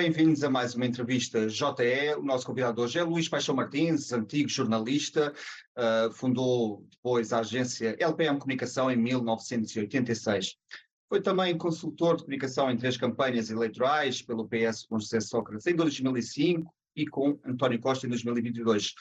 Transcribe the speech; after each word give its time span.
bem-vindos 0.00 0.42
a 0.42 0.48
mais 0.48 0.74
uma 0.74 0.86
entrevista 0.86 1.46
JE. 1.46 2.14
O 2.16 2.22
nosso 2.22 2.46
convidado 2.46 2.80
hoje 2.80 2.98
é 2.98 3.02
Luís 3.02 3.28
Paixão 3.28 3.54
Martins, 3.54 4.10
antigo 4.14 4.48
jornalista, 4.48 5.30
uh, 5.76 6.10
fundou 6.10 6.86
depois 6.90 7.34
a 7.34 7.40
agência 7.40 7.94
LPM 8.00 8.38
Comunicação 8.38 8.90
em 8.90 8.96
1986. 8.96 10.56
Foi 11.06 11.20
também 11.20 11.54
consultor 11.58 12.16
de 12.16 12.22
comunicação 12.22 12.70
em 12.70 12.78
três 12.78 12.96
campanhas 12.96 13.50
eleitorais 13.50 14.22
pelo 14.22 14.48
PS 14.48 14.86
com 14.86 14.98
José 14.98 15.20
Sócrates 15.20 15.66
em 15.66 15.74
2005 15.74 16.74
e 16.96 17.06
com 17.06 17.38
António 17.44 17.78
Costa 17.78 18.06
em 18.06 18.08
2022. 18.08 18.94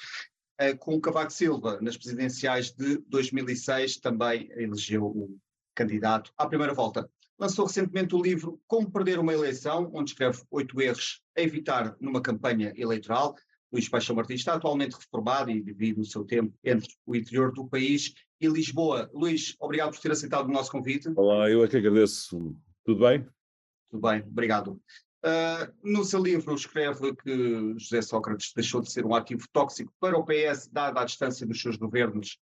Uh, 0.62 0.78
com 0.80 1.00
Cavaco 1.00 1.32
Silva 1.32 1.80
nas 1.82 1.96
presidenciais 1.96 2.72
de 2.72 2.98
2006 3.08 4.02
também 4.02 4.50
elegeu 4.52 5.06
o 5.06 5.40
candidato 5.74 6.34
à 6.38 6.46
primeira 6.46 6.74
volta 6.74 7.10
lançou 7.40 7.66
recentemente 7.66 8.14
o 8.14 8.22
livro 8.22 8.62
Como 8.68 8.92
Perder 8.92 9.18
uma 9.18 9.34
Eleição, 9.34 9.90
onde 9.94 10.12
escreve 10.12 10.44
oito 10.52 10.80
erros 10.82 11.22
a 11.38 11.42
evitar 11.42 11.96
numa 12.00 12.22
campanha 12.22 12.74
eleitoral. 12.76 13.34
Luís 13.72 13.88
Paixão 13.88 14.16
Martins 14.16 14.42
está 14.42 14.56
atualmente 14.56 14.96
reformado 14.96 15.50
e 15.50 15.62
divide 15.62 16.02
o 16.02 16.06
seu 16.06 16.26
tempo 16.26 16.54
entre 16.64 16.90
o 17.06 17.16
interior 17.16 17.54
do 17.54 17.68
país 17.68 18.14
e 18.42 18.48
Lisboa. 18.48 19.10
Luís, 19.14 19.56
obrigado 19.60 19.92
por 19.92 20.00
ter 20.00 20.12
aceitado 20.12 20.48
o 20.48 20.52
nosso 20.52 20.72
convite. 20.72 21.10
Olá, 21.16 21.50
eu 21.50 21.64
é 21.64 21.68
que 21.68 21.78
agradeço. 21.78 22.56
Tudo 22.84 23.00
bem? 23.02 23.26
Tudo 23.90 24.02
bem, 24.02 24.22
obrigado. 24.22 24.82
Uh, 25.24 25.72
no 25.84 26.04
seu 26.04 26.22
livro 26.22 26.54
escreve 26.56 27.16
que 27.16 27.76
José 27.78 28.02
Sócrates 28.02 28.52
deixou 28.56 28.82
de 28.82 28.92
ser 28.92 29.06
um 29.06 29.14
ativo 29.14 29.46
tóxico 29.52 29.94
para 30.00 30.18
o 30.18 30.26
PS, 30.26 30.68
dada 30.72 31.02
a 31.02 31.06
distância 31.06 31.46
dos 31.46 31.62
seus 31.62 31.78
governos 31.78 32.38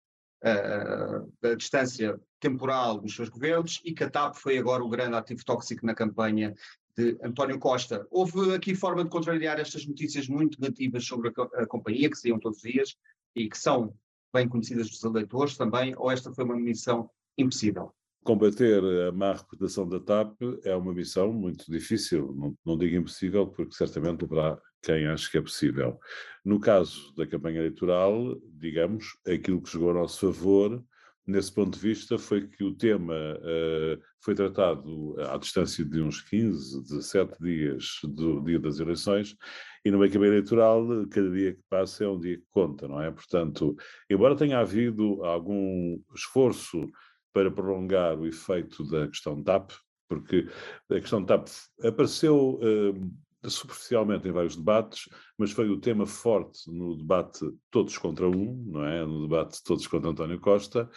uh, 0.46 1.32
da 1.42 1.54
distância 1.54 2.18
temporal 2.38 3.00
dos 3.00 3.14
seus 3.14 3.28
governos 3.28 3.80
e 3.84 3.92
que 3.92 4.04
a 4.04 4.10
TAP 4.10 4.36
foi 4.36 4.58
agora 4.58 4.84
o 4.84 4.88
grande 4.88 5.16
ativo 5.16 5.44
tóxico 5.44 5.84
na 5.84 5.94
campanha 5.94 6.54
de 6.96 7.18
António 7.22 7.58
Costa. 7.58 8.06
Houve 8.10 8.54
aqui 8.54 8.74
forma 8.74 9.04
de 9.04 9.10
contrariar 9.10 9.58
estas 9.58 9.86
notícias 9.86 10.28
muito 10.28 10.60
negativas 10.60 11.04
sobre 11.04 11.28
a, 11.28 11.62
a 11.62 11.66
companhia, 11.66 12.08
que 12.08 12.16
saíam 12.16 12.38
todos 12.38 12.58
os 12.58 12.70
dias 12.70 12.96
e 13.34 13.48
que 13.48 13.58
são 13.58 13.94
bem 14.32 14.48
conhecidas 14.48 14.88
dos 14.88 15.02
eleitores 15.02 15.56
também, 15.56 15.94
ou 15.96 16.10
esta 16.10 16.32
foi 16.32 16.44
uma 16.44 16.56
missão 16.56 17.10
impossível? 17.36 17.92
Combater 18.26 18.82
a 19.06 19.12
má 19.12 19.34
reputação 19.34 19.88
da 19.88 20.00
TAP 20.00 20.34
é 20.64 20.74
uma 20.74 20.92
missão 20.92 21.32
muito 21.32 21.70
difícil, 21.70 22.34
não, 22.36 22.58
não 22.66 22.76
digo 22.76 22.96
impossível, 22.96 23.46
porque 23.46 23.76
certamente 23.76 24.24
haverá 24.24 24.58
quem 24.82 25.06
acha 25.06 25.30
que 25.30 25.38
é 25.38 25.40
possível. 25.40 25.96
No 26.44 26.58
caso 26.58 27.14
da 27.14 27.24
campanha 27.24 27.60
eleitoral, 27.60 28.36
digamos, 28.58 29.16
aquilo 29.24 29.62
que 29.62 29.70
jogou 29.70 29.92
a 29.92 29.94
nosso 29.94 30.26
favor, 30.26 30.84
nesse 31.24 31.54
ponto 31.54 31.74
de 31.74 31.80
vista, 31.80 32.18
foi 32.18 32.48
que 32.48 32.64
o 32.64 32.74
tema 32.74 33.14
uh, 33.14 34.02
foi 34.20 34.34
tratado 34.34 35.14
à 35.30 35.36
distância 35.38 35.84
de 35.84 36.00
uns 36.02 36.20
15, 36.22 36.82
17 36.82 37.40
dias 37.40 38.00
do 38.02 38.40
dia 38.40 38.58
das 38.58 38.80
eleições, 38.80 39.36
e 39.84 39.90
numa 39.92 40.08
campanha 40.08 40.32
eleitoral, 40.32 40.84
cada 41.12 41.30
dia 41.30 41.54
que 41.54 41.62
passa 41.70 42.02
é 42.02 42.08
um 42.08 42.18
dia 42.18 42.38
que 42.38 42.46
conta, 42.50 42.88
não 42.88 43.00
é? 43.00 43.08
Portanto, 43.08 43.76
embora 44.10 44.34
tenha 44.34 44.58
havido 44.58 45.24
algum 45.24 45.96
esforço 46.12 46.88
para 47.36 47.50
prolongar 47.50 48.18
o 48.18 48.26
efeito 48.26 48.82
da 48.88 49.08
questão 49.08 49.42
TAP, 49.42 49.70
porque 50.08 50.48
a 50.90 50.94
questão 50.94 51.22
TAP 51.22 51.48
apareceu 51.84 52.58
uh, 52.62 53.50
superficialmente 53.50 54.26
em 54.26 54.32
vários 54.32 54.56
debates, 54.56 55.06
mas 55.36 55.52
foi 55.52 55.68
o 55.68 55.78
tema 55.78 56.06
forte 56.06 56.70
no 56.72 56.96
debate 56.96 57.40
Todos 57.70 57.98
contra 57.98 58.26
Um, 58.26 58.64
não 58.66 58.86
é? 58.86 59.04
No 59.04 59.28
debate 59.28 59.62
Todos 59.62 59.86
contra 59.86 60.08
António 60.08 60.40
Costa, 60.40 60.88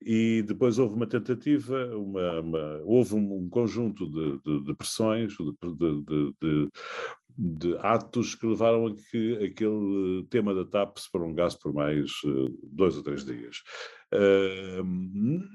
e 0.00 0.44
depois 0.46 0.78
houve 0.78 0.94
uma 0.94 1.08
tentativa, 1.08 1.84
uma, 1.96 2.40
uma 2.40 2.80
houve 2.84 3.16
um, 3.16 3.38
um 3.40 3.48
conjunto 3.48 4.08
de, 4.08 4.40
de, 4.44 4.64
de 4.66 4.74
pressões, 4.76 5.32
de, 5.32 6.68
de, 7.36 7.76
atos 7.78 8.34
que 8.34 8.46
levaram 8.46 8.86
a 8.86 8.94
que 8.94 9.44
aquele 9.44 10.26
tema 10.30 10.54
da 10.54 10.64
TAP 10.64 10.98
se 10.98 11.10
prolongasse 11.10 11.58
por 11.58 11.72
mais 11.72 12.10
uh, 12.24 12.58
dois 12.62 12.96
ou 12.96 13.02
três 13.02 13.24
dias. 13.24 13.58
Uh, 14.12 14.84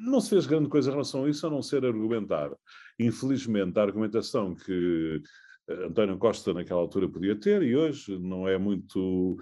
não 0.10 0.22
se 0.22 0.30
fez 0.30 0.46
grande 0.46 0.70
coisa 0.70 0.90
em 0.90 0.94
relação 0.94 1.26
a 1.26 1.30
isso, 1.30 1.46
a 1.46 1.50
não 1.50 1.62
ser 1.62 1.86
argumentar. 1.86 2.52
Infelizmente, 3.00 3.78
a 3.78 3.84
argumentação 3.84 4.56
que 4.56 5.22
António 5.68 6.18
Costa 6.18 6.54
naquela 6.54 6.82
altura 6.82 7.10
podia 7.10 7.36
ter 7.36 7.64
e 7.64 7.76
hoje 7.76 8.18
não 8.20 8.48
é 8.48 8.58
muito 8.58 9.38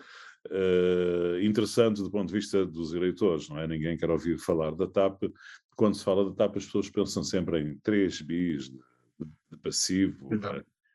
uh, 0.49 1.39
interessante 1.41 2.01
do 2.01 2.09
ponto 2.09 2.27
de 2.27 2.33
vista 2.33 2.65
dos 2.65 2.93
eleitores, 2.93 3.49
não 3.49 3.59
é? 3.59 3.67
Ninguém 3.67 3.97
quer 3.97 4.09
ouvir 4.09 4.37
falar 4.37 4.71
da 4.71 4.87
TAP. 4.87 5.23
Quando 5.75 5.95
se 5.95 6.03
fala 6.03 6.29
da 6.29 6.35
TAP, 6.35 6.57
as 6.57 6.65
pessoas 6.65 6.89
pensam 6.89 7.23
sempre 7.23 7.59
em 7.59 7.77
3 7.79 8.21
bis 8.21 8.69
de, 8.69 8.79
de 9.51 9.57
passivo. 9.61 10.29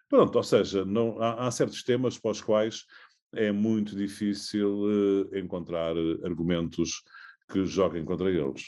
Pronto, 0.08 0.36
ou 0.36 0.42
seja, 0.42 0.84
não, 0.84 1.20
há, 1.20 1.46
há, 1.46 1.50
certos 1.50 1.82
temas 1.82 2.18
para 2.18 2.30
os 2.30 2.40
quais 2.40 2.84
é 3.34 3.52
muito 3.52 3.94
difícil 3.94 4.84
uh, 4.84 5.36
encontrar 5.36 5.94
argumentos 6.24 7.02
que 7.50 7.64
joguem 7.66 8.04
contra 8.04 8.30
eles. 8.30 8.62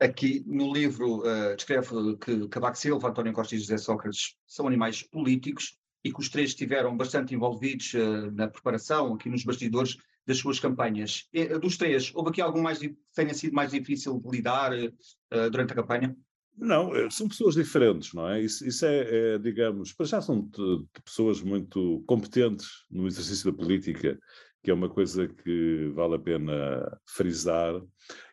Aqui 0.00 0.42
no 0.44 0.72
livro 0.72 1.20
uh, 1.20 1.54
descreve 1.54 2.16
que 2.16 2.48
Cavaco 2.48 2.76
Silva, 2.76 3.10
António 3.10 3.32
Costa 3.32 3.54
e 3.54 3.58
José 3.58 3.78
Sócrates 3.78 4.34
são 4.46 4.66
animais 4.66 5.02
políticos 5.02 5.76
e 6.02 6.12
que 6.12 6.18
os 6.18 6.28
três 6.28 6.50
estiveram 6.50 6.96
bastante 6.96 7.34
envolvidos 7.34 7.94
uh, 7.94 8.32
na 8.32 8.48
preparação, 8.48 9.14
aqui 9.14 9.28
nos 9.28 9.44
bastidores 9.44 9.96
das 10.26 10.38
suas 10.38 10.58
campanhas. 10.58 11.28
E, 11.32 11.46
dos 11.58 11.76
três, 11.76 12.12
houve 12.14 12.30
aqui 12.30 12.40
algum 12.40 12.60
mais 12.60 12.78
que 12.78 12.96
tenha 13.14 13.34
sido 13.34 13.54
mais 13.54 13.70
difícil 13.70 14.20
de 14.20 14.28
lidar 14.28 14.72
uh, 14.72 15.50
durante 15.50 15.72
a 15.72 15.76
campanha? 15.76 16.16
Não, 16.56 17.10
são 17.10 17.28
pessoas 17.28 17.54
diferentes, 17.54 18.12
não 18.12 18.28
é? 18.28 18.42
Isso, 18.42 18.66
isso 18.66 18.84
é, 18.84 19.34
é, 19.34 19.38
digamos, 19.38 19.92
para 19.92 20.06
já 20.06 20.20
são 20.20 20.40
de, 20.40 20.78
de 20.78 21.02
pessoas 21.04 21.40
muito 21.40 22.04
competentes 22.06 22.68
no 22.90 23.06
exercício 23.06 23.50
da 23.50 23.56
política 23.56 24.18
que 24.62 24.70
é 24.70 24.74
uma 24.74 24.88
coisa 24.88 25.26
que 25.26 25.90
vale 25.92 26.14
a 26.14 26.18
pena 26.18 26.98
frisar, 27.04 27.82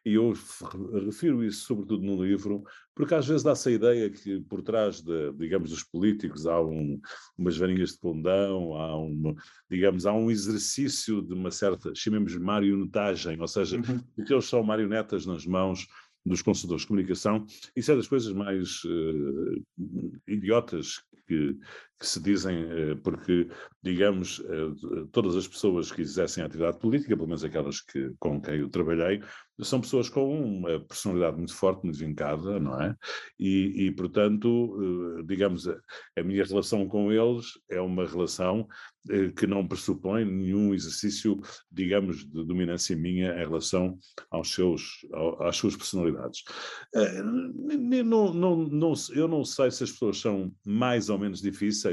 e 0.05 0.13
eu 0.13 0.33
refiro 1.05 1.43
isso 1.43 1.65
sobretudo 1.65 2.03
no 2.03 2.23
livro, 2.23 2.63
porque 2.93 3.15
às 3.15 3.27
vezes 3.27 3.41
dá-se 3.41 3.69
a 3.69 3.71
ideia 3.71 4.09
que 4.09 4.39
por 4.41 4.61
trás, 4.61 5.01
de, 5.01 5.33
digamos, 5.33 5.71
dos 5.71 5.83
políticos 5.83 6.45
há 6.45 6.61
um, 6.61 7.01
umas 7.35 7.57
varinhas 7.57 7.93
de 7.93 7.99
condão, 7.99 8.75
há 8.75 8.99
um, 8.99 9.35
digamos, 9.69 10.05
há 10.05 10.13
um 10.13 10.29
exercício 10.29 11.21
de 11.21 11.33
uma 11.33 11.49
certa, 11.49 11.93
chamemos 11.95 12.35
marionetagem, 12.37 13.39
ou 13.41 13.47
seja, 13.47 13.77
uhum. 13.77 14.23
que 14.23 14.31
eles 14.31 14.45
são 14.45 14.61
marionetas 14.61 15.25
nas 15.25 15.45
mãos 15.47 15.87
dos 16.25 16.41
consultores 16.41 16.81
de 16.81 16.87
comunicação, 16.87 17.45
isso 17.75 17.91
é 17.91 17.95
das 17.95 18.07
coisas 18.07 18.33
mais 18.33 18.83
uh, 18.83 19.65
idiotas 20.27 21.03
que, 21.27 21.57
que, 21.99 22.07
se 22.07 22.21
dizem, 22.21 22.63
uh, 22.63 22.97
porque, 23.03 23.49
digamos, 23.83 24.39
uh, 24.39 25.07
todas 25.11 25.35
as 25.35 25.47
pessoas 25.47 25.91
que 25.91 26.01
exercem 26.01 26.43
atividade 26.43 26.79
política, 26.79 27.15
pelo 27.15 27.27
menos 27.27 27.43
aquelas 27.43 27.81
que, 27.81 28.13
com 28.19 28.41
quem 28.41 28.59
eu 28.59 28.69
trabalhei, 28.69 29.21
são 29.61 29.81
pessoas 29.81 30.07
com 30.07 30.41
uma 30.41 30.79
personalidade 30.79 31.37
muito 31.37 31.53
forte, 31.53 31.83
muito 31.83 31.99
vincada, 31.99 32.59
não 32.59 32.81
é? 32.81 32.95
E, 33.37 33.87
e 33.87 33.91
portanto, 33.91 35.21
digamos, 35.25 35.67
a, 35.67 35.77
a, 36.17 36.23
minha 36.23 36.45
relação 36.45 36.87
com 36.87 37.11
eles 37.11 37.59
é 37.69 37.81
uma 37.81 38.05
relação 38.05 38.65
que 39.35 39.47
não 39.47 39.67
pressupõe 39.67 40.23
nenhum 40.23 40.73
exercício, 40.73 41.39
digamos, 41.71 42.23
de 42.23 42.45
dominância 42.45 42.95
minha 42.95 43.33
em 43.33 43.39
relação 43.39 43.97
aos 44.29 44.53
seus, 44.53 45.05
às 45.39 45.57
suas 45.57 45.75
personalidades. 45.75 46.43
Não, 48.05 48.33
não, 48.33 48.57
não, 48.67 48.93
eu 49.13 49.27
não 49.27 49.43
sei 49.43 49.71
se 49.71 49.83
as 49.83 49.91
pessoas 49.91 50.19
são 50.19 50.53
mais 50.65 51.09
ou 51.09 51.17
menos 51.17 51.41
difíceis, 51.41 51.88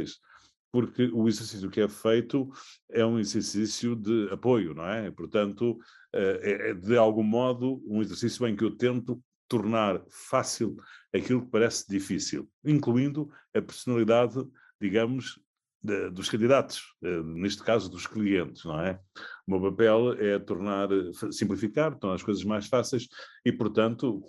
porque 0.73 1.11
o 1.13 1.27
exercício 1.27 1.71
que 1.71 1.81
é 1.81 1.89
feito 1.89 2.51
é 2.91 3.05
um 3.05 3.19
exercício 3.19 3.97
de 3.97 4.29
apoio, 4.31 4.75
não 4.75 4.87
é? 4.87 5.11
Portanto, 5.11 5.79
é, 6.13 6.71
é 6.71 6.75
de 6.75 6.97
algum 6.97 7.23
modo 7.23 7.83
um 7.87 8.03
exercício 8.03 8.47
em 8.47 8.55
que 8.55 8.65
eu 8.65 8.77
tento 8.77 9.23
tornar 9.49 10.03
fácil 10.11 10.77
aquilo 11.15 11.43
que 11.43 11.51
parece 11.51 11.89
difícil, 11.89 12.49
incluindo 12.65 13.31
a 13.55 13.63
personalidade, 13.63 14.45
digamos, 14.81 15.41
de, 15.83 16.11
dos 16.11 16.29
candidatos, 16.29 16.83
eh, 17.03 17.23
neste 17.23 17.63
caso 17.63 17.89
dos 17.89 18.07
clientes, 18.07 18.65
não 18.65 18.81
é? 18.81 19.01
O 19.47 19.53
meu 19.53 19.71
papel 19.71 20.15
é 20.15 20.39
tornar, 20.39 20.89
simplificar, 21.31 21.97
tornar 21.97 22.17
as 22.17 22.23
coisas 22.23 22.43
mais 22.45 22.67
fáceis 22.67 23.09
e, 23.45 23.53
portanto, 23.53 24.21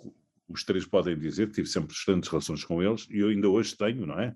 os 0.48 0.64
três 0.64 0.86
podem 0.86 1.18
dizer, 1.18 1.50
tive 1.50 1.68
sempre 1.68 1.94
excelentes 1.94 2.28
relações 2.28 2.64
com 2.64 2.82
eles 2.82 3.06
e 3.10 3.18
eu 3.18 3.28
ainda 3.28 3.48
hoje 3.48 3.76
tenho, 3.76 4.06
não 4.06 4.18
é? 4.18 4.34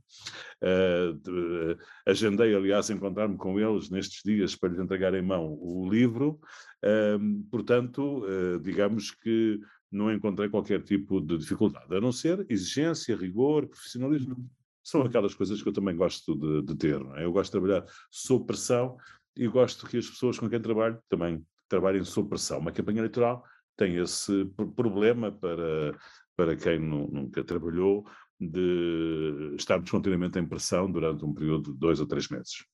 Uh, 0.62 1.14
uh, 1.14 1.78
agendei, 2.06 2.54
aliás, 2.54 2.90
encontrar-me 2.90 3.36
com 3.36 3.58
eles 3.58 3.88
nestes 3.88 4.22
dias 4.22 4.54
para 4.54 4.68
lhes 4.68 4.78
entregar 4.78 5.14
em 5.14 5.22
mão 5.22 5.56
o 5.58 5.88
livro, 5.88 6.38
uh, 6.84 7.44
portanto, 7.50 8.24
digamos 8.62 9.10
que 9.10 9.58
não 9.90 10.12
encontrei 10.12 10.48
qualquer 10.48 10.82
tipo 10.82 11.20
de 11.20 11.38
dificuldade, 11.38 11.94
a 11.94 12.00
não 12.00 12.12
ser 12.12 12.46
exigência, 12.48 13.16
rigor, 13.16 13.66
profissionalismo. 13.66 14.48
São 14.82 15.02
aquelas 15.02 15.34
coisas 15.34 15.62
que 15.62 15.68
eu 15.68 15.72
também 15.72 15.96
gosto 15.96 16.34
de, 16.36 16.62
de 16.62 16.74
ter, 16.76 17.00
é? 17.16 17.24
Eu 17.24 17.32
gosto 17.32 17.52
de 17.52 17.60
trabalhar 17.60 17.86
sob 18.10 18.46
pressão 18.46 18.96
e 19.36 19.46
gosto 19.46 19.86
que 19.86 19.96
as 19.96 20.08
pessoas 20.08 20.38
com 20.38 20.48
quem 20.48 20.60
trabalho 20.60 20.98
também 21.08 21.44
trabalhem 21.68 22.04
sob 22.04 22.28
pressão. 22.28 22.58
Uma 22.58 22.72
campanha 22.72 22.98
eleitoral 22.98 23.44
tem 23.76 23.96
esse 23.96 24.44
problema 24.76 25.32
para, 25.32 25.96
para 26.36 26.56
quem 26.56 26.78
nunca 26.78 27.42
trabalhou 27.44 28.06
de 28.38 29.54
estarmos 29.56 29.90
continuamente 29.90 30.38
em 30.38 30.46
pressão 30.46 30.90
durante 30.90 31.24
um 31.24 31.32
período 31.32 31.72
de 31.72 31.78
dois 31.78 32.00
ou 32.00 32.06
três 32.06 32.28
meses. 32.28 32.64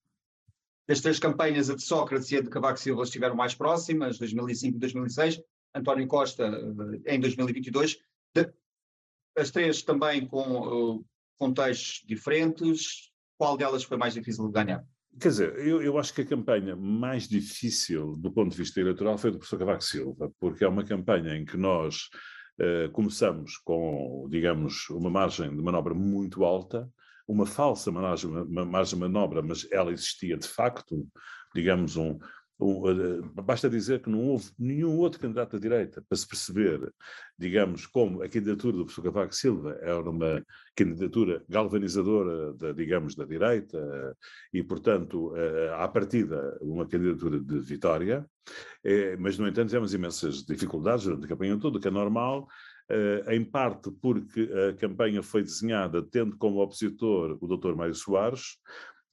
Das 0.88 1.02
três 1.02 1.18
campanhas, 1.18 1.68
a 1.68 1.76
de 1.76 1.82
Sócrates 1.82 2.30
e 2.32 2.36
a 2.38 2.40
de 2.40 2.48
Cavaco 2.48 2.78
Silva 2.78 3.02
estiveram 3.02 3.36
mais 3.36 3.54
próximas, 3.54 4.18
2005 4.18 4.76
e 4.76 4.80
2006. 4.80 5.40
António 5.74 6.06
Costa 6.06 6.44
eh, 7.04 7.14
em 7.14 7.20
2022. 7.20 7.98
As 9.36 9.50
três 9.50 9.82
também 9.82 10.26
com 10.26 11.04
contextos 11.38 12.02
diferentes. 12.06 13.12
Qual 13.36 13.56
delas 13.56 13.84
foi 13.84 13.96
mais 13.96 14.14
difícil 14.14 14.46
de 14.46 14.52
ganhar? 14.52 14.84
Quer 15.20 15.28
dizer, 15.28 15.58
eu, 15.58 15.82
eu, 15.82 15.98
acho 15.98 16.14
que 16.14 16.20
a 16.20 16.26
campanha 16.26 16.76
mais 16.76 17.28
difícil 17.28 18.16
do 18.16 18.30
ponto 18.30 18.52
de 18.52 18.56
vista 18.56 18.80
eleitoral 18.80 19.18
foi 19.18 19.30
do 19.30 19.38
professor 19.38 19.58
Cavaco 19.58 19.82
Silva, 19.82 20.32
porque 20.38 20.64
é 20.64 20.68
uma 20.68 20.84
campanha 20.84 21.36
em 21.36 21.44
que 21.44 21.56
nós 21.56 22.08
uh, 22.60 22.90
começamos 22.92 23.56
com, 23.58 24.28
digamos, 24.30 24.88
uma 24.90 25.10
margem 25.10 25.50
de 25.50 25.62
manobra 25.62 25.94
muito 25.94 26.44
alta, 26.44 26.88
uma 27.26 27.46
falsa 27.46 27.90
margem, 27.90 28.30
margem 28.48 28.94
de 28.94 29.00
manobra, 29.00 29.42
mas 29.42 29.66
ela 29.72 29.92
existia 29.92 30.36
de 30.36 30.46
facto, 30.46 31.06
digamos, 31.54 31.96
um, 31.96 32.18
Basta 33.34 33.70
dizer 33.70 34.02
que 34.02 34.10
não 34.10 34.24
houve 34.24 34.50
nenhum 34.58 34.96
outro 34.96 35.20
candidato 35.20 35.56
à 35.56 35.60
direita 35.60 36.02
para 36.08 36.18
se 36.18 36.26
perceber, 36.26 36.92
digamos, 37.38 37.86
como 37.86 38.20
a 38.20 38.28
candidatura 38.28 38.76
do 38.76 38.84
professor 38.84 39.04
Cavaco 39.04 39.34
Silva 39.34 39.78
era 39.80 40.10
uma 40.10 40.44
candidatura 40.74 41.44
galvanizadora, 41.48 42.52
da, 42.54 42.72
digamos, 42.72 43.14
da 43.14 43.24
direita 43.24 43.78
e, 44.52 44.62
portanto, 44.64 45.32
à 45.76 45.86
partida, 45.86 46.58
uma 46.60 46.84
candidatura 46.84 47.38
de 47.38 47.60
vitória. 47.60 48.26
É, 48.82 49.16
mas, 49.16 49.38
no 49.38 49.46
entanto, 49.46 49.68
tivemos 49.68 49.94
imensas 49.94 50.42
dificuldades 50.44 51.04
durante 51.04 51.26
a 51.26 51.28
campanha 51.28 51.58
toda, 51.58 51.78
que 51.78 51.86
é 51.86 51.92
normal, 51.92 52.48
em 53.28 53.44
parte 53.44 53.90
porque 54.00 54.50
a 54.70 54.72
campanha 54.74 55.22
foi 55.22 55.42
desenhada 55.42 56.02
tendo 56.02 56.36
como 56.38 56.60
opositor 56.60 57.38
o 57.40 57.46
Dr. 57.46 57.76
Mário 57.76 57.94
Soares, 57.94 58.56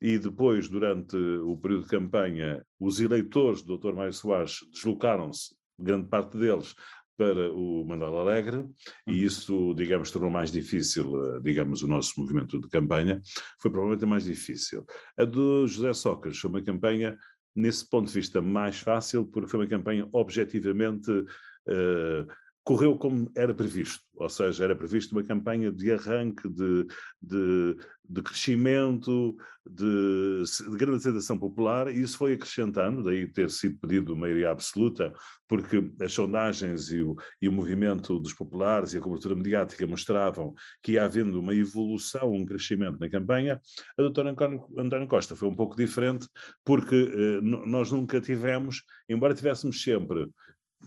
e 0.05 0.19
depois, 0.19 0.69
durante 0.69 1.17
o 1.17 1.57
período 1.57 1.85
de 1.85 1.89
campanha, 1.89 2.63
os 2.79 2.99
eleitores 2.99 3.63
do 3.63 3.75
Dr. 3.75 3.91
Mário 3.91 4.13
Soares 4.13 4.59
deslocaram-se, 4.71 5.55
grande 5.79 6.07
parte 6.07 6.37
deles, 6.37 6.75
para 7.17 7.51
o 7.51 7.83
Manuel 7.83 8.19
Alegre, 8.19 8.67
e 9.07 9.11
uhum. 9.11 9.17
isso, 9.17 9.73
digamos, 9.73 10.11
tornou 10.11 10.29
mais 10.29 10.51
difícil, 10.51 11.07
eh, 11.25 11.39
digamos, 11.41 11.81
o 11.81 11.87
nosso 11.87 12.19
movimento 12.19 12.61
de 12.61 12.69
campanha, 12.69 13.19
foi 13.59 13.71
provavelmente 13.71 14.03
a 14.03 14.07
mais 14.07 14.25
difícil. 14.25 14.85
A 15.17 15.25
do 15.25 15.65
José 15.65 15.91
Sócrates 15.91 16.39
foi 16.39 16.51
uma 16.51 16.61
campanha, 16.61 17.17
nesse 17.55 17.89
ponto 17.89 18.07
de 18.07 18.13
vista, 18.13 18.39
mais 18.43 18.79
fácil, 18.79 19.25
porque 19.25 19.49
foi 19.49 19.61
uma 19.61 19.67
campanha 19.67 20.07
objetivamente 20.11 21.09
uh, 21.09 22.27
correu 22.65 22.97
como 22.97 23.31
era 23.35 23.53
previsto, 23.53 24.03
ou 24.15 24.27
seja, 24.27 24.63
era 24.63 24.75
previsto 24.75 25.11
uma 25.11 25.23
campanha 25.23 25.71
de 25.71 25.91
arranque, 25.91 26.49
de, 26.49 26.87
de, 27.21 27.77
de 28.03 28.21
crescimento, 28.23 29.37
de, 29.63 30.41
de 30.43 30.75
grande 30.75 30.97
aceitação 30.97 31.37
popular, 31.37 31.87
e 31.87 32.01
isso 32.01 32.17
foi 32.17 32.33
acrescentando, 32.33 33.03
daí 33.03 33.27
ter 33.31 33.51
sido 33.51 33.77
pedido 33.77 34.17
maioria 34.17 34.49
absoluta, 34.49 35.13
porque 35.47 35.91
as 36.01 36.11
sondagens 36.11 36.89
e 36.91 37.01
o, 37.01 37.15
e 37.39 37.47
o 37.47 37.51
movimento 37.51 38.19
dos 38.19 38.33
populares 38.33 38.93
e 38.93 38.97
a 38.97 39.01
cobertura 39.01 39.35
mediática 39.35 39.85
mostravam 39.85 40.55
que 40.81 40.93
ia 40.93 41.05
havendo 41.05 41.39
uma 41.39 41.53
evolução, 41.53 42.33
um 42.33 42.45
crescimento 42.45 42.99
na 42.99 43.07
campanha. 43.07 43.61
A 43.95 44.01
doutora 44.01 44.35
António 44.75 45.07
Costa 45.07 45.35
foi 45.35 45.47
um 45.47 45.55
pouco 45.55 45.75
diferente, 45.75 46.27
porque 46.63 46.95
eh, 46.95 47.41
nós 47.41 47.91
nunca 47.91 48.19
tivemos, 48.19 48.81
embora 49.07 49.35
tivéssemos 49.35 49.83
sempre 49.83 50.27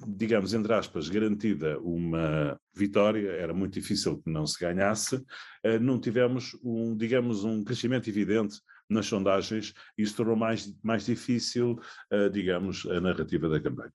digamos, 0.07 0.55
entre 0.55 0.73
aspas, 0.73 1.09
garantida 1.09 1.79
uma 1.81 2.59
vitória, 2.75 3.31
era 3.31 3.53
muito 3.53 3.75
difícil 3.75 4.19
que 4.19 4.31
não 4.31 4.47
se 4.47 4.59
ganhasse, 4.59 5.25
eh, 5.63 5.79
não 5.79 6.01
tivemos, 6.01 6.57
um, 6.63 6.97
digamos, 6.97 7.45
um 7.45 7.65
crescimento 7.65 8.09
evidente 8.09 8.61
nas 8.89 9.07
sondagens 9.07 9.75
e 9.97 10.03
isso 10.03 10.17
tornou 10.17 10.37
mais, 10.37 10.73
mais 10.83 11.05
difícil, 11.05 11.79
eh, 12.11 12.29
digamos, 12.29 12.87
a 12.87 13.01
narrativa 13.01 13.49
da 13.49 13.61
campanha. 13.61 13.93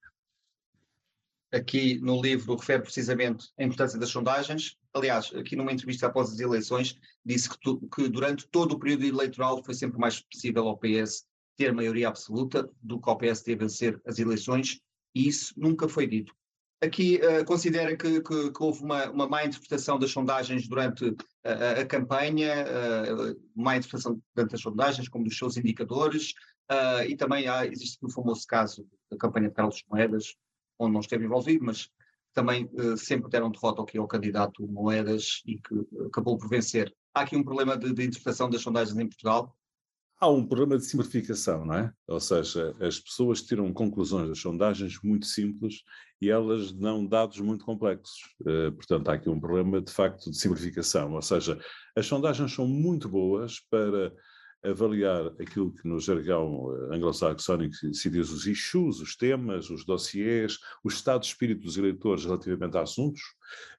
Aqui 1.52 2.00
no 2.00 2.20
livro 2.20 2.56
refere 2.56 2.82
precisamente 2.82 3.46
a 3.58 3.62
importância 3.62 3.98
das 3.98 4.08
sondagens. 4.08 4.76
Aliás, 4.92 5.32
aqui 5.34 5.54
numa 5.54 5.72
entrevista 5.72 6.08
após 6.08 6.32
as 6.32 6.40
eleições, 6.40 6.98
disse 7.24 7.48
que, 7.48 7.58
tu, 7.60 7.80
que 7.94 8.08
durante 8.08 8.48
todo 8.48 8.72
o 8.72 8.78
período 8.78 9.04
eleitoral 9.04 9.62
foi 9.64 9.74
sempre 9.74 9.98
mais 9.98 10.20
possível 10.20 10.66
ao 10.66 10.76
PS 10.76 11.24
ter 11.56 11.72
maioria 11.72 12.08
absoluta 12.08 12.68
do 12.82 13.00
que 13.00 13.08
ao 13.08 13.16
PSD 13.16 13.54
vencer 13.54 14.00
as 14.04 14.18
eleições 14.18 14.80
e 15.14 15.28
isso 15.28 15.54
nunca 15.56 15.88
foi 15.88 16.06
dito. 16.06 16.34
Aqui 16.82 17.18
uh, 17.22 17.44
considera 17.44 17.96
que, 17.96 18.20
que, 18.20 18.50
que, 18.50 18.62
houve 18.62 18.82
uma, 18.82 19.10
uma 19.10 19.28
má 19.28 19.44
interpretação 19.44 19.98
das 19.98 20.10
sondagens 20.10 20.68
durante 20.68 21.16
a, 21.42 21.80
a 21.80 21.86
campanha, 21.86 22.64
uh, 22.64 23.40
má 23.54 23.76
interpretação 23.76 24.20
durante 24.34 24.52
das 24.52 24.60
sondagens, 24.60 25.08
como 25.08 25.24
dos 25.24 25.38
seus 25.38 25.56
indicadores, 25.56 26.32
uh, 26.70 27.02
e 27.08 27.16
também 27.16 27.48
há, 27.48 27.66
existe 27.66 27.98
o 28.04 28.10
famoso 28.10 28.46
caso 28.46 28.86
da 29.10 29.16
campanha 29.16 29.48
de 29.48 29.54
Carlos 29.54 29.82
Moedas, 29.88 30.34
onde 30.78 30.92
não 30.92 31.00
esteve 31.00 31.24
envolvido, 31.24 31.64
mas 31.64 31.88
também 32.34 32.68
uh, 32.74 32.96
sempre 32.96 33.30
deram 33.30 33.50
derrota 33.50 33.80
ao, 33.80 34.02
ao 34.02 34.08
candidato 34.08 34.66
Moedas 34.66 35.42
e 35.46 35.58
que 35.58 36.06
acabou 36.06 36.36
por 36.36 36.48
vencer. 36.48 36.94
Há 37.14 37.22
aqui 37.22 37.36
um 37.36 37.44
problema 37.44 37.76
de, 37.78 37.94
de 37.94 38.04
interpretação 38.04 38.50
das 38.50 38.60
sondagens 38.60 38.98
em 38.98 39.06
Portugal, 39.06 39.56
há 40.24 40.30
um 40.30 40.46
problema 40.46 40.78
de 40.78 40.86
simplificação, 40.86 41.66
não 41.66 41.74
é? 41.74 41.92
Ou 42.08 42.18
seja, 42.18 42.74
as 42.80 42.98
pessoas 42.98 43.42
tiram 43.42 43.72
conclusões 43.72 44.28
das 44.28 44.38
sondagens 44.38 44.98
muito 45.02 45.26
simples 45.26 45.82
e 46.20 46.30
elas 46.30 46.72
dão 46.72 47.06
dados 47.06 47.38
muito 47.40 47.64
complexos. 47.64 48.20
Uh, 48.40 48.72
portanto, 48.72 49.08
há 49.08 49.14
aqui 49.14 49.28
um 49.28 49.38
problema 49.38 49.82
de 49.82 49.92
facto 49.92 50.30
de 50.30 50.38
simplificação. 50.38 51.12
Ou 51.12 51.22
seja, 51.22 51.58
as 51.94 52.06
sondagens 52.06 52.52
são 52.52 52.66
muito 52.66 53.08
boas 53.08 53.60
para 53.70 54.12
avaliar 54.64 55.26
aquilo 55.40 55.72
que 55.72 55.86
no 55.86 56.00
jargão 56.00 56.74
eh, 56.74 56.96
anglo-saxónico 56.96 57.74
se 57.74 58.10
diz 58.10 58.30
os 58.30 58.46
issues, 58.46 59.00
os 59.00 59.14
temas, 59.14 59.68
os 59.70 59.84
dossiers, 59.84 60.58
o 60.82 60.88
estado 60.88 61.20
de 61.20 61.28
espírito 61.28 61.62
dos 61.62 61.76
eleitores 61.76 62.24
relativamente 62.24 62.76
a 62.76 62.82
assuntos, 62.82 63.22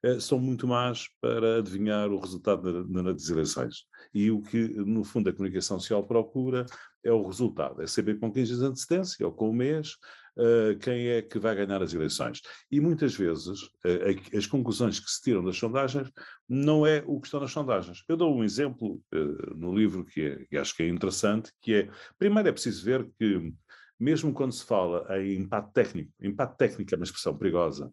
eh, 0.03 0.19
são 0.19 0.39
muito 0.39 0.67
más 0.67 1.07
para 1.19 1.57
adivinhar 1.57 2.09
o 2.11 2.19
resultado 2.19 2.87
nas 2.87 3.29
eleições. 3.29 3.85
E 4.13 4.29
o 4.29 4.41
que, 4.41 4.67
no 4.67 5.03
fundo, 5.03 5.29
a 5.29 5.33
comunicação 5.33 5.79
social 5.79 6.05
procura 6.05 6.65
é 7.03 7.11
o 7.11 7.25
resultado, 7.25 7.81
é 7.81 7.87
saber 7.87 8.19
com 8.19 8.31
quem 8.31 8.43
dias 8.43 8.59
de 8.59 8.65
antecedência 8.65 9.25
ou 9.25 9.31
com 9.31 9.49
o 9.49 9.53
mês 9.53 9.97
uh, 10.37 10.77
quem 10.79 11.07
é 11.07 11.21
que 11.21 11.39
vai 11.39 11.55
ganhar 11.55 11.81
as 11.81 11.93
eleições. 11.93 12.41
E 12.71 12.79
muitas 12.79 13.15
vezes 13.15 13.63
uh, 13.63 14.37
as 14.37 14.45
conclusões 14.45 14.99
que 14.99 15.09
se 15.09 15.21
tiram 15.21 15.43
das 15.43 15.57
sondagens 15.57 16.11
não 16.47 16.85
é 16.85 17.03
o 17.05 17.19
que 17.19 17.27
estão 17.27 17.39
nas 17.39 17.51
sondagens. 17.51 18.03
Eu 18.07 18.17
dou 18.17 18.35
um 18.35 18.43
exemplo 18.43 19.01
uh, 19.13 19.55
no 19.55 19.75
livro 19.75 20.05
que, 20.05 20.21
é, 20.21 20.45
que 20.45 20.57
acho 20.57 20.75
que 20.75 20.83
é 20.83 20.87
interessante, 20.87 21.51
que 21.61 21.73
é, 21.73 21.89
primeiro 22.17 22.49
é 22.49 22.51
preciso 22.51 22.83
ver 22.83 23.09
que 23.17 23.53
mesmo 23.99 24.33
quando 24.33 24.51
se 24.51 24.65
fala 24.65 25.05
em 25.19 25.39
empate 25.41 25.71
técnico, 25.73 26.11
empate 26.21 26.57
técnico 26.57 26.93
é 26.93 26.97
uma 26.97 27.05
expressão 27.05 27.37
perigosa, 27.37 27.91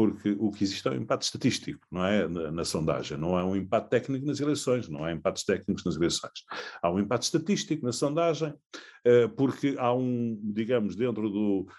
porque 0.00 0.34
o 0.38 0.50
que 0.50 0.64
existe 0.64 0.88
é 0.88 0.92
um 0.92 0.94
empate 0.94 1.26
estatístico, 1.26 1.86
não 1.90 2.06
é? 2.06 2.26
Na, 2.26 2.50
na, 2.50 2.64
sondagem, 2.64 3.18
não 3.18 3.36
há 3.36 3.44
um 3.44 3.54
empate 3.54 3.90
técnico 3.90 4.24
nas 4.24 4.40
eleições, 4.40 4.88
não 4.88 5.04
há 5.04 5.12
empates 5.12 5.44
técnicos 5.44 5.84
nas 5.84 5.94
eleições. 5.94 6.44
Há 6.80 6.90
um 6.90 6.98
empate 6.98 7.24
estatístico 7.24 7.84
na 7.84 7.92
sondagem, 7.92 8.54
porque 9.36 9.74
há 9.78 9.92
um, 9.92 10.40
digamos, 10.42 10.96
dentro 10.96 11.28
do, 11.28 11.66
eh, 11.68 11.72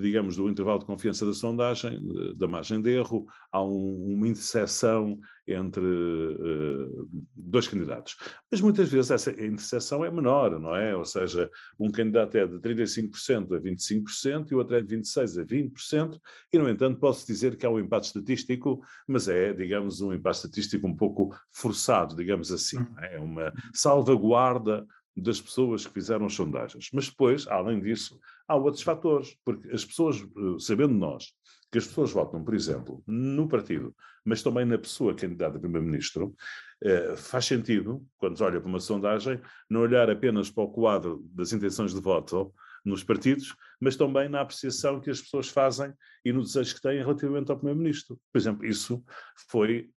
digamos, 0.00 0.36
do 0.36 0.48
intervalo 0.48 0.78
de 0.78 0.86
confiança 0.86 1.26
da 1.26 1.32
sondagem, 1.32 1.96
eh, 1.96 2.34
da 2.34 2.46
margem 2.48 2.80
de 2.80 2.90
erro, 2.90 3.26
há 3.52 3.62
um, 3.62 4.14
uma 4.14 4.28
interseção 4.28 5.18
entre 5.46 5.84
uh, 5.84 7.08
dois 7.34 7.66
candidatos. 7.66 8.16
Mas 8.50 8.60
muitas 8.60 8.88
vezes 8.88 9.10
essa 9.10 9.30
interseção 9.30 10.04
é 10.04 10.10
menor, 10.10 10.58
não 10.60 10.76
é? 10.76 10.94
Ou 10.94 11.04
seja, 11.04 11.50
um 11.78 11.90
candidato 11.90 12.36
é 12.36 12.46
de 12.46 12.58
35% 12.58 13.56
a 13.56 13.60
25% 13.60 14.50
e 14.50 14.54
o 14.54 14.58
outro 14.58 14.76
é 14.76 14.80
de 14.80 14.96
26% 14.96 15.40
a 15.40 15.44
20%, 15.44 16.20
e, 16.52 16.58
no 16.58 16.68
entanto, 16.68 17.00
posso 17.00 17.26
dizer 17.26 17.56
que 17.56 17.66
há 17.66 17.70
um 17.70 17.80
empate 17.80 18.06
estatístico, 18.06 18.80
mas 19.08 19.28
é, 19.28 19.52
digamos, 19.52 20.00
um 20.00 20.12
empate 20.12 20.36
estatístico 20.36 20.86
um 20.86 20.94
pouco 20.94 21.34
forçado, 21.52 22.14
digamos 22.14 22.52
assim. 22.52 22.78
Hum. 22.78 22.94
É 22.98 23.18
uma 23.18 23.52
salvaguarda 23.72 24.86
das 25.20 25.40
pessoas 25.40 25.86
que 25.86 25.92
fizeram 25.92 26.26
as 26.26 26.34
sondagens. 26.34 26.88
Mas 26.92 27.08
depois, 27.08 27.46
além 27.46 27.80
disso, 27.80 28.18
há 28.48 28.56
outros 28.56 28.82
fatores, 28.82 29.36
porque 29.44 29.70
as 29.70 29.84
pessoas, 29.84 30.16
eh, 30.20 30.58
sabendo 30.58 30.94
nós 30.94 31.32
que 31.70 31.78
as 31.78 31.86
pessoas 31.86 32.10
votam, 32.10 32.42
por 32.42 32.54
exemplo, 32.54 33.02
no 33.06 33.48
partido, 33.48 33.94
mas 34.24 34.42
também 34.42 34.64
na 34.64 34.76
pessoa 34.76 35.14
candidata 35.14 35.56
a 35.56 35.60
primeiro-ministro, 35.60 36.34
eh, 36.82 37.14
faz 37.16 37.44
sentido, 37.44 38.04
quando 38.18 38.36
se 38.36 38.42
olha 38.42 38.60
para 38.60 38.68
uma 38.68 38.80
sondagem, 38.80 39.40
não 39.68 39.82
olhar 39.82 40.10
apenas 40.10 40.50
para 40.50 40.64
o 40.64 40.72
quadro 40.72 41.22
das 41.32 41.52
intenções 41.52 41.94
de 41.94 42.00
voto 42.00 42.52
nos 42.84 43.04
partidos, 43.04 43.54
mas 43.80 43.94
também 43.94 44.28
na 44.28 44.40
apreciação 44.40 45.00
que 45.00 45.10
as 45.10 45.20
pessoas 45.20 45.48
fazem 45.48 45.92
e 46.24 46.32
no 46.32 46.42
desejo 46.42 46.74
que 46.74 46.80
têm 46.80 46.98
relativamente 46.98 47.50
ao 47.50 47.56
primeiro-ministro. 47.56 48.18
Por 48.32 48.38
exemplo, 48.38 48.64
isso 48.64 49.04
foi, 49.48 49.90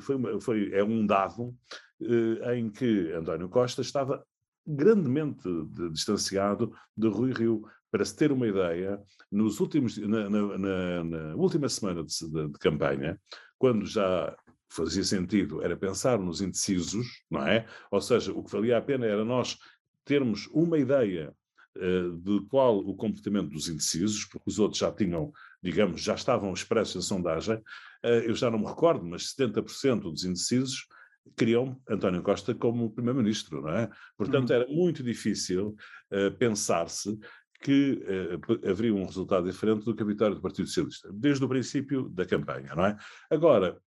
foi, 0.00 0.40
foi 0.40 0.72
é 0.72 0.82
um 0.82 1.04
dado 1.04 1.54
eh, 2.00 2.56
em 2.56 2.70
que 2.70 3.12
António 3.12 3.48
Costa 3.48 3.82
estava 3.82 4.24
grandemente 4.68 5.48
de, 5.72 5.90
distanciado 5.90 6.72
de 6.96 7.08
Rui 7.08 7.32
Rio. 7.32 7.66
Para 7.90 8.04
se 8.04 8.14
ter 8.14 8.30
uma 8.30 8.46
ideia, 8.46 9.00
nos 9.32 9.60
últimos, 9.60 9.96
na, 9.96 10.28
na, 10.28 10.58
na, 10.58 11.04
na 11.04 11.34
última 11.36 11.70
semana 11.70 12.04
de, 12.04 12.30
de, 12.30 12.48
de 12.48 12.58
campanha, 12.58 13.18
quando 13.56 13.86
já 13.86 14.36
fazia 14.70 15.02
sentido 15.02 15.62
era 15.62 15.74
pensar 15.74 16.18
nos 16.18 16.42
indecisos, 16.42 17.06
não 17.30 17.46
é? 17.46 17.66
Ou 17.90 18.02
seja, 18.02 18.30
o 18.32 18.44
que 18.44 18.52
valia 18.52 18.76
a 18.76 18.82
pena 18.82 19.06
era 19.06 19.24
nós 19.24 19.56
termos 20.04 20.46
uma 20.48 20.78
ideia 20.78 21.34
de 22.22 22.40
qual 22.48 22.78
o 22.78 22.94
comportamento 22.96 23.50
dos 23.50 23.68
indecisos, 23.68 24.24
porque 24.24 24.50
os 24.50 24.58
outros 24.58 24.80
já 24.80 24.90
tinham, 24.90 25.32
digamos, 25.62 26.02
já 26.02 26.14
estavam 26.14 26.52
expressos 26.52 26.96
na 26.96 27.02
sondagem, 27.02 27.62
eu 28.02 28.34
já 28.34 28.50
não 28.50 28.58
me 28.58 28.66
recordo, 28.66 29.04
mas 29.04 29.34
70% 29.34 30.00
dos 30.00 30.24
indecisos 30.24 30.86
queriam 31.36 31.80
António 31.88 32.22
Costa 32.22 32.54
como 32.54 32.90
primeiro-ministro, 32.90 33.62
não 33.62 33.70
é? 33.70 33.88
Portanto, 34.16 34.50
uhum. 34.50 34.56
era 34.56 34.66
muito 34.68 35.02
difícil 35.02 35.76
uh, 36.12 36.36
pensar-se 36.38 37.18
que 37.60 38.00
uh, 38.04 38.70
haveria 38.70 38.94
um 38.94 39.04
resultado 39.04 39.50
diferente 39.50 39.84
do 39.84 39.94
que 39.94 40.02
a 40.02 40.06
vitória 40.06 40.34
do 40.34 40.42
Partido 40.42 40.68
Socialista, 40.68 41.10
desde 41.12 41.44
o 41.44 41.48
princípio 41.48 42.08
da 42.08 42.24
campanha, 42.24 42.74
não 42.74 42.86
é? 42.86 42.96
Agora, 43.30 43.78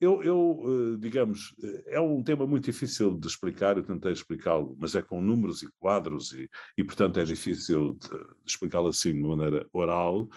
eu, 0.00 0.22
eu 0.22 0.60
uh, 0.64 0.98
digamos, 0.98 1.54
é 1.86 2.00
um 2.00 2.22
tema 2.22 2.46
muito 2.46 2.64
difícil 2.64 3.18
de 3.18 3.26
explicar, 3.26 3.76
eu 3.76 3.82
tentei 3.82 4.12
explicá-lo, 4.12 4.74
mas 4.80 4.94
é 4.94 5.02
com 5.02 5.20
números 5.20 5.62
e 5.62 5.68
quadros 5.78 6.32
e, 6.32 6.48
e 6.76 6.82
portanto, 6.82 7.20
é 7.20 7.24
difícil 7.24 7.98
explicá-lo 8.44 8.88
assim 8.88 9.12
de 9.12 9.20
maneira 9.20 9.66
oral, 9.72 10.28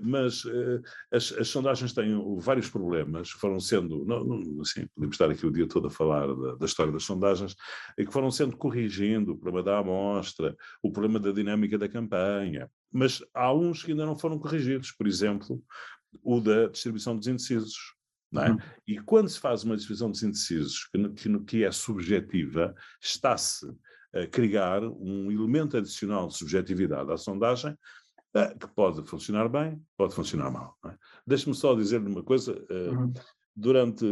mas 0.00 0.44
as, 1.12 1.32
as, 1.32 1.48
sondagens 1.48 1.92
têm 1.92 2.16
vários 2.38 2.70
problemas, 2.70 3.30
foram 3.30 3.60
sendo, 3.60 4.04
não, 4.06 4.24
não, 4.24 4.60
assim, 4.62 4.86
podemos 4.94 5.14
estar 5.14 5.30
aqui 5.30 5.46
o 5.46 5.52
dia 5.52 5.68
todo 5.68 5.88
a 5.88 5.90
falar 5.90 6.26
da, 6.34 6.54
da, 6.54 6.66
história 6.66 6.92
das 6.92 7.04
sondagens, 7.04 7.54
que 7.96 8.10
foram 8.10 8.30
sendo 8.30 8.56
corrigindo 8.56 9.32
o 9.32 9.38
problema 9.38 9.64
da 9.64 9.78
amostra, 9.78 10.56
o 10.82 10.90
problema 10.90 11.20
da 11.20 11.32
dinâmica 11.32 11.76
da 11.76 11.88
campanha, 11.88 12.70
mas 12.90 13.22
há 13.34 13.52
uns 13.52 13.82
que 13.82 13.90
ainda 13.90 14.06
não 14.06 14.18
foram 14.18 14.38
corrigidos, 14.38 14.90
por 14.92 15.06
exemplo, 15.06 15.62
o 16.22 16.40
da 16.40 16.66
distribuição 16.68 17.16
dos 17.16 17.26
indecisos 17.26 17.95
é? 18.34 18.50
Uhum. 18.50 18.58
E 18.86 18.98
quando 18.98 19.28
se 19.28 19.38
faz 19.38 19.64
uma 19.64 19.76
distribuição 19.76 20.10
de 20.10 20.26
indecisos 20.26 20.84
que, 20.84 21.08
que, 21.10 21.38
que 21.40 21.64
é 21.64 21.70
subjetiva, 21.70 22.74
está-se 23.00 23.66
a 24.12 24.26
criar 24.26 24.82
um 24.82 25.30
elemento 25.30 25.76
adicional 25.76 26.28
de 26.28 26.36
subjetividade 26.36 27.12
à 27.12 27.16
sondagem 27.16 27.76
eh, 28.34 28.54
que 28.58 28.66
pode 28.68 29.02
funcionar 29.08 29.48
bem, 29.48 29.80
pode 29.96 30.14
funcionar 30.14 30.50
mal. 30.50 30.76
É? 30.84 30.94
Deixe-me 31.26 31.54
só 31.54 31.74
dizer-lhe 31.74 32.06
uma 32.06 32.22
coisa. 32.22 32.52
Eh, 32.68 32.90
uhum. 32.90 33.12
Durante, 33.58 34.04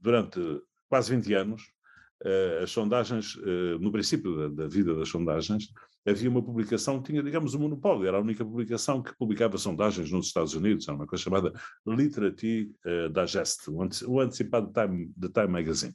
durante 0.00 0.40
quase 0.88 1.14
20 1.14 1.34
anos, 1.34 1.62
eh, 2.24 2.60
as 2.62 2.70
sondagens, 2.70 3.36
no 3.78 3.92
princípio 3.92 4.34
da, 4.34 4.62
da 4.62 4.68
vida 4.68 4.94
das 4.94 5.10
sondagens, 5.10 5.68
havia 6.08 6.30
uma 6.30 6.42
publicação 6.42 7.00
que 7.00 7.10
tinha, 7.10 7.22
digamos, 7.22 7.54
um 7.54 7.60
monopólio, 7.60 8.06
era 8.06 8.16
a 8.16 8.20
única 8.20 8.44
publicação 8.44 9.02
que 9.02 9.16
publicava 9.16 9.58
sondagens 9.58 10.10
nos 10.10 10.26
Estados 10.26 10.54
Unidos, 10.54 10.88
era 10.88 10.96
uma 10.96 11.06
coisa 11.06 11.22
chamada 11.22 11.52
Literati 11.86 12.70
uh, 12.86 13.08
Digest, 13.10 13.68
o 14.06 14.20
antecipado 14.20 14.72
Time, 14.72 15.12
de 15.16 15.28
Time 15.28 15.48
Magazine. 15.48 15.94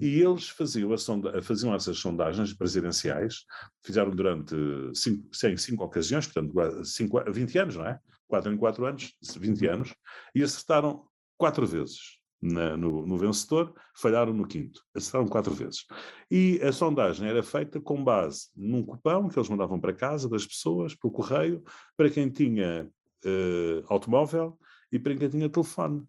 E 0.00 0.20
eles 0.20 0.48
faziam, 0.48 0.96
sonda, 0.96 1.42
faziam 1.42 1.74
essas 1.74 1.98
sondagens 1.98 2.52
presidenciais, 2.52 3.44
fizeram 3.82 4.10
durante 4.10 4.54
cinco, 4.94 5.28
em 5.44 5.56
cinco 5.56 5.84
ocasiões, 5.84 6.26
portanto, 6.26 6.84
cinco, 6.84 7.22
20 7.30 7.58
anos, 7.58 7.76
não 7.76 7.86
é? 7.86 7.98
Quatro 8.26 8.52
em 8.52 8.56
quatro 8.56 8.86
anos, 8.86 9.12
20 9.38 9.66
anos, 9.66 9.94
e 10.34 10.42
acertaram 10.42 11.04
quatro 11.36 11.66
vezes 11.66 12.19
na, 12.40 12.76
no, 12.76 13.06
no, 13.06 13.18
vencedor, 13.18 13.74
falharam 13.94 14.32
no 14.32 14.46
quinto. 14.46 14.82
Acertaram 14.94 15.28
quatro 15.28 15.52
vezes. 15.52 15.84
E 16.30 16.60
a 16.62 16.72
sondagem 16.72 17.28
era 17.28 17.42
feita 17.42 17.80
com 17.80 18.02
base 18.02 18.48
num 18.56 18.82
cupão 18.82 19.28
que 19.28 19.38
eles 19.38 19.48
mandavam 19.48 19.78
para 19.78 19.92
casa 19.92 20.28
das 20.28 20.46
pessoas, 20.46 20.94
para 20.94 21.08
o 21.08 21.12
correio, 21.12 21.62
para 21.96 22.08
quem 22.08 22.30
tinha 22.30 22.88
uh, 23.24 23.84
automóvel 23.88 24.58
e 24.90 24.98
para 24.98 25.14
quem 25.14 25.28
tinha 25.28 25.50
telefone. 25.50 26.04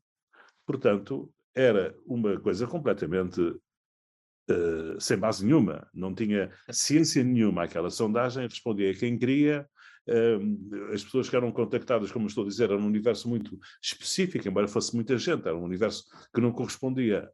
Portanto, 0.65 1.31
era 1.53 1.95
uma 2.05 2.39
coisa 2.39 2.65
completamente 2.65 3.41
uh, 3.41 4.99
sem 4.99 5.17
base 5.17 5.45
nenhuma. 5.45 5.87
Não 5.93 6.13
tinha 6.15 6.49
ciência 6.69 7.23
nenhuma 7.23 7.63
aquela 7.63 7.89
sondagem, 7.89 8.47
respondia 8.47 8.91
a 8.91 8.95
quem 8.95 9.17
queria, 9.17 9.67
as 10.93 11.03
pessoas 11.03 11.29
que 11.29 11.35
eram 11.35 11.51
contactadas, 11.51 12.11
como 12.11 12.27
estou 12.27 12.43
a 12.43 12.47
dizer, 12.47 12.71
eram 12.71 12.81
um 12.81 12.87
universo 12.87 13.29
muito 13.29 13.57
específico, 13.81 14.47
embora 14.47 14.67
fosse 14.67 14.93
muita 14.95 15.17
gente, 15.17 15.47
era 15.47 15.57
um 15.57 15.63
universo 15.63 16.05
que 16.33 16.41
não 16.41 16.51
correspondia 16.51 17.29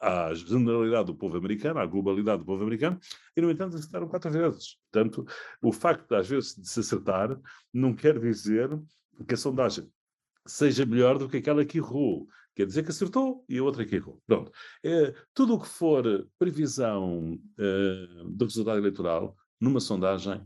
à 0.00 0.34
generalidade 0.34 1.06
do 1.06 1.14
povo 1.14 1.36
americano, 1.36 1.78
à 1.78 1.86
globalidade 1.86 2.40
do 2.40 2.44
povo 2.44 2.62
americano, 2.62 2.98
e, 3.36 3.40
no 3.40 3.50
entanto, 3.50 3.76
acertaram 3.76 4.08
quatro 4.08 4.30
vezes. 4.30 4.76
Portanto, 4.90 5.24
o 5.62 5.72
facto, 5.72 6.12
às 6.14 6.28
vezes, 6.28 6.56
de 6.56 6.68
se 6.68 6.80
acertar 6.80 7.38
não 7.72 7.94
quer 7.94 8.18
dizer 8.18 8.68
que 9.26 9.34
a 9.34 9.36
sondagem 9.36 9.88
seja 10.44 10.84
melhor 10.84 11.18
do 11.18 11.28
que 11.28 11.36
aquela 11.36 11.64
que 11.64 11.78
errou. 11.78 12.26
Quer 12.54 12.66
dizer 12.66 12.82
que 12.82 12.90
acertou 12.90 13.44
e 13.48 13.58
a 13.58 13.62
outra 13.62 13.84
que 13.84 13.94
errou. 13.94 14.20
Pronto. 14.26 14.52
É, 14.84 15.14
tudo 15.32 15.54
o 15.54 15.60
que 15.60 15.68
for 15.68 16.28
previsão 16.38 17.34
uh, 17.34 18.28
do 18.28 18.44
resultado 18.44 18.78
eleitoral, 18.78 19.36
numa 19.60 19.80
sondagem, 19.80 20.44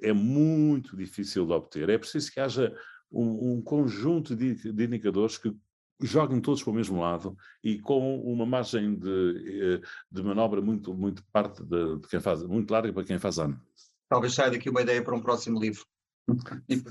é 0.00 0.12
muito 0.12 0.96
difícil 0.96 1.46
de 1.46 1.52
obter. 1.52 1.88
É 1.88 1.98
preciso 1.98 2.32
que 2.32 2.40
haja 2.40 2.74
um, 3.10 3.54
um 3.54 3.62
conjunto 3.62 4.34
de, 4.34 4.54
de, 4.54 4.84
indicadores 4.84 5.38
que 5.38 5.54
joguem 6.00 6.40
todos 6.40 6.62
para 6.62 6.70
o 6.70 6.74
mesmo 6.74 7.00
lado 7.00 7.36
e 7.62 7.78
com 7.78 8.20
uma 8.20 8.46
margem 8.46 8.94
de, 8.98 9.80
eh, 9.80 9.86
de 10.10 10.22
manobra 10.22 10.60
muito, 10.60 10.92
muito 10.94 11.22
parte 11.30 11.62
de, 11.62 11.98
de 11.98 12.08
quem 12.08 12.20
faz, 12.20 12.42
muito 12.42 12.70
larga 12.70 12.92
para 12.92 13.04
quem 13.04 13.18
faz 13.18 13.38
a 13.38 13.44
análise. 13.44 13.92
Talvez 14.08 14.34
saia 14.34 14.50
daqui 14.50 14.68
uma 14.68 14.82
ideia 14.82 15.02
para 15.02 15.14
um 15.14 15.20
próximo 15.20 15.60
livro. 15.60 15.84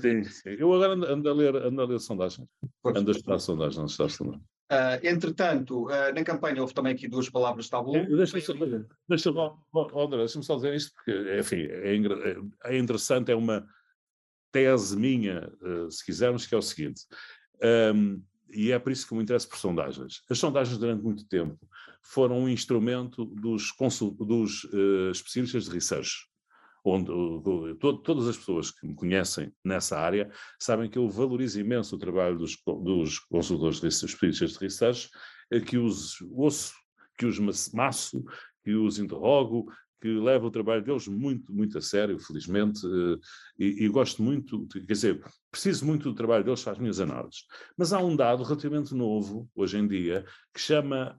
Sim, 0.00 0.24
sim. 0.24 0.50
Eu 0.50 0.72
agora 0.72 0.94
ando, 0.94 1.06
ando, 1.06 1.28
a 1.28 1.32
ler, 1.32 1.56
ando 1.56 1.80
a 1.82 1.84
ler 1.84 2.00
sondagens. 2.00 2.48
Ando 2.84 3.10
a 3.10 3.14
estudar 3.14 3.38
sondagens, 3.38 3.76
ando 3.76 3.84
a 3.84 3.90
estudar 3.90 4.08
sondagens. 4.10 4.51
Uh, 4.72 5.06
entretanto, 5.06 5.84
uh, 5.84 6.14
na 6.14 6.24
campanha 6.24 6.62
houve 6.62 6.72
também 6.72 6.94
aqui 6.94 7.06
duas 7.06 7.28
palavras 7.28 7.68
tabu. 7.68 7.92
Deixa-me 7.92 8.40
só, 8.40 8.54
deixa, 9.06 9.30
oh, 9.30 10.06
deixa 10.06 10.42
só 10.42 10.56
dizer 10.56 10.74
isto, 10.74 10.94
porque, 10.94 11.12
enfim, 11.38 11.66
é, 11.68 11.94
é, 11.94 12.74
é, 12.74 12.78
interessante, 12.78 13.30
é 13.30 13.34
uma 13.34 13.66
tese 14.50 14.96
minha, 14.96 15.52
uh, 15.60 15.90
se 15.90 16.02
quisermos, 16.02 16.46
que 16.46 16.54
é 16.54 16.58
o 16.58 16.62
seguinte, 16.62 17.02
um, 17.94 18.22
e 18.50 18.72
é 18.72 18.78
por 18.78 18.92
isso 18.92 19.06
que 19.06 19.14
me 19.14 19.22
interessa 19.22 19.46
por 19.46 19.58
sondagens. 19.58 20.22
As 20.30 20.38
sondagens, 20.38 20.78
durante 20.78 21.02
muito 21.02 21.26
tempo, 21.26 21.58
foram 22.00 22.38
um 22.38 22.48
instrumento 22.48 23.26
dos, 23.26 23.74
dos 24.18 24.64
especialistas 25.14 25.66
de 25.66 25.70
research 25.70 26.31
onde 26.84 27.10
todas 27.78 28.28
as 28.28 28.36
pessoas 28.36 28.70
que 28.70 28.86
me 28.86 28.94
conhecem 28.94 29.52
nessa 29.64 29.98
área 29.98 30.30
sabem 30.58 30.90
que 30.90 30.98
eu 30.98 31.08
valorizo 31.08 31.60
imenso 31.60 31.94
o 31.94 31.98
trabalho 31.98 32.36
dos, 32.36 32.56
dos 32.82 33.18
consultores 33.20 33.80
de 33.80 33.88
especialistas 33.88 34.52
de 34.52 34.58
research, 34.58 35.10
eh, 35.50 35.60
que 35.60 35.78
os 35.78 36.20
ouço, 36.32 36.74
que 37.16 37.26
os 37.26 37.38
maço, 37.72 38.24
que 38.64 38.74
os 38.74 38.98
interrogo, 38.98 39.66
que 40.00 40.08
levo 40.08 40.48
o 40.48 40.50
trabalho 40.50 40.82
deles 40.82 41.06
muito, 41.06 41.52
muito 41.54 41.78
a 41.78 41.80
sério, 41.80 42.18
felizmente, 42.18 42.80
eh, 42.84 43.18
e, 43.58 43.84
e, 43.84 43.88
gosto 43.88 44.20
muito, 44.20 44.66
quer 44.66 44.92
dizer, 44.92 45.24
preciso 45.50 45.86
muito 45.86 46.10
do 46.10 46.14
trabalho 46.14 46.42
deles 46.42 46.64
para 46.64 46.72
as 46.72 46.78
minhas 46.80 46.98
análises. 46.98 47.44
Mas 47.76 47.92
há 47.92 48.00
um 48.00 48.16
dado 48.16 48.42
relativamente 48.42 48.92
novo, 48.92 49.48
hoje 49.54 49.78
em 49.78 49.86
dia, 49.86 50.24
que 50.52 50.60
chama 50.60 51.16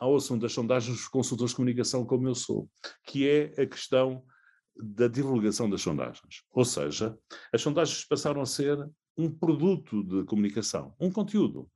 ao 0.00 0.16
assunto 0.16 0.40
das 0.40 0.52
sondagens 0.52 0.96
dos 0.96 1.06
consultores 1.06 1.50
de 1.50 1.56
comunicação, 1.56 2.06
como 2.06 2.26
eu 2.26 2.34
sou, 2.34 2.68
que 3.06 3.28
é 3.28 3.62
a 3.62 3.66
questão 3.66 4.24
da 4.76 5.08
divulgação 5.08 5.68
das 5.68 5.82
sondagens. 5.82 6.42
Ou 6.50 6.64
seja, 6.64 7.16
as 7.52 7.60
sondagens 7.60 8.04
passaram 8.04 8.40
a 8.40 8.46
ser 8.46 8.78
um 9.16 9.30
produto 9.30 10.02
de 10.02 10.24
comunicação, 10.24 10.94
um 10.98 11.10
conteúdo. 11.10 11.70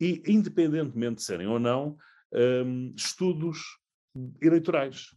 E, 0.00 0.22
independentemente 0.26 1.16
de 1.16 1.22
serem 1.22 1.46
ou 1.46 1.60
não, 1.60 1.96
um, 2.32 2.92
estudos 2.96 3.58
eleitorais. 4.40 5.08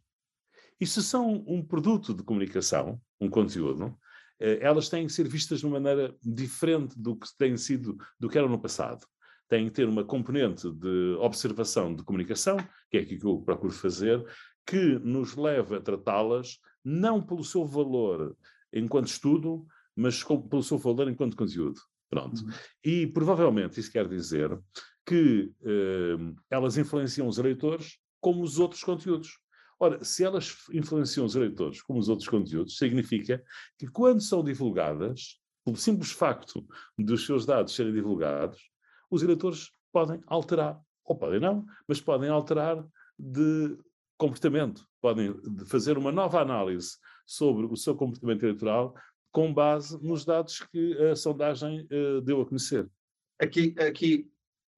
E 0.79 0.85
se 0.85 1.01
são 1.01 1.43
um 1.47 1.63
produto 1.63 2.13
de 2.13 2.23
comunicação, 2.23 2.99
um 3.19 3.29
conteúdo, 3.29 3.97
eh, 4.39 4.59
elas 4.61 4.89
têm 4.89 5.07
que 5.07 5.13
ser 5.13 5.27
vistas 5.27 5.59
de 5.59 5.65
uma 5.65 5.79
maneira 5.79 6.15
diferente 6.21 6.99
do 6.99 7.15
que 7.15 7.27
têm 7.37 7.55
sido, 7.57 7.97
do 8.19 8.29
que 8.29 8.37
eram 8.37 8.49
no 8.49 8.59
passado. 8.59 9.05
Têm 9.47 9.65
que 9.65 9.71
ter 9.71 9.87
uma 9.87 10.03
componente 10.03 10.69
de 10.69 11.15
observação 11.19 11.95
de 11.95 12.03
comunicação, 12.03 12.57
que 12.89 12.97
é 12.97 13.01
aquilo 13.01 13.19
que 13.19 13.27
eu 13.27 13.41
procuro 13.41 13.73
fazer, 13.73 14.25
que 14.65 14.99
nos 14.99 15.35
leva 15.35 15.77
a 15.77 15.81
tratá-las 15.81 16.59
não 16.83 17.21
pelo 17.21 17.43
seu 17.43 17.65
valor 17.65 18.35
enquanto 18.73 19.07
estudo, 19.07 19.65
mas 19.95 20.23
pelo 20.23 20.63
seu 20.63 20.77
valor 20.77 21.09
enquanto 21.09 21.37
conteúdo. 21.37 21.79
Pronto. 22.09 22.41
Uhum. 22.41 22.51
E 22.83 23.07
provavelmente 23.07 23.79
isso 23.79 23.91
quer 23.91 24.07
dizer 24.07 24.57
que 25.05 25.51
uh, 25.61 26.35
elas 26.49 26.77
influenciam 26.77 27.27
os 27.27 27.37
eleitores 27.37 27.97
como 28.19 28.41
os 28.41 28.59
outros 28.59 28.83
conteúdos. 28.83 29.39
Ora, 29.79 30.03
se 30.03 30.23
elas 30.23 30.55
influenciam 30.71 31.25
os 31.25 31.35
eleitores 31.35 31.81
como 31.81 31.99
os 31.99 32.09
outros 32.09 32.27
conteúdos, 32.27 32.77
significa 32.77 33.43
que 33.77 33.87
quando 33.87 34.21
são 34.21 34.43
divulgadas, 34.43 35.39
pelo 35.63 35.75
simples 35.75 36.11
facto 36.11 36.65
dos 36.97 37.25
seus 37.25 37.45
dados 37.45 37.75
serem 37.75 37.93
divulgados, 37.93 38.61
os 39.09 39.21
eleitores 39.21 39.71
podem 39.91 40.21
alterar, 40.27 40.79
ou 41.03 41.17
podem 41.17 41.39
não, 41.39 41.65
mas 41.87 41.99
podem 41.99 42.29
alterar 42.29 42.85
de 43.17 43.77
comportamento, 44.17 44.87
podem 45.01 45.33
fazer 45.65 45.97
uma 45.97 46.11
nova 46.11 46.41
análise 46.41 46.97
sobre 47.25 47.65
o 47.65 47.75
seu 47.75 47.95
comportamento 47.95 48.43
eleitoral 48.43 48.95
com 49.31 49.53
base 49.53 50.01
nos 50.01 50.23
dados 50.23 50.61
que 50.71 50.97
a 50.97 51.15
sondagem 51.15 51.87
uh, 51.91 52.21
deu 52.21 52.41
a 52.41 52.45
conhecer. 52.45 52.89
Aqui, 53.39 53.75
aqui 53.77 54.31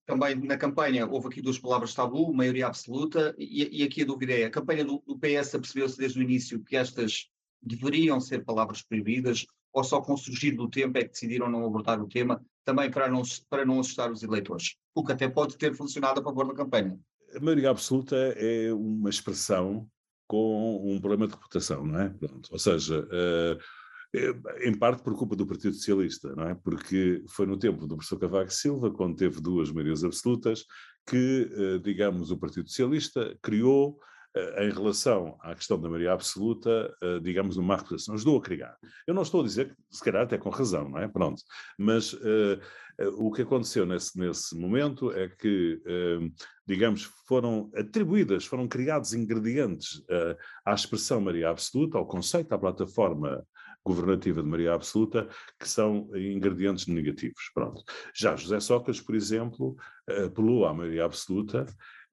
também 0.05 0.35
na 0.35 0.57
campanha 0.57 1.05
houve 1.05 1.27
aqui 1.27 1.41
duas 1.41 1.59
palavras 1.59 1.93
tabu, 1.93 2.33
maioria 2.33 2.65
absoluta, 2.65 3.35
e, 3.37 3.81
e 3.81 3.83
aqui 3.83 4.01
a 4.01 4.05
dúvida 4.05 4.33
é, 4.33 4.45
a 4.45 4.49
campanha 4.49 4.83
do, 4.83 5.03
do 5.05 5.19
PS 5.19 5.51
percebeu-se 5.51 5.97
desde 5.97 6.17
o 6.17 6.23
início 6.23 6.63
que 6.63 6.75
estas 6.75 7.29
deveriam 7.61 8.19
ser 8.19 8.43
palavras 8.43 8.81
proibidas 8.81 9.45
ou 9.73 9.83
só 9.83 10.01
com 10.01 10.13
o 10.13 10.17
surgir 10.17 10.53
do 10.53 10.67
tempo 10.69 10.97
é 10.97 11.03
que 11.03 11.09
decidiram 11.09 11.49
não 11.49 11.63
abordar 11.65 12.01
o 12.01 12.07
tema, 12.07 12.43
também 12.63 12.89
para 12.89 13.07
não, 13.09 13.21
para 13.49 13.63
não 13.63 13.79
assustar 13.79 14.11
os 14.11 14.23
eleitores, 14.23 14.75
o 14.95 15.03
que 15.03 15.11
até 15.11 15.29
pode 15.29 15.55
ter 15.55 15.75
funcionado 15.75 16.19
a 16.19 16.23
favor 16.23 16.47
da 16.47 16.55
campanha. 16.55 16.99
A 17.35 17.39
maioria 17.39 17.69
absoluta 17.69 18.15
é 18.15 18.71
uma 18.73 19.09
expressão 19.09 19.87
com 20.27 20.93
um 20.93 20.99
problema 20.99 21.27
de 21.27 21.33
reputação, 21.33 21.85
não 21.85 21.99
é? 21.99 22.09
Pronto. 22.09 22.49
Ou 22.51 22.59
seja, 22.59 22.99
uh, 22.99 24.57
em 24.61 24.77
parte 24.77 25.03
por 25.03 25.15
culpa 25.15 25.35
do 25.35 25.45
Partido 25.45 25.73
Socialista, 25.73 26.33
não 26.35 26.49
é? 26.49 26.55
Porque 26.55 27.23
foi 27.29 27.45
no 27.45 27.57
tempo 27.57 27.87
do 27.87 27.95
professor 27.95 28.19
Cavaco 28.19 28.51
Silva, 28.51 28.91
quando 28.91 29.15
teve 29.15 29.41
duas 29.41 29.71
maiorias 29.71 30.03
absolutas, 30.03 30.65
que, 31.07 31.49
uh, 31.51 31.79
digamos, 31.79 32.31
o 32.31 32.37
Partido 32.37 32.67
Socialista 32.67 33.37
criou 33.41 33.99
em 34.59 34.69
relação 34.69 35.37
à 35.41 35.55
questão 35.55 35.79
da 35.79 35.87
maioria 35.87 36.13
absoluta, 36.13 36.93
uh, 37.03 37.19
digamos, 37.19 37.57
numa 37.57 37.75
reputação. 37.75 38.15
Ajudou 38.15 38.37
a 38.37 38.41
criar. 38.41 38.77
Eu 39.05 39.13
não 39.13 39.21
estou 39.21 39.41
a 39.41 39.43
dizer 39.43 39.69
que, 39.69 39.95
se 39.95 40.03
calhar, 40.03 40.23
até 40.23 40.37
com 40.37 40.49
razão, 40.49 40.89
não 40.89 40.99
é? 40.99 41.07
Pronto. 41.07 41.41
Mas 41.77 42.13
uh, 42.13 42.59
o 43.17 43.31
que 43.31 43.41
aconteceu 43.41 43.85
nesse, 43.85 44.17
nesse 44.17 44.55
momento 44.55 45.11
é 45.11 45.27
que, 45.29 45.79
digamos, 46.65 47.03
foram 47.27 47.69
atribuídas, 47.75 48.43
foram 48.45 48.67
criados 48.67 49.13
ingredientes 49.13 50.03
à 50.65 50.73
expressão 50.73 51.21
maioria 51.21 51.51
absoluta, 51.51 51.99
ao 51.99 52.07
conceito, 52.07 52.53
à 52.53 52.57
plataforma 52.57 53.45
governativa 53.85 54.41
de 54.41 54.49
maioria 54.49 54.73
absoluta, 54.73 55.29
que 55.59 55.69
são 55.69 56.09
ingredientes 56.15 56.87
negativos. 56.87 57.51
Pronto. 57.53 57.83
Já 58.15 58.35
José 58.35 58.59
Sócrates, 58.59 58.99
por 58.99 59.13
exemplo, 59.13 59.75
apelou 60.25 60.65
à 60.65 60.73
maioria 60.73 61.05
absoluta 61.05 61.67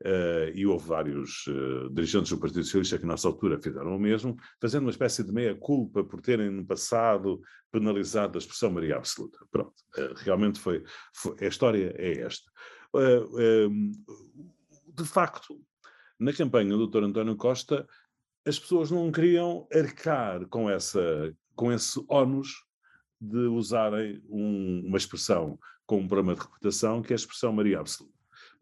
Uh, 0.05 0.53
e 0.55 0.67
houve 0.67 0.87
vários 0.87 1.47
uh, 1.47 1.89
dirigentes 1.89 2.29
do 2.29 2.37
Partido 2.37 2.63
Socialista 2.63 2.99
que, 2.99 3.07
nessa 3.07 3.27
altura, 3.27 3.59
fizeram 3.59 3.97
o 3.97 3.99
mesmo, 3.99 4.37
fazendo 4.61 4.83
uma 4.83 4.91
espécie 4.91 5.25
de 5.25 5.33
meia-culpa 5.33 6.05
por 6.05 6.21
terem, 6.21 6.51
no 6.51 6.63
passado, 6.67 7.41
penalizado 7.73 8.37
a 8.37 8.39
expressão 8.39 8.71
maioria 8.71 8.97
absoluta. 8.97 9.39
Pronto, 9.51 9.73
uh, 9.97 10.13
realmente 10.17 10.61
foi, 10.61 10.85
foi, 11.15 11.37
A 11.41 11.47
história 11.47 11.95
é 11.97 12.21
esta. 12.21 12.53
De 14.95 15.05
facto, 15.05 15.59
na 16.21 16.35
campanha 16.35 16.77
do 16.77 16.87
Dr. 16.87 17.05
António 17.05 17.35
Costa, 17.35 17.87
as 18.47 18.59
pessoas 18.59 18.91
não 18.91 19.11
queriam 19.11 19.67
arcar 19.73 20.47
com, 20.49 20.69
essa, 20.69 21.35
com 21.57 21.73
esse 21.73 21.99
ónus 22.11 22.63
de 23.19 23.47
usarem 23.47 24.23
um, 24.29 24.85
uma 24.87 24.99
expressão 24.99 25.59
com 25.87 26.01
um 26.01 26.07
problema 26.07 26.35
de 26.35 26.43
reputação, 26.43 27.01
que 27.01 27.15
é 27.15 27.15
a 27.15 27.17
expressão 27.17 27.55
maioria 27.55 27.81
absoluta 27.81 28.14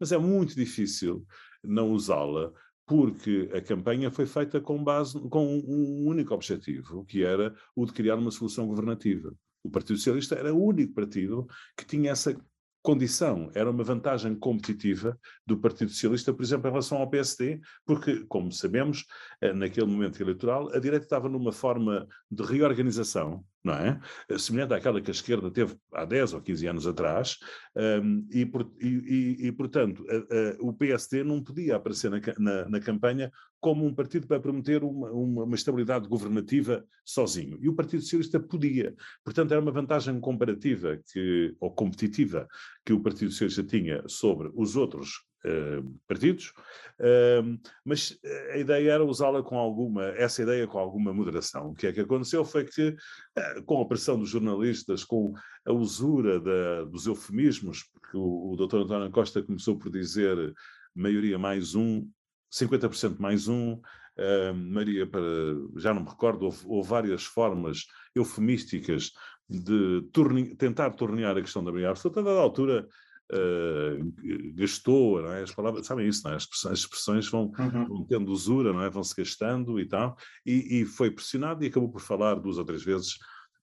mas 0.03 0.11
é 0.11 0.17
muito 0.17 0.53
difícil 0.53 1.25
não 1.63 1.93
usá-la 1.93 2.51
porque 2.85 3.49
a 3.53 3.61
campanha 3.61 4.11
foi 4.11 4.25
feita 4.25 4.59
com 4.59 4.83
base 4.83 5.17
com 5.29 5.63
um 5.65 6.05
único 6.05 6.33
objetivo, 6.33 7.05
que 7.05 7.23
era 7.23 7.55
o 7.73 7.85
de 7.85 7.93
criar 7.93 8.15
uma 8.15 8.29
solução 8.29 8.67
governativa. 8.67 9.33
O 9.63 9.69
Partido 9.69 9.95
Socialista 9.95 10.35
era 10.35 10.53
o 10.53 10.61
único 10.61 10.93
partido 10.93 11.47
que 11.77 11.85
tinha 11.85 12.11
essa 12.11 12.35
condição, 12.81 13.49
era 13.55 13.71
uma 13.71 13.81
vantagem 13.81 14.35
competitiva 14.35 15.17
do 15.47 15.57
Partido 15.57 15.89
Socialista, 15.89 16.33
por 16.33 16.43
exemplo, 16.43 16.67
em 16.67 16.71
relação 16.71 16.97
ao 16.97 17.09
PSD, 17.09 17.61
porque, 17.85 18.25
como 18.25 18.51
sabemos, 18.51 19.05
eh, 19.39 19.53
naquele 19.53 19.87
momento 19.87 20.19
eleitoral, 20.19 20.67
a 20.75 20.79
direita 20.79 21.05
estava 21.05 21.29
numa 21.29 21.53
forma 21.53 22.05
de 22.29 22.43
reorganização 22.43 23.45
não 23.63 23.73
é? 23.73 23.99
Eh, 24.29 24.37
semelhante 24.37 24.73
àquela 24.73 25.01
que 25.01 25.09
a 25.09 25.13
esquerda 25.13 25.49
teve 25.49 25.75
há 25.93 26.03
10 26.03 26.33
ou 26.33 26.41
15 26.41 26.67
anos 26.67 26.87
atrás, 26.87 27.37
um, 27.75 28.27
e, 28.29 28.49
e, 28.81 29.47
e, 29.47 29.51
portanto, 29.51 30.05
a, 30.09 30.15
a, 30.15 30.55
o 30.59 30.73
PSD 30.73 31.23
não 31.23 31.41
podia 31.41 31.77
aparecer 31.77 32.11
na, 32.11 32.19
na, 32.37 32.69
na, 32.69 32.79
campanha 32.79 33.31
como 33.59 33.85
um 33.85 33.95
partido 33.95 34.27
para 34.27 34.41
prometer 34.41 34.83
uma, 34.83 35.09
uma, 35.11 35.43
uma, 35.45 35.55
estabilidade 35.55 36.07
governativa 36.07 36.85
sozinho. 37.05 37.57
E 37.61 37.69
o 37.69 37.73
Partido 37.73 38.03
Socialista 38.03 38.39
podia. 38.39 38.93
Portanto, 39.23 39.51
era 39.53 39.61
uma 39.61 39.71
vantagem 39.71 40.19
comparativa 40.19 40.99
que, 41.11 41.55
ou 41.59 41.73
competitiva 41.73 42.47
que 42.85 42.93
o 42.93 43.01
Partido 43.01 43.31
Socialista 43.31 43.63
tinha 43.63 44.03
sobre 44.07 44.51
os 44.55 44.75
outros 44.75 45.25
Uh, 45.45 45.83
partidos, 46.07 46.53
uh, 47.01 47.59
mas 47.83 48.17
a 48.53 48.57
ideia 48.57 48.91
era 48.91 49.03
usá-la 49.03 49.43
com 49.43 49.57
alguma, 49.57 50.05
essa 50.11 50.41
ideia 50.41 50.65
com 50.65 50.79
alguma 50.79 51.13
moderação. 51.13 51.71
O 51.71 51.75
que 51.75 51.85
é 51.85 51.91
que 51.91 51.99
aconteceu 51.99 52.45
foi 52.45 52.63
que, 52.63 52.91
uh, 52.91 53.63
com 53.65 53.81
a 53.81 53.85
pressão 53.85 54.17
dos 54.17 54.29
jornalistas, 54.29 55.03
com 55.03 55.33
a 55.65 55.73
usura 55.73 56.39
da, 56.39 56.85
dos 56.85 57.07
eufemismos, 57.07 57.83
porque 57.83 58.15
o, 58.15 58.53
o 58.53 58.55
Dr. 58.55 58.83
António 58.83 59.11
Costa 59.11 59.43
começou 59.43 59.77
por 59.77 59.91
dizer 59.91 60.37
maioria 60.95 61.37
mais 61.37 61.75
um, 61.75 62.09
50% 62.49 63.19
mais 63.19 63.49
um, 63.49 63.81
Maria, 64.55 65.05
para, 65.05 65.21
já 65.75 65.93
não 65.93 66.03
me 66.03 66.09
recordo, 66.09 66.45
houve, 66.45 66.59
houve 66.65 66.87
várias 66.87 67.23
formas 67.25 67.85
eufemísticas 68.15 69.11
de 69.49 70.01
torne, 70.11 70.55
tentar 70.55 70.91
tornear 70.91 71.37
a 71.37 71.41
questão 71.41 71.63
da 71.63 71.71
maioria 71.71 71.91
absoluta, 71.91 72.19
a 72.19 72.23
dada 72.23 72.39
altura 72.39 72.87
uh, 73.31 74.53
gastou, 74.55 75.21
não 75.21 75.31
é? 75.31 75.43
as 75.43 75.51
palavras, 75.51 75.85
sabem 75.85 76.07
isso, 76.07 76.27
é? 76.27 76.35
as, 76.35 76.43
expressões, 76.43 76.73
as 76.73 76.79
expressões 76.79 77.29
vão, 77.29 77.51
uhum. 77.57 77.87
vão, 77.87 78.05
tendo 78.05 78.31
usura, 78.31 78.73
não 78.73 78.81
é? 78.81 78.89
vão 78.89 79.03
se 79.03 79.15
gastando 79.15 79.79
e 79.79 79.85
tal, 79.85 80.17
e, 80.45 80.81
e, 80.81 80.85
foi 80.85 81.11
pressionado 81.11 81.63
e 81.63 81.67
acabou 81.67 81.89
por 81.89 82.01
falar 82.01 82.35
duas 82.35 82.57
ou 82.57 82.65
três 82.65 82.83
vezes 82.83 83.17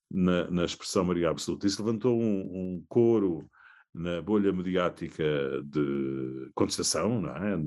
na, 0.09 0.49
na 0.49 0.65
expressão 0.65 1.03
Maria 1.03 1.29
Absoluta. 1.29 1.67
Isso 1.67 1.83
levantou 1.83 2.19
um, 2.19 2.41
um 2.41 2.85
coro 2.87 3.49
na 3.93 4.21
bolha 4.21 4.53
mediática 4.53 5.23
de 5.65 6.49
contestação, 6.53 7.21
não 7.21 7.35
é? 7.35 7.57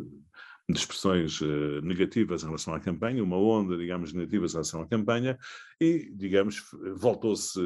De, 0.69 0.79
expressões 0.79 1.41
uh, 1.41 1.81
negativas 1.83 2.43
em 2.43 2.47
relação 2.47 2.75
à 2.75 2.81
campanha, 2.81 3.23
uma 3.23 3.37
onda, 3.37 3.77
digamos, 3.77 4.13
negativa 4.13 4.47
em 4.47 4.51
relação 4.51 4.83
à 4.83 4.87
campanha, 4.87 5.39
e, 5.81 6.11
digamos, 6.15 6.63
voltou-se 6.97 7.59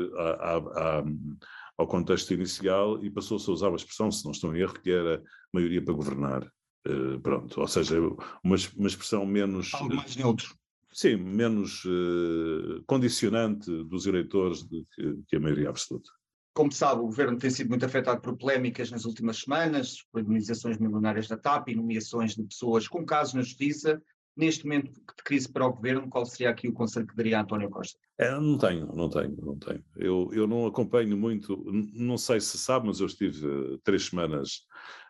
ao 1.79 1.87
contexto 1.87 2.35
inicial 2.35 3.03
e 3.05 3.09
passou-se 3.09 3.49
a 3.49 3.53
usar 3.53 3.69
uma 3.69 3.77
expressão, 3.77 4.11
se 4.11 4.25
não 4.25 4.33
estou 4.33 4.55
em 4.55 4.61
erro, 4.61 4.75
que 4.75 4.91
era 4.91 5.23
maioria 5.53 5.83
para 5.83 5.95
governar. 5.95 6.53
Uh, 6.87 7.21
pronto, 7.21 7.61
ou 7.61 7.69
seja, 7.69 8.01
uma, 8.01 8.57
uma 8.77 8.89
expressão 8.89 9.25
menos. 9.27 9.73
Algo 9.75 9.95
mais 9.95 10.17
neutro. 10.17 10.55
Sim, 10.93 11.17
menos 11.17 11.85
uh, 11.85 12.83
condicionante 12.87 13.71
dos 13.85 14.07
eleitores 14.07 14.63
do 14.63 14.87
que, 14.95 15.23
que, 15.29 15.37
a 15.37 15.41
maioria 15.41 15.69
absoluta. 15.69 16.11
Como 16.59 16.73
sabe, 16.73 17.03
o 17.03 17.05
governo 17.05 17.39
tem 17.39 17.51
sido 17.51 17.69
muito 17.69 17.87
afetado 17.87 18.21
por 18.21 18.37
polémicas 18.37 18.91
nas 18.91 19.05
últimas 19.05 19.37
semanas, 19.37 20.03
por 20.11 20.21
indemnizações 20.21 20.77
milionárias 20.77 21.29
da 21.29 21.37
TAP 21.37 21.69
e 21.69 21.77
nomeações 21.77 22.35
de 22.35 22.43
pessoas 22.43 22.89
com 22.89 23.07
casos 23.07 23.35
na 23.35 23.43
justiça 23.43 24.03
neste 24.37 24.65
momento 24.65 24.91
de 24.93 25.23
crise 25.25 25.49
para 25.49 25.69
o 25.69 25.73
governo, 25.73 26.09
qual 26.09 26.27
seria 26.27 26.51
aqui 26.51 26.67
o 26.67 26.73
conselho 26.73 27.07
que 27.07 27.15
daria 27.15 27.39
a 27.39 27.43
António 27.43 27.71
Costa? 27.71 27.97
É, 28.19 28.33
não 28.33 28.59
tenho, 28.59 28.87
não 28.93 29.09
tenho, 29.09 29.37
não 29.41 29.57
tenho. 29.57 29.85
Eu, 29.95 30.31
eu 30.33 30.49
não 30.49 30.67
acompanho 30.67 31.17
muito, 31.17 31.65
não 31.95 32.19
sei 32.19 32.41
se 32.41 32.59
sabe, 32.59 32.89
mas 32.89 32.99
eu 32.99 33.07
estive 33.07 33.47
uh, 33.47 33.79
três 33.85 34.07
semanas 34.07 34.65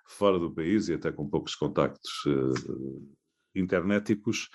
fora 0.07 0.39
do 0.39 0.55
país 0.55 0.89
e 0.89 0.93
até 0.93 1.11
com 1.11 1.27
poucos 1.27 1.55
contactos 1.55 2.27
uh, 2.27 3.17
internéticos. 3.55 4.51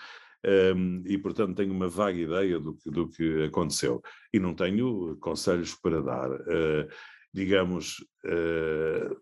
Um, 0.46 1.04
e, 1.06 1.18
portanto, 1.18 1.56
tenho 1.56 1.74
uma 1.74 1.88
vaga 1.88 2.20
ideia 2.20 2.60
do 2.60 2.76
que, 2.76 2.92
do 2.92 3.10
que 3.10 3.44
aconteceu. 3.44 4.02
E 4.34 4.40
não 4.40 4.54
tenho 4.54 5.16
conselhos 5.18 5.74
para 5.76 6.02
dar. 6.02 6.32
Uh, 6.32 6.88
digamos, 7.34 8.00
uh, 8.26 9.16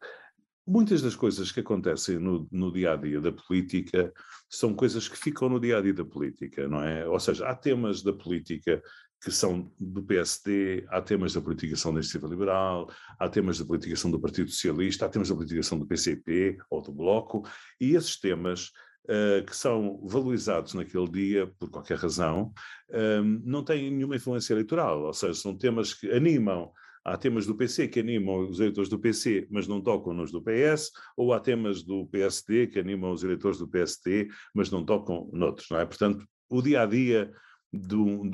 muitas 0.67 1.01
das 1.01 1.15
coisas 1.15 1.51
que 1.51 1.59
acontecem 1.59 2.19
no, 2.19 2.47
no, 2.51 2.71
dia 2.71 2.93
a 2.93 2.95
dia 2.95 3.21
da 3.21 3.31
política 3.31 4.11
são 4.49 4.73
coisas 4.73 5.07
que 5.07 5.17
ficam 5.17 5.47
no 5.47 5.59
dia 5.59 5.77
a 5.77 5.81
dia 5.81 5.93
da 5.93 6.05
política, 6.05 6.67
não 6.67 6.83
é? 6.83 7.07
Ou 7.07 7.19
seja, 7.19 7.47
há 7.47 7.55
temas 7.55 8.01
da 8.01 8.13
política 8.13 8.81
que 9.23 9.31
são 9.31 9.71
do 9.79 10.01
PSD, 10.01 10.83
há 10.89 10.99
temas 10.99 11.33
da 11.33 11.41
politicação 11.41 11.93
da 11.93 11.99
iniciativa 11.99 12.27
liberal, 12.27 12.91
há 13.19 13.29
temas 13.29 13.59
da 13.59 13.65
politicação 13.65 14.09
do 14.09 14.19
Partido 14.19 14.49
Socialista, 14.49 15.05
há 15.05 15.09
temas 15.09 15.29
da 15.29 15.35
politicação 15.35 15.77
do 15.77 15.85
PCP 15.85 16.57
ou 16.69 16.81
do 16.81 16.91
Bloco, 16.91 17.47
e 17.79 17.93
esses 17.95 18.19
temas 18.19 18.71
Uh, 19.05 19.43
que 19.45 19.55
são 19.55 19.99
valorizados 20.03 20.75
naquele 20.75 21.09
dia, 21.09 21.47
por 21.59 21.71
qualquer 21.71 21.97
razão, 21.97 22.53
uh, 22.89 23.23
não 23.43 23.63
têm 23.63 23.89
nenhuma 23.89 24.15
influência 24.15 24.53
eleitoral, 24.53 25.01
ou 25.01 25.13
seja, 25.13 25.33
são 25.33 25.57
temas 25.57 25.93
que 25.93 26.11
animam 26.11 26.71
Há 27.03 27.17
temas 27.17 27.47
do 27.47 27.55
PC 27.55 27.87
que 27.87 27.99
animam 27.99 28.47
os 28.47 28.59
eleitores 28.59 28.89
do 28.89 28.99
PC, 28.99 29.47
mas 29.49 29.67
não 29.67 29.81
tocam 29.81 30.13
nos 30.13 30.31
do 30.31 30.39
PS, 30.41 30.91
ou 31.17 31.33
há 31.33 31.39
temas 31.39 31.81
do 31.81 32.05
PSD 32.07 32.67
que 32.67 32.79
animam 32.79 33.11
os 33.11 33.23
eleitores 33.23 33.57
do 33.57 33.67
PSD, 33.67 34.29
mas 34.53 34.69
não 34.69 34.85
tocam 34.85 35.27
noutros, 35.33 35.67
não 35.71 35.79
é? 35.79 35.85
Portanto, 35.85 36.23
o 36.47 36.61
dia 36.61 36.83
a 36.83 36.85
dia 36.85 37.31
de 37.73 37.95
um 37.95 38.29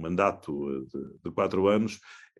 mandato 0.00 0.86
de, 0.86 1.18
de, 1.24 1.30
quatro 1.32 1.66
anos 1.66 1.98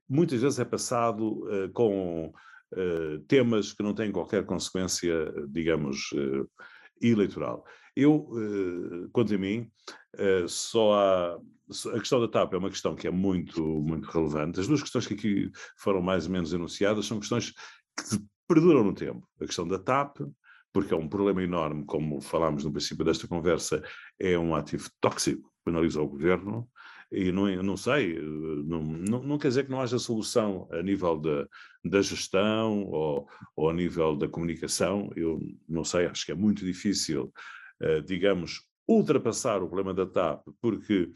muitas 0.08 0.42
vezes 0.42 0.58
é 0.58 0.64
passado 0.64 1.48
uh, 1.48 1.72
com 1.72 2.32
uh, 2.72 3.18
temas 3.28 3.72
que 3.72 3.82
não 3.82 3.94
têm 3.94 4.12
qualquer 4.12 4.44
consequência, 4.44 5.32
digamos, 5.48 6.10
uh, 6.12 6.48
eleitoral. 7.00 7.64
Eu, 7.94 8.26
quanto 9.12 9.34
a 9.34 9.38
mim, 9.38 9.70
só 10.46 10.94
há 10.94 11.38
a 11.94 11.98
questão 11.98 12.20
da 12.20 12.28
TAP 12.28 12.54
é 12.54 12.58
uma 12.58 12.70
questão 12.70 12.94
que 12.94 13.06
é 13.06 13.10
muito, 13.10 13.62
muito 13.62 14.08
relevante. 14.10 14.60
As 14.60 14.66
duas 14.66 14.80
questões 14.80 15.06
que 15.06 15.14
aqui 15.14 15.50
foram 15.76 16.00
mais 16.00 16.26
ou 16.26 16.32
menos 16.32 16.52
enunciadas 16.52 17.06
são 17.06 17.18
questões 17.18 17.50
que 17.50 18.18
perduram 18.48 18.84
no 18.84 18.94
tempo. 18.94 19.26
A 19.40 19.46
questão 19.46 19.66
da 19.66 19.78
TAP, 19.78 20.18
porque 20.72 20.94
é 20.94 20.96
um 20.96 21.08
problema 21.08 21.42
enorme, 21.42 21.84
como 21.84 22.20
falámos 22.20 22.64
no 22.64 22.72
princípio 22.72 23.04
desta 23.04 23.28
conversa, 23.28 23.82
é 24.18 24.38
um 24.38 24.54
ativo 24.54 24.88
tóxico 25.00 25.52
penaliza 25.64 26.00
o 26.00 26.08
governo, 26.08 26.68
e 27.12 27.30
não, 27.30 27.62
não 27.62 27.76
sei, 27.76 28.18
não, 28.20 28.82
não, 28.82 29.22
não, 29.22 29.38
quer 29.38 29.48
dizer 29.48 29.64
que 29.64 29.70
não 29.70 29.80
haja 29.80 29.98
solução 29.98 30.66
a 30.72 30.82
nível 30.82 31.18
da, 31.18 31.46
da 31.84 32.00
gestão 32.00 32.84
ou, 32.84 33.28
ou 33.54 33.68
a 33.68 33.72
nível 33.72 34.16
da 34.16 34.26
comunicação, 34.26 35.10
eu 35.14 35.38
não 35.68 35.84
sei, 35.84 36.06
acho 36.06 36.24
que 36.24 36.32
é 36.32 36.34
muito 36.34 36.64
difícil, 36.64 37.32
uh, 37.82 38.00
digamos, 38.02 38.66
ultrapassar 38.88 39.62
o 39.62 39.68
problema 39.68 39.94
da 39.94 40.06
TAP, 40.06 40.46
porque 40.60 41.12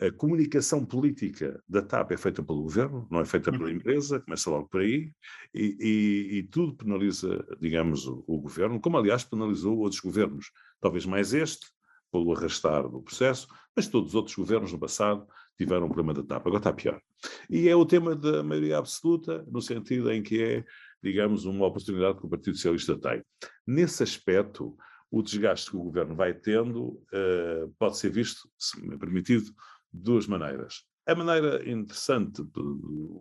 a 0.00 0.10
comunicação 0.12 0.84
política 0.84 1.62
da 1.68 1.82
TAP 1.82 2.12
é 2.12 2.16
feita 2.16 2.42
pelo 2.42 2.62
governo, 2.62 3.06
não 3.10 3.20
é 3.20 3.24
feita 3.24 3.50
pela 3.50 3.64
uhum. 3.64 3.70
empresa, 3.70 4.20
começa 4.20 4.48
logo 4.48 4.68
por 4.68 4.80
aí, 4.80 5.12
e, 5.52 5.76
e, 5.80 6.38
e 6.38 6.42
tudo 6.44 6.74
penaliza, 6.74 7.44
digamos, 7.60 8.06
o, 8.06 8.24
o, 8.26 8.40
governo, 8.40 8.80
como 8.80 8.96
aliás 8.96 9.24
penalizou 9.24 9.76
outros 9.78 10.00
governos, 10.00 10.50
talvez 10.80 11.04
mais 11.04 11.34
este, 11.34 11.66
pelo 12.12 12.36
arrastar 12.36 12.86
do 12.88 13.02
processo, 13.02 13.48
mas 13.74 13.88
todos 13.88 14.10
os 14.10 14.14
outros 14.14 14.36
governos 14.36 14.70
no 14.70 14.78
passado 14.78 15.26
tiveram 15.56 15.86
um 15.86 15.90
problema 15.90 16.14
da 16.14 16.22
TAP, 16.22 16.46
agora 16.46 16.58
está 16.58 16.72
pior. 16.72 17.00
E 17.48 17.68
é 17.68 17.74
o 17.74 17.86
tema 17.86 18.14
da 18.14 18.42
maioria 18.42 18.78
absoluta, 18.78 19.44
no 19.50 19.62
sentido 19.62 20.12
em 20.12 20.22
que 20.22 20.42
é, 20.42 20.64
digamos, 21.02 21.44
uma 21.44 21.66
oportunidade 21.66 22.18
que 22.18 22.26
o 22.26 22.28
Partido 22.28 22.56
Socialista 22.56 22.98
tem. 22.98 23.22
Nesse 23.66 24.02
aspecto, 24.02 24.76
o 25.10 25.22
desgaste 25.22 25.70
que 25.70 25.76
o 25.76 25.82
governo 25.82 26.14
vai 26.14 26.34
tendo 26.34 27.02
uh, 27.12 27.72
pode 27.78 27.98
ser 27.98 28.10
visto, 28.10 28.48
se 28.58 28.80
me 28.80 28.94
é 28.94 28.98
permitido, 28.98 29.44
de 29.44 30.02
duas 30.02 30.26
maneiras. 30.26 30.84
A 31.06 31.14
maneira 31.14 31.68
interessante, 31.68 32.42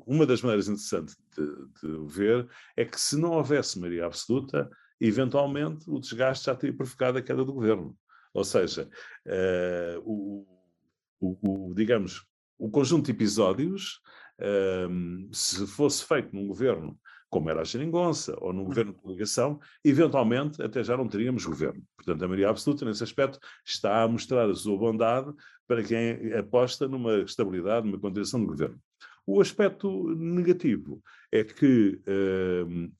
uma 0.05 0.25
das 0.25 0.41
maneiras 0.41 0.67
interessantes 0.67 1.17
de, 1.35 1.45
de, 1.81 2.13
ver 2.13 2.47
é 2.77 2.85
que 2.85 2.99
se 2.99 3.17
não 3.17 3.31
houvesse 3.31 3.79
maioria 3.79 4.05
absoluta, 4.05 4.69
eventualmente 4.99 5.89
o 5.89 5.99
desgaste 5.99 6.45
já 6.45 6.55
teria 6.55 6.77
provocado 6.77 7.17
a 7.17 7.21
queda 7.21 7.43
do 7.43 7.53
governo. 7.53 7.97
Ou 8.33 8.43
seja, 8.43 8.89
uh, 9.27 10.01
o, 10.03 10.47
o, 11.19 11.69
o, 11.69 11.73
digamos, 11.73 12.25
o 12.57 12.69
conjunto 12.69 13.05
de 13.05 13.11
episódios, 13.11 13.99
uh, 14.39 15.33
se 15.33 15.65
fosse 15.67 16.05
feito 16.05 16.35
num 16.35 16.47
governo 16.47 16.97
como 17.31 17.49
era 17.49 17.61
a 17.61 17.63
Geringonça, 17.63 18.35
ou 18.41 18.51
no 18.51 18.65
governo 18.65 18.91
de 18.91 18.99
coligação, 18.99 19.57
eventualmente 19.85 20.61
até 20.61 20.83
já 20.83 20.97
não 20.97 21.07
teríamos 21.07 21.45
governo. 21.45 21.81
Portanto, 21.95 22.21
a 22.21 22.27
maioria 22.27 22.49
absoluta, 22.49 22.83
nesse 22.83 23.05
aspecto, 23.05 23.39
está 23.65 24.03
a 24.03 24.07
mostrar 24.07 24.49
a 24.49 24.53
sua 24.53 24.77
bondade 24.77 25.33
para 25.65 25.81
quem 25.81 26.33
aposta 26.33 26.89
numa 26.89 27.19
estabilidade, 27.19 27.87
numa 27.87 27.97
continuação 27.97 28.41
do 28.41 28.47
governo. 28.47 28.77
O 29.25 29.39
aspecto 29.39 30.13
negativo 30.13 31.01
é 31.31 31.45
que 31.45 32.01
uh, 32.05 32.91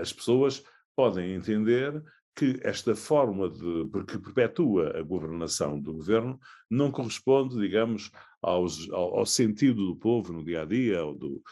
as 0.00 0.12
pessoas 0.12 0.62
podem 0.94 1.32
entender 1.32 2.02
que 2.34 2.58
esta 2.62 2.94
forma 2.94 3.50
de 3.50 3.88
porque 3.92 4.18
perpetua 4.18 4.96
a 4.98 5.02
governação 5.02 5.80
do 5.80 5.94
governo 5.94 6.38
não 6.70 6.90
corresponde, 6.90 7.58
digamos, 7.58 8.10
aos, 8.40 8.88
ao, 8.90 9.18
ao, 9.18 9.26
sentido 9.26 9.86
do 9.86 9.96
povo 9.96 10.32
no 10.32 10.44
dia 10.44 10.62
a 10.62 10.64
dia, 10.64 11.04
ou 11.04 11.14
do, 11.14 11.42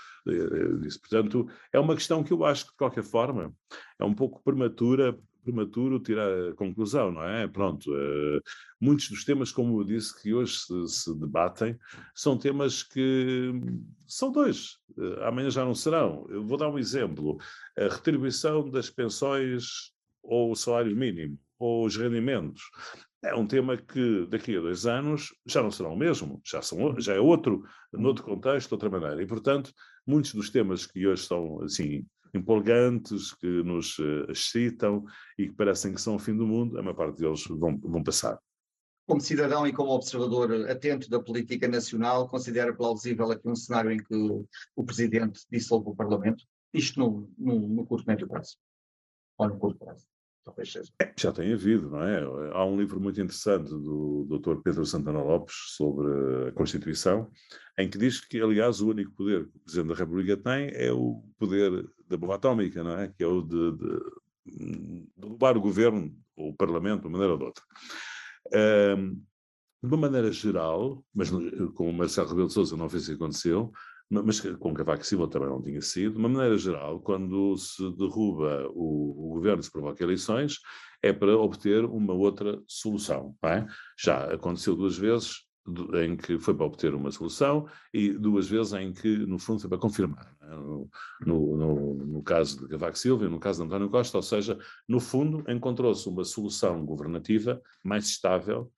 disso. 0.81 1.01
Portanto, 1.01 1.47
é 1.73 1.79
uma 1.79 1.95
questão 1.95 2.23
que 2.25 2.33
eu 2.33 2.45
acho 2.45 2.67
que, 2.67 2.71
de 2.71 2.77
qualquer 2.79 3.03
forma, 3.03 3.53
é 3.99 4.05
um 4.05 4.15
pouco 4.15 4.43
prematura 4.43 5.19
prematuro 5.49 5.99
tirar 5.99 6.29
a 6.51 6.55
conclusão, 6.55 7.11
não 7.11 7.23
é? 7.23 7.47
Pronto, 7.49 7.91
uh, 7.91 8.41
muitos 8.79 9.09
dos 9.09 9.25
temas, 9.25 9.51
como 9.51 9.81
eu 9.81 9.85
disse, 9.85 10.21
que 10.21 10.35
hoje 10.35 10.59
se, 10.59 10.89
se 10.89 11.19
debatem, 11.19 11.79
são 12.15 12.37
temas 12.37 12.83
que 12.83 13.51
são 14.07 14.31
dois, 14.31 14.77
amanhã 15.23 15.51
já 15.51 15.65
não 15.65 15.75
serão. 15.75 16.27
Eu 16.29 16.45
vou 16.45 16.59
dar 16.59 16.69
um 16.69 16.79
exemplo: 16.79 17.39
a 17.79 17.85
retribuição 17.85 18.69
das 18.69 18.91
pensões 18.91 19.93
ou 20.23 20.53
o 20.53 20.57
salário 20.57 20.95
mínimo, 20.97 21.39
ou 21.59 21.85
os 21.87 21.97
rendimentos. 21.97 22.63
É 23.23 23.35
um 23.35 23.47
tema 23.47 23.77
que 23.77 24.27
daqui 24.27 24.57
a 24.57 24.61
dois 24.61 24.87
anos 24.87 25.35
já 25.45 25.63
não 25.63 25.71
será 25.71 25.89
o 25.89 25.97
mesmo, 25.97 26.41
já, 26.45 26.63
são, 26.63 26.99
já 27.01 27.15
é 27.15 27.21
outro, 27.21 27.65
noutro 27.93 28.25
contexto, 28.25 28.73
outra 28.73 28.89
maneira. 28.89 29.21
E, 29.21 29.27
portanto, 29.27 29.73
muitos 30.07 30.35
dos 30.35 30.51
temas 30.51 30.87
que 30.87 31.07
hoje 31.07 31.27
são 31.27 31.63
assim 31.63 32.07
empolgantes, 32.35 33.35
que 33.35 33.63
nos 33.63 33.99
uh, 33.99 34.31
excitam 34.31 35.05
e 35.39 35.49
que 35.49 35.55
parecem 35.55 35.95
que 35.95 36.01
são 36.01 36.15
o 36.15 36.19
fim 36.19 36.37
do 36.37 36.47
mundo, 36.47 36.79
a 36.79 36.83
maior 36.83 36.95
parte 36.95 37.19
deles 37.19 37.45
vão, 37.47 37.77
vão 37.79 38.03
passar. 38.03 38.39
Como 39.07 39.21
cidadão 39.21 39.67
e 39.67 39.73
como 39.73 39.91
observador 39.91 40.71
atento 40.71 41.09
da 41.09 41.19
política 41.19 41.67
nacional, 41.67 42.29
considera 42.29 42.77
plausível 42.77 43.31
aqui 43.31 43.49
um 43.49 43.57
cenário 43.57 43.91
em 43.91 43.97
que 43.97 44.15
o 44.77 44.85
Presidente 44.85 45.41
dissolve 45.51 45.89
o 45.89 45.97
Parlamento? 45.97 46.45
Isto 46.75 47.01
no, 47.01 47.33
no, 47.39 47.69
no 47.69 47.87
curto 47.87 48.07
médio 48.07 48.29
prazo? 48.29 48.59
Curto 49.39 49.79
prazo? 49.79 50.07
É, 51.01 51.13
já 51.17 51.31
tem 51.31 51.53
havido, 51.53 51.91
não 51.91 52.03
é? 52.03 52.21
Há 52.53 52.65
um 52.65 52.79
livro 52.79 53.01
muito 53.01 53.21
interessante 53.21 53.71
do 53.71 54.27
Dr. 54.29 54.63
Pedro 54.63 54.85
Santana 54.85 55.23
Lopes 55.23 55.55
sobre 55.77 56.49
a 56.49 56.53
Constituição, 56.53 57.31
em 57.79 57.89
que 57.89 57.99
diz 57.99 58.21
que, 58.21 58.41
aliás, 58.41 58.81
o 58.81 58.89
único 58.89 59.13
poder 59.13 59.45
que 59.45 59.57
o 59.57 59.61
Presidente 59.61 59.89
da 59.89 59.95
República 59.95 60.37
tem 60.37 60.71
é 60.73 60.91
o 60.91 61.23
poder 61.39 61.87
da 62.09 62.17
bomba 62.17 62.37
atómica, 62.37 62.83
não 62.83 62.99
é? 62.99 63.09
Que 63.09 63.23
é 63.23 63.27
o 63.27 63.43
de, 63.43 63.73
de 63.73 65.07
o 65.21 65.61
governo 65.61 66.17
ou 66.35 66.51
o 66.51 66.57
Parlamento 66.57 67.03
de 67.03 67.09
uma 67.09 67.19
maneira 67.19 67.33
ou 67.35 67.39
de 67.39 67.45
outra. 67.45 67.65
Um, 68.97 69.23
de 69.81 69.95
uma 69.95 69.97
maneira 69.97 70.33
geral, 70.33 71.05
mas 71.15 71.31
com 71.31 71.89
o 71.89 71.93
Marcelo 71.93 72.29
Rebelo 72.29 72.49
de 72.49 72.55
Sousa 72.55 72.77
não 72.77 72.89
fez 72.89 73.05
isso 73.05 73.13
aconteceu, 73.13 73.71
mas 74.11 74.41
com 74.41 74.73
Cavaco 74.73 75.05
Silva 75.05 75.29
também 75.29 75.49
não 75.49 75.63
tinha 75.63 75.81
sido. 75.83 76.13
De 76.13 76.19
uma 76.19 76.29
maneira 76.29 76.57
geral, 76.57 77.01
quando 77.01 77.57
se 77.57 77.83
derruba 77.93 78.67
o, 78.71 79.31
o 79.31 79.35
governo, 79.35 79.63
se 79.63 79.71
provoca 79.71 80.03
eleições, 80.03 80.59
é 81.03 81.13
para 81.13 81.37
obter 81.37 81.85
uma 81.85 82.15
outra 82.15 82.61
solução. 82.67 83.37
É? 83.45 83.67
Já 83.99 84.33
aconteceu 84.33 84.75
duas 84.75 84.97
vezes 84.97 85.47
em 86.03 86.17
que 86.17 86.39
foi 86.39 86.55
para 86.55 86.65
obter 86.65 86.95
uma 86.95 87.11
solução 87.11 87.69
e 87.93 88.11
duas 88.11 88.49
vezes 88.49 88.73
em 88.73 88.93
que, 88.93 89.19
no 89.19 89.39
fundo, 89.39 89.61
foi 89.61 89.69
para 89.69 89.79
confirmar. 89.79 90.35
É? 90.43 90.47
No, 90.47 90.89
no, 91.27 91.95
no, 91.95 92.23
caso 92.23 92.63
de 92.63 92.69
Cavaco 92.69 92.97
Silva 92.97 93.27
e 93.27 93.29
no 93.29 93.39
caso 93.39 93.61
de 93.61 93.67
António 93.67 93.91
Costa, 93.91 94.17
ou 94.17 94.23
seja, 94.23 94.59
no 94.89 94.99
fundo, 95.01 95.45
encontrou-se 95.51 96.09
uma 96.09 96.25
solução 96.25 96.85
governativa 96.87 97.61
mais 97.85 98.07
estável 98.07 98.73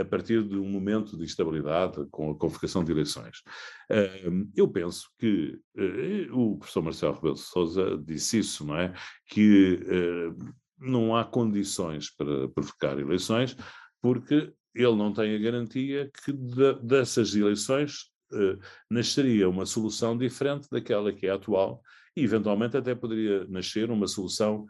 a 0.00 0.04
partir 0.04 0.42
de 0.42 0.56
um 0.56 0.68
momento 0.68 1.16
de 1.16 1.24
instabilidade 1.24 2.06
com 2.10 2.30
a 2.30 2.36
convocação 2.36 2.84
de 2.84 2.92
eleições. 2.92 3.42
Eu 4.54 4.68
penso 4.68 5.08
que 5.18 5.58
eh, 5.76 6.28
o 6.30 6.56
professor 6.56 6.82
Marcelo 6.82 7.14
Rebelo 7.14 7.34
de 7.34 7.40
Sousa 7.40 8.00
disse 8.04 8.38
isso, 8.38 8.64
não 8.64 8.76
é? 8.76 8.94
Que 9.26 9.80
eh, 9.84 10.44
não 10.78 11.16
há 11.16 11.24
condições 11.24 12.10
para 12.10 12.48
provocar 12.48 12.98
eleições, 12.98 13.56
porque 14.00 14.52
ele 14.74 14.96
não 14.96 15.12
tem 15.12 15.34
a 15.34 15.38
garantia 15.38 16.10
que 16.24 16.32
dessas 16.82 17.34
eleições 17.34 18.10
eh, 18.32 18.58
nasceria 18.90 19.48
uma 19.48 19.64
solução 19.64 20.16
diferente 20.16 20.68
daquela 20.70 21.12
que 21.12 21.26
é 21.26 21.30
atual 21.30 21.82
e, 22.16 22.22
eventualmente, 22.22 22.76
até 22.76 22.94
poderia 22.94 23.46
nascer 23.46 23.90
uma 23.90 24.06
solução 24.06 24.66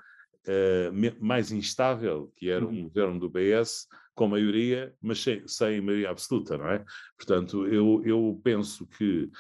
mais 1.21 1.51
instável, 1.51 2.33
que 2.37 2.51
era 2.51 2.65
um 2.65 2.69
uhum. 2.69 2.83
governo 2.85 3.19
do 3.21 3.31
PS 3.31 3.87
com 4.15 4.29
maioria, 4.29 4.95
mas 5.01 5.21
sem, 5.21 5.47
sem 5.47 5.81
maioria 5.81 6.11
absoluta, 6.11 6.57
não 6.57 6.69
é? 6.69 6.85
Portanto, 7.17 7.67
eu, 7.67 8.03
eu 8.05 8.41
penso 8.43 8.87
que 8.87 9.31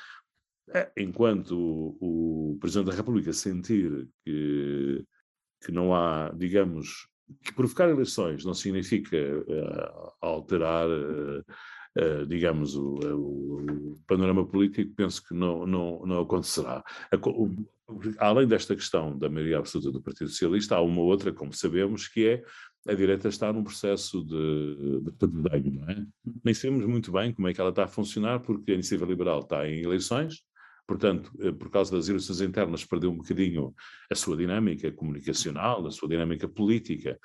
é, 0.74 0.90
enquanto 0.96 1.52
o, 1.52 2.52
o, 2.52 2.58
Presidente 2.58 2.90
da 2.90 2.96
República 2.96 3.32
sentir 3.32 4.08
que, 4.24 5.04
que 5.64 5.72
não 5.72 5.94
há, 5.94 6.30
digamos, 6.36 7.08
que 7.42 7.54
provocar 7.54 7.88
eleições 7.88 8.44
não 8.44 8.54
significa 8.54 9.16
uh, 9.16 10.12
alterar, 10.20 10.88
uh, 10.88 11.44
uh, 11.96 12.26
digamos, 12.26 12.76
o, 12.76 12.94
o, 12.94 13.96
panorama 14.06 14.46
político, 14.46 14.94
penso 14.94 15.22
que 15.26 15.34
não, 15.34 15.66
não, 15.66 16.06
não 16.06 16.20
acontecerá. 16.20 16.84
O, 17.24 17.50
além 18.18 18.46
desta 18.46 18.74
questão 18.74 19.16
da 19.16 19.28
maioria 19.28 19.58
absoluta 19.58 19.90
do 19.90 20.02
Partido 20.02 20.28
Socialista, 20.28 20.76
há 20.76 20.80
uma 20.80 21.02
outra, 21.02 21.32
como 21.32 21.52
sabemos, 21.52 22.08
que 22.08 22.26
é 22.26 22.42
a 22.88 22.94
direita 22.94 23.28
está 23.28 23.52
num 23.52 23.64
processo 23.64 24.22
de, 24.24 25.00
de 25.00 25.70
não 25.70 25.88
é? 25.88 26.06
Nem 26.44 26.54
sabemos 26.54 26.86
muito 26.86 27.10
bem 27.10 27.32
como 27.32 27.48
é 27.48 27.54
que 27.54 27.60
ela 27.60 27.70
está 27.70 27.84
a 27.84 27.88
funcionar, 27.88 28.40
porque 28.40 28.70
a 28.70 28.74
iniciativa 28.74 29.08
liberal 29.10 29.40
está 29.40 29.68
em 29.68 29.82
eleições, 29.82 30.42
portanto, 30.86 31.32
eh, 31.40 31.50
por 31.50 31.68
causa 31.68 31.96
das 31.96 32.08
eleições 32.08 32.40
internas, 32.40 32.84
perdeu 32.84 33.10
um 33.10 33.16
bocadinho 33.16 33.74
a 34.10 34.14
sua 34.14 34.36
dinâmica 34.36 34.90
comunicacional, 34.92 35.84
a 35.84 35.90
sua 35.90 36.08
dinâmica 36.08 36.48
política, 36.48 37.18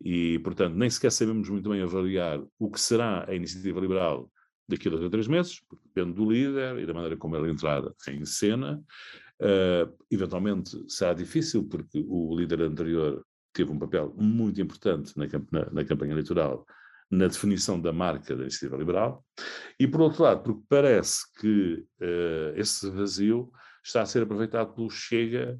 e, 0.00 0.38
portanto, 0.40 0.74
nem 0.74 0.90
sequer 0.90 1.10
sabemos 1.10 1.48
muito 1.48 1.68
bem 1.70 1.82
avaliar 1.82 2.40
o 2.58 2.70
que 2.70 2.80
será 2.80 3.28
a 3.28 3.34
iniciativa 3.34 3.80
liberal 3.80 4.30
daqui 4.68 4.88
a 4.88 4.90
dois 4.90 5.02
ou 5.02 5.10
três 5.10 5.28
meses, 5.28 5.60
depende 5.84 6.14
do 6.14 6.30
líder 6.30 6.78
e 6.78 6.86
da 6.86 6.92
maneira 6.92 7.16
como 7.16 7.36
ele 7.36 7.50
entrar 7.50 7.82
em 8.08 8.24
cena. 8.24 8.82
Uh, 9.40 9.94
eventualmente 10.10 10.70
será 10.88 11.12
difícil, 11.12 11.68
porque 11.68 12.04
o 12.08 12.36
líder 12.36 12.62
anterior 12.62 13.24
teve 13.52 13.70
um 13.70 13.78
papel 13.78 14.14
muito 14.16 14.60
importante 14.60 15.12
na, 15.16 15.26
na, 15.52 15.70
na 15.70 15.84
campanha 15.84 16.12
eleitoral 16.12 16.66
na 17.10 17.28
definição 17.28 17.80
da 17.80 17.92
marca 17.92 18.34
da 18.34 18.42
iniciativa 18.42 18.76
liberal, 18.76 19.24
e 19.78 19.86
por 19.86 20.00
outro 20.00 20.24
lado, 20.24 20.42
porque 20.42 20.62
parece 20.68 21.20
que 21.38 21.84
uh, 22.00 22.56
esse 22.56 22.90
vazio 22.90 23.50
está 23.84 24.02
a 24.02 24.06
ser 24.06 24.22
aproveitado 24.22 24.74
pelo 24.74 24.90
Chega 24.90 25.58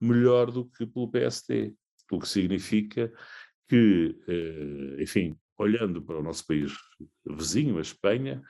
melhor 0.00 0.50
do 0.50 0.64
que 0.64 0.86
pelo 0.86 1.10
PSD. 1.10 1.74
o 2.10 2.18
que 2.18 2.28
significa 2.28 3.12
que, 3.70 4.16
eh, 4.26 4.96
enfim, 5.00 5.36
olhando 5.56 6.02
para 6.02 6.18
o 6.18 6.22
nosso 6.22 6.44
país 6.44 6.72
vizinho, 7.24 7.78
a 7.78 7.80
Espanha, 7.80 8.42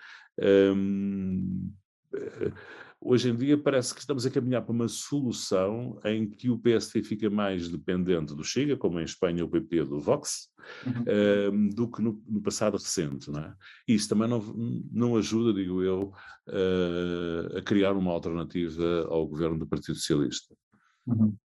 um, 0.74 1.70
eh, 2.14 2.52
hoje 2.98 3.28
em 3.28 3.36
dia 3.36 3.58
parece 3.58 3.92
que 3.92 4.00
estamos 4.00 4.24
a 4.24 4.30
caminhar 4.30 4.62
para 4.62 4.72
uma 4.72 4.88
solução 4.88 6.00
em 6.06 6.26
que 6.26 6.48
o 6.48 6.58
PSD 6.58 7.02
fica 7.02 7.28
mais 7.28 7.68
dependente 7.68 8.34
do 8.34 8.42
Chega, 8.42 8.78
como 8.78 8.98
em 8.98 9.04
Espanha 9.04 9.44
o 9.44 9.50
PP 9.50 9.84
do 9.84 10.00
Vox, 10.00 10.48
uhum. 10.86 11.52
um, 11.52 11.68
do 11.68 11.90
que 11.90 12.00
no, 12.00 12.22
no, 12.26 12.40
passado 12.40 12.78
recente. 12.78 13.30
Não 13.30 13.40
é? 13.40 13.54
Isso 13.86 14.08
também 14.08 14.26
não, 14.26 14.40
não 14.90 15.16
ajuda, 15.18 15.52
digo 15.52 15.82
eu, 15.82 16.14
uh, 16.48 17.58
a 17.58 17.60
criar 17.60 17.92
uma 17.92 18.10
alternativa 18.10 19.06
ao 19.10 19.28
governo 19.28 19.58
do 19.58 19.66
Partido 19.66 19.96
Socialista. 19.96 20.56
Uhum. 21.06 21.36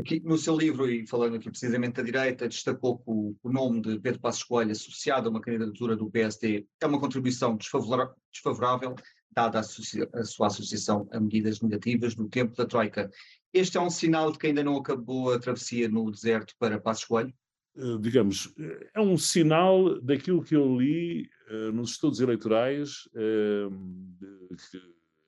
Aqui 0.00 0.18
no 0.20 0.38
seu 0.38 0.56
livro, 0.56 0.90
e 0.90 1.06
falando 1.06 1.36
aqui 1.36 1.50
precisamente 1.50 1.96
da 1.96 2.02
direita, 2.02 2.48
destacou 2.48 2.96
que 2.96 3.04
o, 3.06 3.36
o 3.42 3.52
nome 3.52 3.82
de 3.82 4.00
Pedro 4.00 4.18
Passos 4.18 4.42
Coelho 4.42 4.70
associado 4.70 5.28
a 5.28 5.30
uma 5.30 5.42
candidatura 5.42 5.94
do 5.94 6.10
PSD 6.10 6.66
é 6.80 6.86
uma 6.86 6.98
contribuição 6.98 7.54
desfavorável, 7.54 8.94
dada 9.30 9.58
a, 9.58 9.60
a, 9.60 10.24
sua 10.24 10.46
associação 10.46 11.06
a 11.12 11.20
medidas 11.20 11.60
negativas 11.60 12.16
no 12.16 12.30
tempo 12.30 12.56
da 12.56 12.64
Troika. 12.64 13.10
Este 13.52 13.76
é 13.76 13.80
um 13.80 13.90
sinal 13.90 14.32
de 14.32 14.38
que 14.38 14.46
ainda 14.46 14.64
não 14.64 14.78
acabou 14.78 15.34
a 15.34 15.38
travessia 15.38 15.86
no 15.86 16.10
deserto 16.10 16.54
para 16.58 16.80
Passos 16.80 17.04
Coelho? 17.04 17.34
Uh, 17.76 17.98
digamos, 17.98 18.54
é 18.94 19.00
um 19.02 19.18
sinal 19.18 20.00
daquilo 20.00 20.42
que 20.42 20.56
eu 20.56 20.80
li 20.80 21.28
uh, 21.50 21.72
nos 21.72 21.90
estudos 21.90 22.20
eleitorais 22.20 23.06
uh, 23.08 24.56
que 24.70 24.80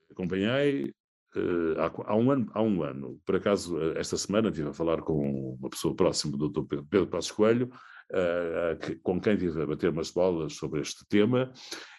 acompanhei 0.09 0.91
Uh, 1.35 1.79
há, 1.79 2.11
há, 2.11 2.15
um 2.15 2.29
ano, 2.29 2.51
há 2.53 2.61
um 2.61 2.83
ano, 2.83 3.19
por 3.25 3.35
acaso, 3.35 3.79
eh, 3.79 3.99
esta 3.99 4.15
semana 4.17 4.49
estive 4.49 4.69
a 4.69 4.73
falar 4.73 5.01
com 5.01 5.55
uma 5.59 5.69
pessoa 5.69 5.95
próxima 5.95 6.37
do 6.37 6.47
Dr. 6.47 6.61
Pedro, 6.67 6.85
Pedro 6.85 7.07
Passos 7.07 7.31
Coelho, 7.31 7.71
uh, 8.11 8.77
que, 8.79 8.95
com 8.97 9.19
quem 9.19 9.33
estive 9.33 9.63
a 9.63 9.65
bater 9.65 9.89
umas 9.89 10.11
bolas 10.11 10.53
sobre 10.53 10.81
este 10.81 11.03
tema, 11.07 11.51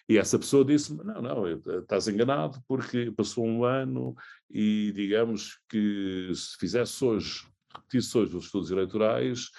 e 0.07 0.17
essa 0.17 0.39
pessoa 0.39 0.63
disse-me: 0.63 1.03
Não, 1.03 1.21
não, 1.21 1.47
estás 1.79 2.07
enganado, 2.07 2.59
porque 2.65 3.11
passou 3.11 3.45
um 3.45 3.65
ano 3.65 4.15
e 4.49 4.93
digamos 4.95 5.59
que 5.67 6.31
se 6.33 6.57
fizesse 6.57 7.03
hoje, 7.03 7.41
repetisse 7.75 8.17
hoje 8.17 8.37
os 8.37 8.45
estudos 8.45 8.71
eleitorais, 8.71 9.49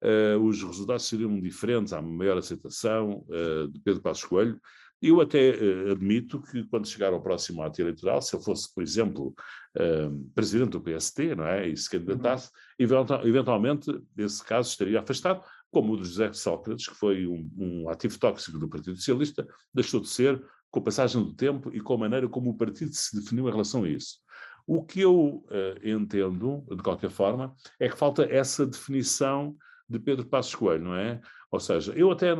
uh, 0.00 0.38
os 0.44 0.62
resultados 0.62 1.08
seriam 1.08 1.40
diferentes, 1.40 1.92
há 1.92 2.00
maior 2.00 2.38
aceitação 2.38 3.26
de 3.72 3.80
Pedro 3.80 4.00
Passos 4.00 4.24
Coelho. 4.24 4.60
Eu 5.06 5.20
até 5.20 5.50
uh, 5.50 5.92
admito 5.92 6.40
que 6.40 6.64
quando 6.64 6.88
chegar 6.88 7.12
ao 7.12 7.20
próximo 7.20 7.62
ato 7.62 7.78
eleitoral, 7.78 8.22
se 8.22 8.34
eu 8.34 8.40
fosse, 8.40 8.72
por 8.74 8.82
exemplo, 8.82 9.34
uh, 9.76 10.30
presidente 10.34 10.70
do 10.70 10.80
PST, 10.80 11.34
não 11.34 11.46
é, 11.46 11.68
e 11.68 11.76
se 11.76 11.90
candidatasse, 11.90 12.50
uhum. 12.80 13.26
eventualmente 13.26 13.90
esse 14.16 14.42
caso 14.42 14.70
estaria 14.70 14.98
afastado, 14.98 15.44
como 15.70 15.92
o 15.92 15.96
de 15.98 16.08
José 16.08 16.32
Sócrates, 16.32 16.88
que 16.88 16.94
foi 16.94 17.26
um, 17.26 17.50
um, 17.54 17.88
ativo 17.90 18.18
tóxico 18.18 18.58
do 18.58 18.66
Partido 18.66 18.96
Socialista, 18.96 19.46
deixou 19.74 20.00
de 20.00 20.08
ser 20.08 20.42
com 20.70 20.80
a 20.80 20.84
passagem 20.84 21.22
do 21.22 21.34
tempo 21.34 21.70
e 21.74 21.80
com 21.80 21.92
a 21.92 21.98
maneira 21.98 22.26
como 22.26 22.50
o 22.50 22.56
partido 22.56 22.94
se 22.94 23.14
definiu 23.14 23.46
em 23.46 23.50
relação 23.50 23.84
a 23.84 23.88
isso. 23.88 24.20
O 24.66 24.82
que 24.82 25.00
eu 25.02 25.44
uh, 25.50 25.86
entendo, 25.86 26.64
de 26.70 26.82
qualquer 26.82 27.10
forma, 27.10 27.54
é 27.78 27.90
que 27.90 27.98
falta 27.98 28.24
essa 28.24 28.64
definição 28.64 29.54
de 29.86 29.98
Pedro 29.98 30.24
Passos 30.24 30.54
Coelho, 30.54 30.84
não 30.84 30.96
é? 30.96 31.20
Ou 31.54 31.60
seja, 31.60 31.92
eu 31.92 32.10
até 32.10 32.32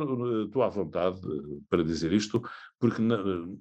estou 0.43 0.61
à 0.61 0.67
vontade 0.67 1.21
para 1.69 1.81
dizer 1.81 2.11
isto, 2.11 2.43
porque 2.77 3.01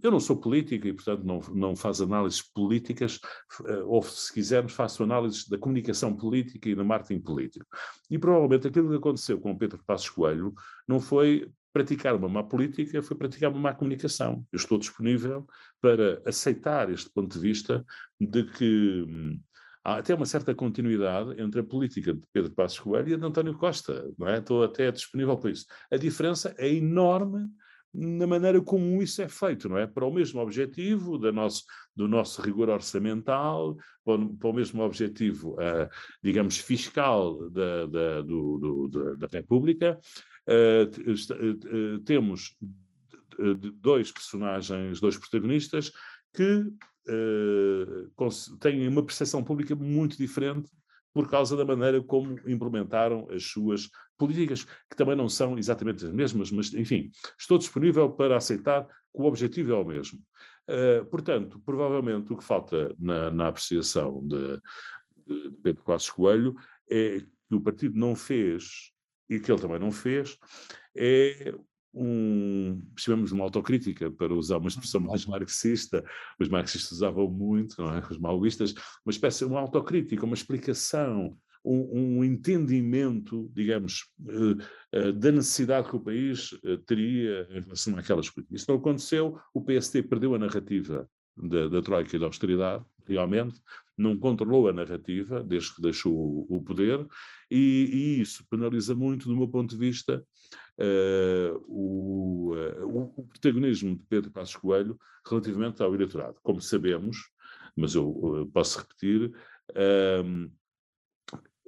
eu 0.03 0.11
não 0.11 0.19
sou 0.19 0.37
político 0.37 0.89
e, 0.89 0.93
portanto, 0.93 1.23
não, 1.23 1.39
não 1.55 1.77
faço 1.77 2.03
análises 2.03 2.43
políticas, 2.43 3.21
eh, 3.65 3.83
ou, 3.85 4.03
se 4.03 4.33
quisermos, 4.33 4.73
faço 4.73 5.05
análises 5.05 5.47
da 5.49 5.57
comunicação 5.57 6.13
política 6.17 6.69
e 6.69 6.75
do 6.75 6.85
marketing 6.85 7.21
político. 7.21 7.65
E, 8.11 8.19
provavelmente, 8.19 8.67
aquilo 8.67 8.91
que 8.91 8.97
aconteceu 8.97 9.41
com 9.41 9.53
o 9.53 9.57
Pedro 9.57 9.81
Passos 9.87 10.11
Coelho 10.11 10.53
não 10.89 10.99
foi 10.99 11.49
praticar 11.73 12.17
uma 12.17 12.29
má 12.29 12.43
política, 12.43 13.01
foi 13.01 13.17
praticar 13.17 13.53
uma 13.53 13.61
má 13.61 13.75
comunicação. 13.75 14.45
Eu 14.51 14.57
estou 14.57 14.77
disponível 14.77 15.47
para 15.81 16.21
aceitar 16.27 16.91
este 16.91 17.09
ponto 17.11 17.33
de 17.33 17.39
vista 17.39 17.87
de 18.21 18.43
que 18.43 19.05
hum, 19.09 19.41
há 19.85 19.99
até 19.99 20.15
uma 20.15 20.25
certa 20.25 20.55
continuidade 20.55 21.41
entre 21.41 21.61
a 21.61 21.65
política 21.65 22.15
de 22.15 22.23
Pedro 22.33 22.53
Passos 22.53 22.81
Coelho 22.81 23.11
e 23.11 23.15
a 23.15 23.17
de 23.19 23.25
António 23.25 23.55
Costa, 23.55 24.11
não 24.19 24.27
é? 24.27 24.39
Estou 24.39 24.65
até 24.65 24.91
disponível 24.91 25.37
para 25.37 25.51
isso. 25.51 25.67
A 25.91 25.97
diferença 25.97 26.55
é 26.57 26.73
enorme 26.73 27.47
na 27.93 28.27
maneira 28.27 28.61
como 28.61 29.01
isso 29.01 29.23
é 29.23 29.29
feito, 29.29 29.69
não 29.69 29.79
é? 29.79 29.87
Para 29.87 30.05
o 30.05 30.13
mesmo 30.13 30.41
objetivo 30.41 31.17
da 31.17 31.31
nosso, 31.31 31.63
do 31.95 32.09
nosso 32.09 32.43
rigor 32.43 32.69
orçamental, 32.69 33.77
para 34.05 34.49
o 34.49 34.53
mesmo 34.53 34.83
objetivo, 34.83 35.53
uh, 35.53 35.89
digamos, 36.21 36.59
fiscal 36.59 37.49
da, 37.51 37.87
da, 37.87 38.23
do, 38.23 38.89
do, 38.89 39.17
da 39.17 39.29
República, 39.31 39.97
uh, 40.49 41.99
temos 42.01 42.57
dois 43.81 44.13
personagens, 44.13 45.01
dois 45.01 45.17
protagonistas 45.17 45.93
que 46.35 46.71
uh, 47.09 48.57
têm 48.61 48.87
uma 48.89 49.05
percepção 49.05 49.43
pública 49.43 49.75
muito 49.75 50.17
diferente 50.19 50.71
por 51.13 51.31
causa 51.31 51.57
da 51.57 51.65
maneira 51.65 52.03
como 52.03 52.37
implementaram 52.47 53.29
as 53.31 53.45
suas 53.45 53.89
políticas, 54.19 54.65
que 54.65 54.97
também 54.97 55.15
não 55.15 55.29
são 55.29 55.57
exatamente 55.57 56.05
as 56.05 56.13
mesmas, 56.13 56.51
mas, 56.51 56.75
enfim, 56.75 57.11
estou 57.39 57.57
disponível 57.57 58.11
para 58.11 58.37
aceitar 58.37 58.85
que 58.85 59.23
o 59.23 59.25
objetivo 59.25 59.73
é 59.73 59.77
o 59.77 59.85
mesmo. 59.85 60.19
Uh, 60.69 61.05
portanto, 61.07 61.63
provavelmente 61.65 62.33
o 62.33 62.37
que 62.37 62.43
falta 62.43 62.93
na, 62.99 63.31
na 63.31 63.49
apreciação 63.49 64.27
de, 64.27 64.61
de 65.27 65.51
Pedro 65.63 65.85
Passos 65.85 66.11
Coelho 66.11 66.55
é 66.91 67.21
que 67.49 67.55
o 67.55 67.61
partido 67.61 67.97
não 67.97 68.17
fez, 68.17 68.93
e 69.31 69.39
que 69.39 69.53
ele 69.53 69.61
também 69.61 69.79
não 69.79 69.93
fez, 69.93 70.37
é 70.97 71.55
um, 71.95 72.83
chamamos 72.97 73.31
de 73.31 73.35
uma 73.35 73.45
autocrítica, 73.45 74.11
para 74.11 74.35
usar 74.35 74.59
uma 74.59 74.69
expressão 74.69 75.01
mais 75.01 75.25
marxista, 75.27 76.05
os 76.39 76.49
marxistas 76.49 76.93
usavam 76.93 77.31
muito, 77.31 77.81
não 77.81 77.95
é? 77.95 78.03
os 78.11 78.19
maoístas, 78.19 78.75
uma 79.05 79.11
espécie 79.11 79.41
de 79.41 79.45
uma 79.45 79.61
autocrítica, 79.61 80.25
uma 80.25 80.35
explicação, 80.35 81.37
um, 81.65 82.19
um 82.19 82.25
entendimento, 82.25 83.51
digamos, 83.55 84.11
uh, 84.21 84.99
uh, 84.99 85.13
da 85.13 85.33
necessidade 85.33 85.89
que 85.89 85.97
o 85.97 86.01
país 86.01 86.53
uh, 86.53 86.79
teria 86.87 87.49
em 87.51 87.61
relação 87.61 87.97
àquelas 87.97 88.29
políticas. 88.29 88.63
Isso 88.63 88.71
não 88.71 88.79
aconteceu, 88.79 89.39
o 89.55 89.63
PST 89.63 90.03
perdeu 90.03 90.35
a 90.35 90.39
narrativa 90.39 91.09
da, 91.37 91.69
da 91.69 91.81
Troika 91.83 92.15
e 92.15 92.19
da 92.19 92.27
austeridade, 92.27 92.85
realmente, 93.07 93.61
não 93.97 94.17
controlou 94.17 94.69
a 94.69 94.73
narrativa 94.73 95.43
desde 95.43 95.75
que 95.75 95.83
deixou 95.83 96.13
o, 96.15 96.57
o 96.57 96.63
poder, 96.63 97.07
e, 97.51 97.89
e, 97.93 98.21
isso 98.21 98.45
penaliza 98.51 98.95
muito, 98.95 99.29
do 99.29 99.37
meu 99.37 99.49
ponto 99.49 99.71
de 99.71 99.77
vista, 99.77 100.25
uh, 100.79 101.65
o, 101.69 102.55
uh, 102.55 103.13
o, 103.17 103.27
protagonismo 103.27 103.97
de 103.97 104.03
Pedro 104.09 104.31
Passos 104.31 104.57
Coelho 104.57 104.99
relativamente 105.27 105.83
ao 105.83 105.95
eleitorado. 105.95 106.37
Como 106.43 106.61
sabemos, 106.61 107.17
mas 107.77 107.95
eu 107.95 108.09
uh, 108.09 108.47
posso 108.47 108.79
repetir, 108.79 109.33
ehm, 109.75 110.49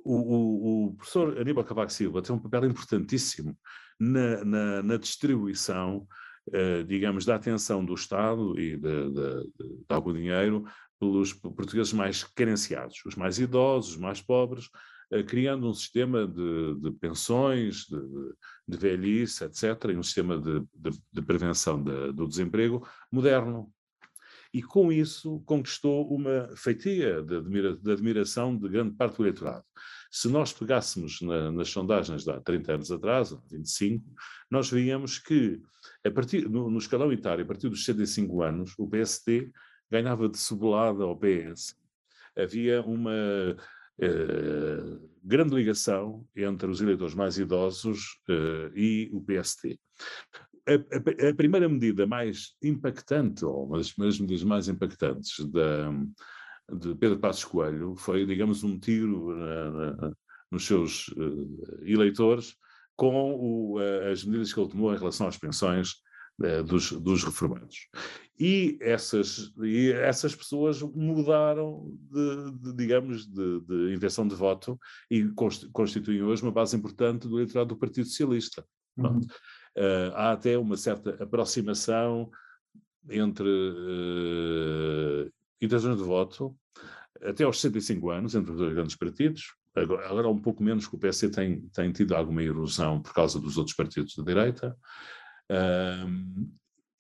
o, 0.05 0.87
o, 0.87 0.95
professor 0.95 1.39
Aníbal 1.39 1.65
Cavaco 1.65 1.93
Silva 1.93 2.23
tem 2.23 2.35
um 2.35 2.39
papel 2.39 2.67
importantíssimo 2.67 3.59
na, 3.99 4.45
na, 4.45 4.83
na 4.83 4.97
distribuição, 4.97 6.07
digamos, 6.87 7.25
da 7.25 7.35
atenção 7.35 7.85
do 7.85 7.93
Estado 7.93 8.57
e 8.57 8.77
de, 8.77 9.11
de, 9.11 9.11
de, 9.11 9.79
de 9.79 9.87
algum 9.89 10.13
dinheiro 10.13 10.65
pelos 10.99 11.33
portugueses 11.33 11.93
mais 11.93 12.23
carenciados, 12.23 13.03
os 13.05 13.17
mais 13.17 13.39
idosos, 13.39 13.93
os 13.93 13.97
mais 13.97 14.21
pobres, 14.21 14.67
eh, 14.67 14.77
criando 15.27 15.69
um 15.69 15.75
sistema 15.75 16.27
de, 16.27 16.75
de 16.81 16.91
pensões, 16.93 17.87
de, 17.87 17.99
de, 18.67 18.77
velhice, 18.77 19.45
etc., 19.45 19.91
e 19.91 19.97
um 19.97 20.03
sistema 20.03 20.39
de, 20.39 20.63
de 21.13 21.23
prevenção 21.23 21.83
do 21.83 22.27
desemprego 22.27 22.87
moderno. 23.11 23.73
E 24.53 24.63
com 24.63 24.91
isso 24.91 25.43
conquistou 25.45 26.09
uma 26.09 26.49
feitia 26.57 27.23
de, 27.23 27.37
admira, 27.37 27.71
admiração 27.73 28.57
de 28.57 28.69
grande 28.69 28.95
parte 28.95 29.17
do 29.17 29.25
eleitorado. 29.25 29.65
Se 30.11 30.29
nós 30.29 30.53
pegássemos 30.53 31.21
na, 31.21 31.53
nas 31.53 31.69
sondagens 31.69 32.25
de 32.25 32.31
há 32.31 32.41
30 32.41 32.73
anos 32.73 32.91
atrás, 32.91 33.37
25, 33.51 34.05
nós 34.51 34.71
veíamos 34.71 35.19
que, 35.19 35.61
a 36.05 36.11
partir, 36.11 36.49
no, 36.49 36.71
no 36.71 36.79
escalão 36.79 37.13
etário, 37.13 37.45
a 37.45 37.47
partir 37.47 37.69
dos 37.69 37.85
65 37.85 38.43
anos, 38.43 38.73
o 38.79 38.89
PST 38.89 39.53
ganhava 39.91 40.29
de 40.29 40.39
cebolada 40.39 41.05
ao 41.05 41.19
PS. 41.19 41.77
Havia 42.37 42.83
uma 42.83 43.57
eh, 43.99 44.99
grande 45.23 45.55
ligação 45.55 46.27
entre 46.37 46.71
os 46.71 46.81
eleitores 46.81 47.15
mais 47.15 47.39
idosos 47.39 48.19
uh, 48.29 48.77
e 48.77 49.11
o 49.13 49.21
PST. 49.21 49.79
A, 50.69 50.73
a, 50.73 51.31
a, 51.31 51.35
primeira 51.35 51.69
medida 51.69 52.07
mais 52.07 52.55
impactante, 52.63 53.45
ou 53.45 53.67
uma 53.67 53.79
das 53.79 53.93
primeiras 53.93 54.21
medidas 54.21 54.45
mais 54.45 54.69
impactantes 54.69 55.45
da, 55.49 55.91
de 56.77 56.95
Pedro 56.95 57.19
Passos 57.19 57.45
Coelho 57.45 57.97
foi, 57.97 58.25
digamos, 58.27 58.63
um 58.63 58.79
tiro 58.79 59.35
nos 60.51 60.65
seus 60.65 61.09
uh, 61.09 61.83
eleitores 61.85 62.55
com 62.95 63.35
o, 63.35 63.79
as 64.11 64.25
medidas 64.25 64.53
que 64.53 64.61
ele 64.61 64.71
tomou 64.71 64.95
em 64.95 64.99
relação 64.99 65.27
às 65.27 65.37
pensões 65.37 65.97
dos, 66.67 66.93
dos 66.93 67.25
reformados. 67.25 67.89
E 68.39 68.77
essas, 68.83 69.53
e 69.63 69.93
essas 69.93 70.35
pessoas 70.35 70.83
mudaram 70.83 71.97
de, 72.11 72.53
de 72.53 72.73
digamos, 72.75 73.27
de, 73.27 73.61
de, 73.61 73.95
intenção 73.95 74.29
de 74.29 74.35
voto 74.35 74.79
e 75.11 75.27
constituem 75.73 76.23
hoje 76.23 76.43
uma 76.43 76.53
base 76.53 76.77
importante 76.77 77.27
do 77.27 77.39
eleitorado 77.39 77.71
do 77.71 77.79
Partido 77.79 78.07
Socialista. 78.07 78.63
Uhum. 78.99 79.21
Uh, 79.21 80.13
há 80.15 80.33
até 80.33 80.59
uma 80.59 80.77
certa 80.77 81.23
aproximação 81.23 82.31
entre 83.09 83.49
uh, 83.49 85.33
intenções 85.61 85.97
de 85.97 86.03
voto 86.03 86.55
até 87.23 87.45
aos 87.45 87.61
65 87.61 88.11
anos 88.11 88.35
entre 88.35 88.53
os 88.53 88.59
dois 88.59 88.75
grandes 88.75 88.97
partidos. 88.97 89.55
Agora, 89.75 90.09
agora 90.09 90.29
um 90.29 90.41
pouco 90.41 90.63
menos 90.63 90.87
que 90.87 90.95
o 90.95 90.99
PC 90.99 91.31
tem, 91.31 91.61
tem 91.69 91.93
tido 91.93 92.15
alguma 92.15 92.43
erosão 92.43 93.01
por 93.01 93.15
causa 93.15 93.41
dos 93.41 93.57
outros 93.57 93.77
partidos 93.77 94.15
da 94.17 94.23
direita. 94.23 94.77
Uh, 95.51 96.51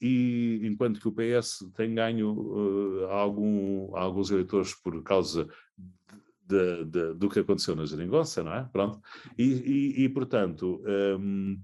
e 0.00 0.60
enquanto 0.64 1.00
que 1.00 1.08
o 1.08 1.12
PS 1.12 1.70
tem 1.74 1.94
ganho 1.94 2.32
uh, 2.32 3.06
algum, 3.06 3.96
alguns 3.96 4.30
eleitores 4.30 4.74
por 4.74 5.02
causa 5.02 5.48
de, 6.46 6.84
de, 6.84 7.14
do 7.14 7.28
que 7.28 7.40
aconteceu 7.40 7.74
na 7.74 7.86
geringonça, 7.86 8.42
não 8.42 8.54
é? 8.54 8.64
Pronto. 8.72 9.00
E, 9.36 9.44
e, 9.44 10.04
e 10.04 10.08
portanto, 10.08 10.82
um, 11.18 11.60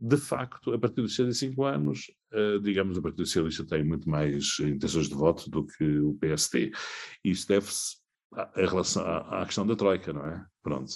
de 0.00 0.16
facto, 0.16 0.72
a 0.72 0.78
partir 0.78 1.02
dos 1.02 1.14
65 1.14 1.64
anos, 1.64 2.10
uh, 2.32 2.60
digamos, 2.60 2.96
o 2.96 3.02
Partido 3.02 3.26
Socialista 3.26 3.64
tem 3.64 3.84
muito 3.84 4.08
mais 4.08 4.58
intenções 4.60 5.08
de 5.08 5.14
voto 5.14 5.48
do 5.50 5.64
que 5.64 5.98
o 6.00 6.14
PST. 6.14 6.72
Isso 7.24 7.46
deve-se 7.46 7.96
relação 8.56 9.04
à, 9.04 9.42
à, 9.42 9.46
questão 9.46 9.66
da 9.66 9.76
Troika, 9.76 10.12
não 10.12 10.26
é? 10.26 10.44
Pronto. 10.62 10.92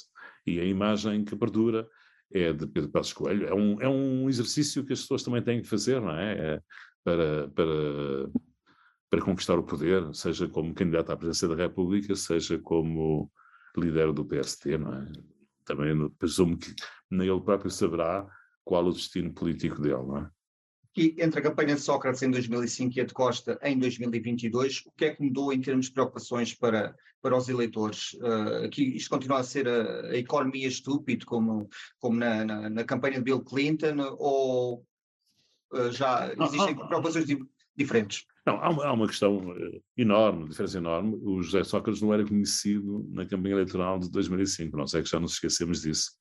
E 0.46 0.59
a 0.59 0.64
imagem 0.64 1.24
que 1.24 1.37
perdura 1.37 1.88
é 2.32 2.52
de 2.52 2.66
Pedro 2.66 2.90
Passos 2.90 3.12
Coelho. 3.12 3.46
É 3.46 3.54
um, 3.54 3.80
é 3.80 3.88
um 3.88 4.28
exercício 4.28 4.84
que 4.84 4.92
as 4.92 5.00
pessoas 5.00 5.22
também 5.22 5.42
têm 5.42 5.62
que 5.62 5.68
fazer, 5.68 6.00
não 6.00 6.10
é? 6.10 6.54
é 6.54 6.62
para, 7.04 7.48
para, 7.48 8.30
para 9.10 9.22
conquistar 9.22 9.58
o 9.58 9.62
poder, 9.62 10.14
seja 10.14 10.48
como 10.48 10.74
candidato 10.74 11.10
à 11.10 11.16
presidência 11.16 11.48
da 11.48 11.54
República, 11.54 12.14
seja 12.14 12.58
como 12.58 13.30
líder 13.76 14.12
do 14.12 14.24
PST, 14.24 14.76
não 14.76 14.94
é? 14.94 15.06
Também 15.64 16.08
presumo 16.10 16.56
que 16.56 16.74
nem 17.10 17.28
ele 17.28 17.40
próprio 17.40 17.70
saberá 17.70 18.26
qual 18.64 18.84
o 18.84 18.92
destino 18.92 19.32
político 19.32 19.80
dele, 19.80 20.02
não 20.02 20.18
é? 20.18 20.30
E 20.98 21.14
entre 21.18 21.38
a 21.38 21.42
campanha 21.44 21.76
de 21.76 21.80
Sócrates 21.80 22.22
em 22.22 22.30
2005 22.32 22.98
e 22.98 23.00
a 23.00 23.04
de 23.04 23.14
Costa 23.14 23.56
em 23.62 23.78
2022, 23.78 24.82
o 24.84 24.90
que 24.96 25.04
é 25.04 25.14
que 25.14 25.22
mudou 25.22 25.52
em 25.52 25.61
termos 25.61 25.87
de 25.87 25.92
preocupações 25.92 26.52
para, 26.52 26.92
para 27.22 27.37
os 27.37 27.48
eleitores? 27.48 28.14
Uh, 28.14 28.64
aqui 28.64 28.96
isto 28.96 29.08
continua 29.08 29.38
a 29.38 29.44
ser 29.44 29.68
a, 29.68 30.08
a 30.08 30.16
economia 30.16 30.66
estúpida, 30.66 31.24
como, 31.24 31.70
como 32.00 32.18
na, 32.18 32.44
na, 32.44 32.68
na, 32.68 32.82
campanha 32.82 33.18
de 33.18 33.22
Bill 33.22 33.44
Clinton, 33.44 33.94
ou 34.18 34.84
uh, 35.72 35.92
já 35.92 36.34
existem 36.37 36.74
preocupações 36.74 37.26
diferentes? 37.76 38.26
Não, 38.48 38.62
há 38.62 38.70
uma, 38.70 38.87
há 38.87 38.92
uma 38.94 39.06
questão 39.06 39.37
uh, 39.37 39.82
enorme, 39.94 40.48
diferença 40.48 40.78
enorme. 40.78 41.18
O 41.22 41.42
José 41.42 41.62
Sócrates 41.64 42.00
não 42.00 42.14
era 42.14 42.24
conhecido 42.24 43.06
na 43.11 43.26
campanha 43.26 43.56
eleitoral 43.56 43.98
de 43.98 44.11
2005, 44.11 44.74
não 44.74 44.87
sei 44.87 45.02
que 45.02 45.11
já 45.11 45.20
nos 45.20 45.34
esquecemos 45.34 45.82
disso. 45.82 46.12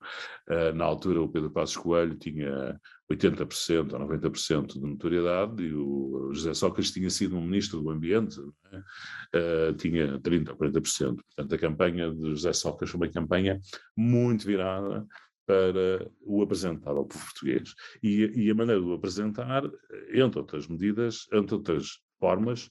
Uh, 0.49 0.75
na 0.75 0.83
altura, 0.83 1.21
o 1.21 1.29
Pedro 1.29 1.49
Passos 1.49 1.77
Coelho 1.77 2.15
tinha 2.15 2.77
80% 3.09 3.93
ou 3.93 3.99
90% 4.07 4.73
de 4.73 4.81
notoriedade 4.81 5.63
e 5.63 5.73
o 5.73 6.29
José 6.33 6.53
Sócrates 6.53 6.91
tinha 6.91 7.09
sido 7.09 7.37
um 7.37 7.41
ministro 7.41 7.81
do 7.81 7.89
Ambiente, 7.89 8.37
uh, 8.41 9.73
tinha 9.77 10.19
30% 10.19 10.49
ou 10.49 10.57
40%. 10.57 11.15
Portanto, 11.15 11.55
a 11.55 11.57
campanha 11.57 12.13
de 12.13 12.31
José 12.31 12.51
Sócrates 12.51 12.91
foi 12.91 12.99
uma 12.99 13.13
campanha 13.13 13.57
muito 13.95 14.45
virada 14.45 15.07
para 15.45 16.11
o 16.19 16.41
apresentar 16.41 16.91
ao 16.91 17.05
povo 17.05 17.23
português. 17.23 17.73
E, 18.03 18.29
e, 18.35 18.51
a 18.51 18.53
maneira 18.53 18.81
de 18.81 18.85
o 18.85 18.91
apresentar, 18.91 19.63
entre 20.13 20.39
outras 20.39 20.67
medidas, 20.67 21.25
entre 21.31 21.55
outras 21.55 22.05
formas, 22.19 22.69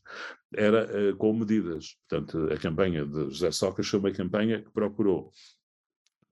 era 0.55 0.85
uh, 0.85 1.17
com 1.17 1.33
medidas. 1.33 1.97
Portanto, 2.09 2.53
a 2.53 2.57
campanha 2.57 3.05
de 3.07 3.31
José 3.31 3.51
Sócrates 3.51 3.91
foi 3.91 4.01
uma 4.01 4.13
campanha 4.13 4.63
que 4.63 4.71
procurou 4.71 5.33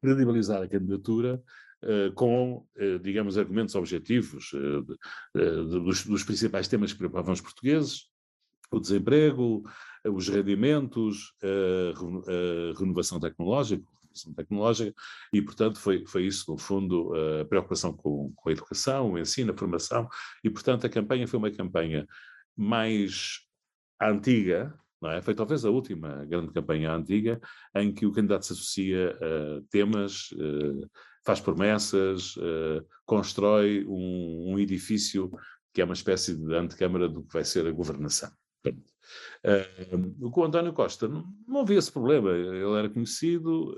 credibilizar 0.03 0.63
a 0.63 0.69
candidatura 0.69 1.43
uh, 1.83 2.13
com, 2.15 2.67
uh, 2.77 2.99
digamos, 3.01 3.39
argumentos 3.39 3.75
objetivos 3.75 4.51
dos, 5.33 6.05
dos, 6.05 6.25
principais 6.25 6.69
temas 6.69 6.93
que 6.93 6.99
preocupavam 6.99 7.33
os 7.33 7.41
portugueses, 7.41 8.09
o 8.71 8.81
desemprego, 8.81 9.63
os 10.05 10.29
rendimentos, 10.29 11.33
a, 11.43 12.79
renovação 12.79 13.21
tecnológica, 13.21 13.85
tecnológica, 14.37 14.93
e, 15.33 15.41
portanto, 15.41 15.79
foi, 15.79 16.05
foi 16.07 16.27
isso, 16.27 16.51
no 16.51 16.59
fundo, 16.59 17.13
a 17.41 17.45
preocupação 17.45 17.93
com, 17.93 18.33
com 18.35 18.49
a 18.49 18.53
educação, 18.53 19.13
o 19.13 19.19
ensino, 19.19 19.53
a 19.53 19.57
formação, 19.57 20.09
e, 20.43 20.51
portanto, 20.51 20.87
a 20.87 20.91
campanha 20.91 21.27
foi 21.29 21.39
uma 21.39 21.51
campanha 21.51 22.07
mais 22.57 23.41
antiga, 24.01 24.75
não 25.05 25.11
é? 25.11 25.21
Foi 25.21 25.35
talvez 25.35 25.65
a 25.65 25.71
última 25.71 26.25
grande 26.25 26.51
campanha 26.53 26.93
antiga 26.93 27.41
em 27.75 27.93
que 27.93 28.07
o 28.07 28.13
candidato 28.13 28.47
se 28.47 28.53
associa 28.55 29.11
a 29.11 29.63
temas, 29.71 30.31
uh, 30.33 30.91
faz 31.27 31.41
promessas, 31.41 32.37
uh, 32.37 32.85
constrói 33.05 33.85
um, 33.87 34.53
um, 34.53 34.59
edifício 34.59 35.31
que 35.75 35.83
é 35.83 35.85
uma 35.85 35.95
espécie 35.95 36.35
de 36.35 36.55
antecâmara 36.55 37.09
do 37.09 37.23
que 37.23 37.33
vai 37.33 37.45
ser 37.45 37.67
a 37.67 37.71
governação. 37.71 38.31
Uh, 38.67 40.31
com 40.31 40.41
o 40.41 40.45
António 40.45 40.73
Costa 40.73 41.07
não, 41.07 41.61
havia 41.61 41.79
esse 41.79 41.93
problema, 41.93 42.31
ele 42.31 42.79
era 42.79 42.89
conhecido, 42.89 43.77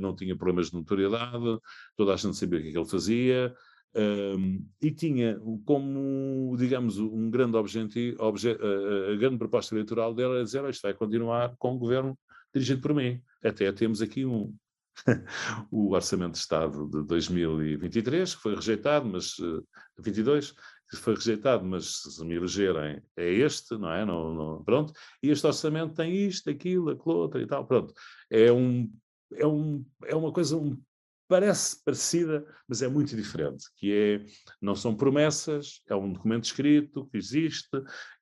não 0.00 0.16
tinha 0.16 0.34
problemas 0.34 0.70
de 0.70 0.74
notoriedade, 0.74 1.58
toda 1.94 2.14
a 2.14 2.16
gente 2.16 2.36
sabia 2.36 2.58
o 2.58 2.62
que, 2.62 2.68
é 2.68 2.72
que 2.72 2.78
ele 2.78 2.88
fazia, 2.88 3.54
um, 3.96 4.66
e 4.80 4.90
tinha 4.90 5.40
como, 5.64 6.56
digamos, 6.58 6.98
um 6.98 7.30
grande 7.30 7.56
objetivo, 7.56 8.16
obje, 8.20 8.50
a, 8.50 9.12
a, 9.12 9.16
grande 9.16 9.38
proposta 9.38 9.74
eleitoral 9.74 10.12
dela 10.14 10.34
era 10.34 10.44
dizer, 10.44 10.68
isto 10.68 10.82
vai 10.82 10.94
continuar 10.94 11.54
com 11.58 11.74
o 11.74 11.78
governo 11.78 12.18
dirigido 12.52 12.80
por 12.80 12.94
mim. 12.94 13.22
Até 13.42 13.70
temos 13.72 14.02
aqui 14.02 14.24
um, 14.26 14.54
o 15.70 15.92
Orçamento 15.92 16.32
de 16.32 16.38
Estado 16.38 16.88
de 16.88 17.02
2023, 17.04 18.34
que 18.34 18.42
foi 18.42 18.54
rejeitado, 18.54 19.06
mas, 19.06 19.38
uh, 19.38 19.64
22, 19.98 20.54
que 20.90 20.96
foi 20.96 21.14
rejeitado, 21.14 21.64
mas 21.64 22.02
se 22.02 22.24
me 22.24 22.34
elegerem 22.34 23.02
é 23.16 23.32
este, 23.32 23.76
não 23.76 23.92
é? 23.92 24.04
Não, 24.04 24.34
não, 24.34 24.64
pronto. 24.64 24.92
E 25.22 25.30
este 25.30 25.46
orçamento 25.46 25.94
tem 25.94 26.14
isto, 26.14 26.50
aquilo, 26.50 26.90
aquilo 26.90 27.16
outro 27.16 27.40
e 27.40 27.46
tal, 27.46 27.66
pronto. 27.66 27.92
É 28.30 28.52
um, 28.52 28.90
é, 29.32 29.46
um, 29.46 29.84
é 30.04 30.14
uma 30.14 30.32
coisa 30.32 30.56
um 30.56 30.80
parece 31.28 31.82
parecida, 31.84 32.44
mas 32.68 32.82
é 32.82 32.88
muito 32.88 33.16
diferente, 33.16 33.64
que 33.76 33.92
é, 33.92 34.26
não 34.60 34.74
são 34.74 34.94
promessas, 34.94 35.80
é 35.88 35.94
um 35.94 36.12
documento 36.12 36.44
escrito 36.44 37.06
que 37.06 37.16
existe, 37.16 37.68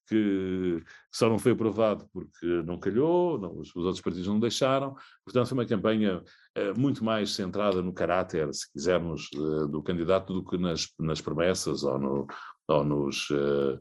que 0.08 0.82
só 1.10 1.28
não 1.28 1.38
foi 1.38 1.52
aprovado 1.52 2.06
porque 2.12 2.46
não 2.64 2.78
calhou, 2.78 3.38
não, 3.38 3.58
os, 3.58 3.74
os, 3.74 3.84
outros 3.84 4.00
partidos 4.00 4.28
não 4.28 4.38
deixaram, 4.38 4.94
portanto 5.24 5.48
foi 5.48 5.58
uma 5.58 5.66
campanha 5.66 6.18
uh, 6.18 6.78
muito 6.78 7.02
mais 7.04 7.34
centrada 7.34 7.80
no 7.82 7.92
caráter, 7.92 8.52
se 8.52 8.70
quisermos, 8.70 9.30
uh, 9.34 9.66
do 9.68 9.82
candidato 9.82 10.34
do 10.34 10.44
que 10.44 10.58
nas, 10.58 10.88
nas 10.98 11.20
promessas 11.20 11.82
ou, 11.84 11.98
no, 11.98 12.26
ou 12.68 12.84
nos... 12.84 13.30
Uh, 13.30 13.80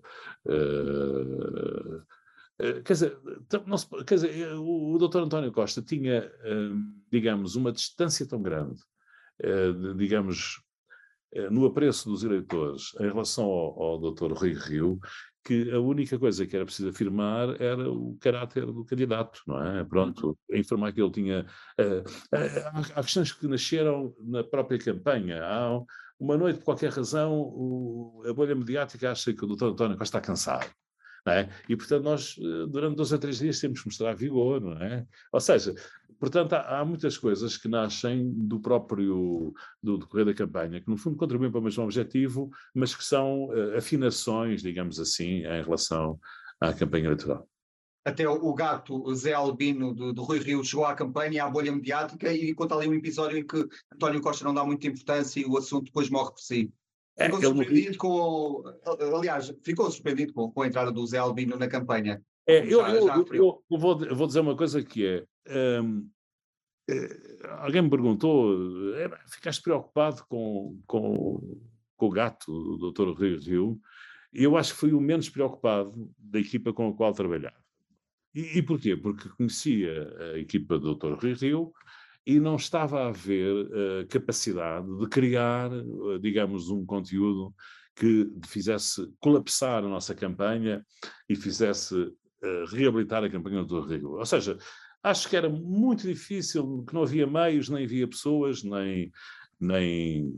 quer 2.85 2.93
dizer, 2.93 3.19
não 3.65 3.77
se, 3.77 3.87
quer 4.05 4.15
dizer, 4.15 4.53
o, 4.53 4.93
o 4.93 4.97
doutor 4.97 5.23
António 5.23 5.51
Costa 5.51 5.81
tinha, 5.81 6.31
digamos, 7.11 7.55
uma 7.55 7.71
distância 7.71 8.27
tão 8.27 8.41
grande 8.41 8.81
eh, 8.81 8.90
digamos, 9.97 10.61
eh, 11.33 11.49
no 11.49 11.65
apreço 11.65 12.09
dos 12.09 12.23
eleitores 12.23 12.93
em 12.99 13.07
relação 13.07 13.45
ao, 13.45 13.81
ao 13.81 14.11
Dr. 14.11 14.33
Rui 14.33 14.53
Rio, 14.53 14.99
que 15.43 15.71
a 15.71 15.79
única 15.79 16.19
coisa 16.19 16.45
que 16.45 16.55
era 16.55 16.65
preciso 16.65 16.89
afirmar 16.89 17.59
era 17.59 17.89
o 17.89 18.17
caráter 18.19 18.65
do 18.65 18.85
candidato, 18.85 19.41
não 19.47 19.63
é? 19.65 19.83
Pronto, 19.83 20.37
informar 20.51 20.91
que 20.93 21.01
ele 21.01 21.11
tinha. 21.11 21.45
Uh, 21.79 22.01
uh, 22.01 22.91
há 22.95 23.01
questões 23.01 23.31
que 23.31 23.47
nasceram 23.47 24.13
na 24.19 24.43
própria 24.43 24.77
campanha. 24.77 25.43
Há 25.43 25.81
uma 26.19 26.37
noite, 26.37 26.59
por 26.59 26.65
qualquer 26.65 26.91
razão, 26.91 27.33
o, 27.33 28.23
a 28.27 28.33
bolha 28.33 28.53
mediática 28.53 29.11
acha 29.11 29.33
que 29.33 29.43
o 29.43 29.47
Dr. 29.47 29.67
António 29.67 29.97
Costa 29.97 30.19
está 30.19 30.21
cansado. 30.21 30.69
É? 31.27 31.47
E, 31.69 31.75
portanto, 31.75 32.03
nós, 32.03 32.35
durante 32.69 32.95
dois 32.95 33.11
ou 33.11 33.19
três 33.19 33.37
dias, 33.37 33.59
temos 33.59 33.81
que 33.81 33.87
mostrar 33.87 34.15
vigor, 34.15 34.59
não 34.59 34.73
é? 34.73 35.05
Ou 35.31 35.39
seja, 35.39 35.75
Portanto, 36.21 36.53
há, 36.53 36.79
há, 36.79 36.85
muitas 36.85 37.17
coisas 37.17 37.57
que 37.57 37.67
nascem 37.67 38.31
do 38.31 38.59
próprio 38.59 39.55
do 39.81 39.97
decorrer 39.97 40.23
da 40.27 40.35
campanha, 40.35 40.79
que 40.79 40.87
no 40.87 40.95
fundo 40.95 41.17
contribuem 41.17 41.49
para 41.49 41.59
o 41.59 41.63
mesmo 41.63 41.83
objetivo, 41.83 42.51
mas 42.75 42.93
que 42.93 43.03
são 43.03 43.45
uh, 43.45 43.75
afinações, 43.75 44.61
digamos 44.61 44.99
assim, 44.99 45.43
em 45.43 45.63
relação 45.63 46.19
à 46.59 46.71
campanha 46.73 47.05
eleitoral. 47.05 47.49
Até 48.05 48.29
o 48.29 48.53
gato 48.53 49.03
o 49.03 49.15
Zé 49.15 49.33
Albino 49.33 49.95
do, 49.95 50.13
do 50.13 50.21
Rui 50.21 50.37
Rio 50.37 50.63
chegou 50.63 50.85
à 50.85 50.93
campanha, 50.93 51.43
à 51.43 51.49
bolha 51.49 51.71
mediática, 51.71 52.31
e 52.31 52.53
conta 52.53 52.75
ali 52.75 52.87
um 52.87 52.93
episódio 52.93 53.39
em 53.39 53.45
que 53.45 53.67
António 53.91 54.21
Costa 54.21 54.45
não 54.45 54.53
dá 54.53 54.63
muita 54.63 54.85
importância 54.85 55.39
e 55.39 55.45
o 55.45 55.57
assunto 55.57 55.85
depois 55.85 56.07
morre 56.07 56.33
por 56.33 56.39
si. 56.39 56.71
É, 57.17 57.25
ficou 57.25 57.39
é, 57.39 57.41
surpreendido 57.41 57.89
ele... 57.89 57.97
com. 57.97 58.63
Aliás, 59.17 59.51
ficou 59.63 59.89
surpreendido 59.89 60.33
com, 60.33 60.51
com, 60.51 60.61
a 60.61 60.67
entrada 60.67 60.91
do 60.91 61.05
Zé 61.07 61.17
Albino 61.17 61.57
na 61.57 61.67
campanha. 61.67 62.21
É, 62.47 62.65
eu, 62.65 62.81
já, 62.81 62.89
eu, 62.89 63.07
já 63.07 63.17
eu, 63.17 63.63
eu, 63.69 63.77
vou, 63.77 64.03
eu, 64.03 64.15
vou, 64.15 64.27
dizer 64.27 64.39
uma 64.39 64.55
coisa 64.55 64.83
que 64.83 65.05
é. 65.05 65.25
Um, 65.81 66.09
eh, 66.89 67.39
alguém 67.59 67.81
me 67.81 67.89
perguntou: 67.89 68.95
é, 68.95 69.09
ficaste 69.27 69.61
preocupado 69.61 70.25
com, 70.27 70.79
com, 70.87 71.59
com 71.95 72.05
o 72.05 72.09
gato 72.09 72.77
do 72.77 72.91
Dr. 72.91 73.19
Rio 73.19 73.39
Rio? 73.39 73.81
eu 74.33 74.55
acho 74.55 74.73
que 74.73 74.79
fui 74.79 74.93
o 74.93 75.01
menos 75.01 75.29
preocupado 75.29 76.09
da 76.17 76.39
equipa 76.39 76.71
com 76.71 76.89
a 76.89 76.93
qual 76.93 77.13
trabalhava. 77.13 77.55
E, 78.33 78.59
e 78.59 78.61
porquê? 78.61 78.95
Porque 78.95 79.27
conhecia 79.29 80.09
a 80.33 80.39
equipa 80.39 80.79
do 80.79 80.95
Dr. 80.95 81.13
Rui 81.13 81.33
Rio 81.33 81.73
e 82.25 82.39
não 82.39 82.55
estava 82.55 83.03
a 83.03 83.07
haver 83.09 83.65
uh, 83.65 84.07
capacidade 84.07 84.87
de 84.97 85.07
criar, 85.07 85.71
uh, 85.71 86.19
digamos, 86.19 86.69
um 86.69 86.85
conteúdo 86.85 87.53
que 87.95 88.31
fizesse 88.47 89.05
colapsar 89.19 89.83
a 89.83 89.89
nossa 89.89 90.15
campanha 90.15 90.85
e 91.27 91.35
fizesse 91.35 91.93
uh, 92.43 92.65
reabilitar 92.75 93.23
a 93.23 93.29
campanha 93.29 93.63
do. 93.63 93.81
Rio. 93.81 94.17
Ou 94.17 94.25
seja, 94.25 94.57
acho 95.03 95.29
que 95.29 95.35
era 95.35 95.49
muito 95.49 96.07
difícil, 96.07 96.83
que 96.87 96.93
não 96.93 97.03
havia 97.03 97.27
meios, 97.27 97.69
nem 97.69 97.85
havia 97.85 98.07
pessoas, 98.07 98.63
nem, 98.63 99.11
nem 99.59 100.33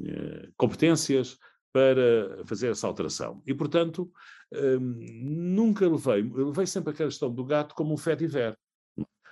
competências 0.58 1.38
para 1.74 2.46
fazer 2.46 2.70
essa 2.70 2.86
alteração. 2.86 3.42
E, 3.48 3.54
portanto, 3.54 4.10
hum, 4.54 5.00
nunca 5.24 5.90
levei, 5.90 6.22
levei 6.22 6.68
sempre 6.68 6.94
a 6.94 6.96
questão 6.96 7.34
do 7.34 7.44
gato 7.44 7.74
como 7.74 7.94
um 7.94 7.98
fé 7.98 8.16
ver. 8.16 8.58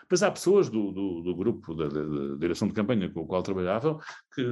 Mas 0.09 0.23
há 0.23 0.29
pessoas 0.29 0.69
do, 0.69 0.91
do, 0.91 1.21
do 1.21 1.35
grupo 1.35 1.73
da, 1.73 1.87
da, 1.87 2.35
direção 2.37 2.67
de 2.67 2.73
campanha 2.73 3.09
com 3.09 3.21
o 3.21 3.27
qual 3.27 3.41
trabalhavam 3.41 3.97
que 4.35 4.43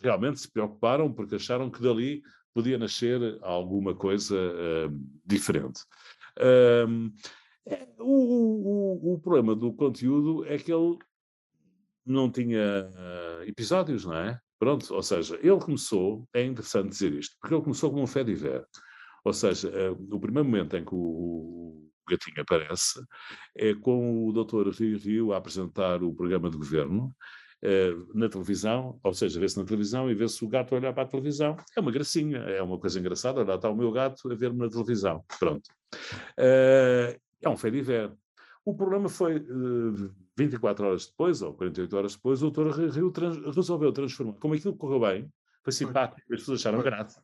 realmente 0.00 0.38
se 0.38 0.48
preocuparam 0.48 1.12
porque 1.12 1.34
acharam 1.34 1.68
que 1.68 1.82
dali 1.82 2.22
podia 2.54 2.78
nascer 2.78 3.38
alguma 3.42 3.92
coisa 3.92 4.36
uh, 4.36 5.06
diferente. 5.26 5.82
Um, 6.88 7.12
o, 7.98 8.04
o, 8.04 9.14
o, 9.14 9.20
problema 9.20 9.54
do 9.54 9.72
conteúdo 9.72 10.44
é 10.46 10.58
que 10.58 10.72
ele 10.72 10.98
não 12.04 12.30
tinha 12.30 12.88
uh, 12.88 13.42
episódios, 13.44 14.04
não 14.04 14.14
é? 14.14 14.40
Pronto, 14.58 14.92
ou 14.94 15.02
seja, 15.02 15.38
ele 15.42 15.60
começou, 15.60 16.28
é 16.34 16.44
interessante 16.44 16.90
dizer 16.90 17.12
isto, 17.14 17.36
porque 17.40 17.54
ele 17.54 17.62
começou 17.62 17.90
como 17.90 18.02
um 18.02 18.06
fé 18.06 18.22
ver. 18.24 18.66
Ou 19.24 19.32
seja, 19.32 19.68
uh, 19.68 20.14
o 20.14 20.20
primeiro 20.20 20.48
momento 20.48 20.76
em 20.76 20.84
que 20.84 20.94
o, 20.94 21.90
Gatinho 22.10 22.40
aparece 22.40 23.00
é 23.56 23.74
com 23.74 24.26
o 24.26 24.32
doutor 24.32 24.68
Rio 24.68 24.98
Rio 24.98 25.32
a 25.32 25.36
apresentar 25.36 26.02
o 26.02 26.12
programa 26.12 26.50
de 26.50 26.56
governo 26.56 27.14
uh, 27.64 28.18
na 28.18 28.28
televisão, 28.28 28.98
ou 29.02 29.14
seja, 29.14 29.38
vê-se 29.38 29.58
na 29.58 29.64
televisão 29.64 30.10
e 30.10 30.14
vê-se 30.14 30.44
o 30.44 30.48
gato 30.48 30.74
olhar 30.74 30.92
para 30.92 31.04
a 31.04 31.06
televisão. 31.06 31.56
É 31.76 31.80
uma 31.80 31.92
gracinha, 31.92 32.38
é 32.38 32.62
uma 32.62 32.78
coisa 32.78 32.98
engraçada, 32.98 33.44
lá 33.44 33.54
está 33.54 33.70
o 33.70 33.76
meu 33.76 33.92
gato 33.92 34.30
a 34.30 34.34
ver-me 34.34 34.58
na 34.58 34.68
televisão. 34.68 35.24
Pronto. 35.38 35.68
Uh, 36.38 37.18
é 37.42 37.48
um 37.48 37.56
fé 37.56 37.70
ver. 37.70 38.12
O 38.64 38.74
problema 38.74 39.08
foi, 39.08 39.38
uh, 39.38 40.14
24 40.36 40.86
horas 40.86 41.06
depois, 41.06 41.42
ou 41.42 41.54
48 41.54 41.96
horas 41.96 42.14
depois, 42.14 42.42
o 42.42 42.50
doutor 42.50 42.90
Rio 42.90 43.10
trans 43.10 43.38
resolveu 43.54 43.92
transformar, 43.92 44.34
como 44.34 44.54
aquilo 44.54 44.76
correu 44.76 45.00
bem, 45.00 45.32
foi 45.62 45.72
simpático, 45.72 46.20
as 46.32 46.40
pessoas 46.40 46.60
acharam 46.60 46.82
graça, 46.82 47.22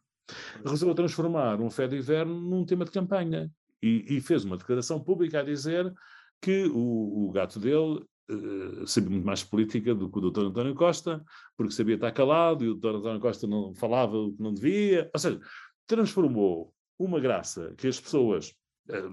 resolveu 0.64 0.94
transformar 0.94 1.60
um 1.60 1.70
fé 1.70 1.86
de 1.86 1.96
inverno 1.96 2.40
num 2.40 2.64
tema 2.64 2.84
de 2.84 2.90
campanha. 2.90 3.50
E, 3.82 4.16
e, 4.16 4.20
fez 4.20 4.44
uma 4.44 4.56
declaração 4.56 4.98
pública 4.98 5.40
a 5.40 5.42
dizer 5.42 5.92
que 6.40 6.66
o, 6.66 7.28
o 7.28 7.30
gato 7.30 7.60
dele 7.60 8.02
uh, 8.30 8.86
sabia 8.86 9.10
muito 9.10 9.26
mais 9.26 9.44
política 9.44 9.94
do 9.94 10.10
que 10.10 10.18
o 10.18 10.20
doutor 10.20 10.46
António 10.46 10.74
Costa, 10.74 11.22
porque 11.56 11.72
sabia 11.72 11.94
estar 11.94 12.10
calado 12.12 12.64
e 12.64 12.68
o 12.68 12.74
doutor 12.74 12.98
António 12.98 13.20
Costa 13.20 13.46
não 13.46 13.74
falava 13.74 14.16
o 14.16 14.32
que 14.32 14.42
não 14.42 14.52
devia. 14.52 15.10
Ou 15.12 15.20
seja, 15.20 15.38
transformou 15.86 16.72
uma 16.98 17.20
graça 17.20 17.74
que 17.76 17.86
as 17.86 18.00
pessoas 18.00 18.54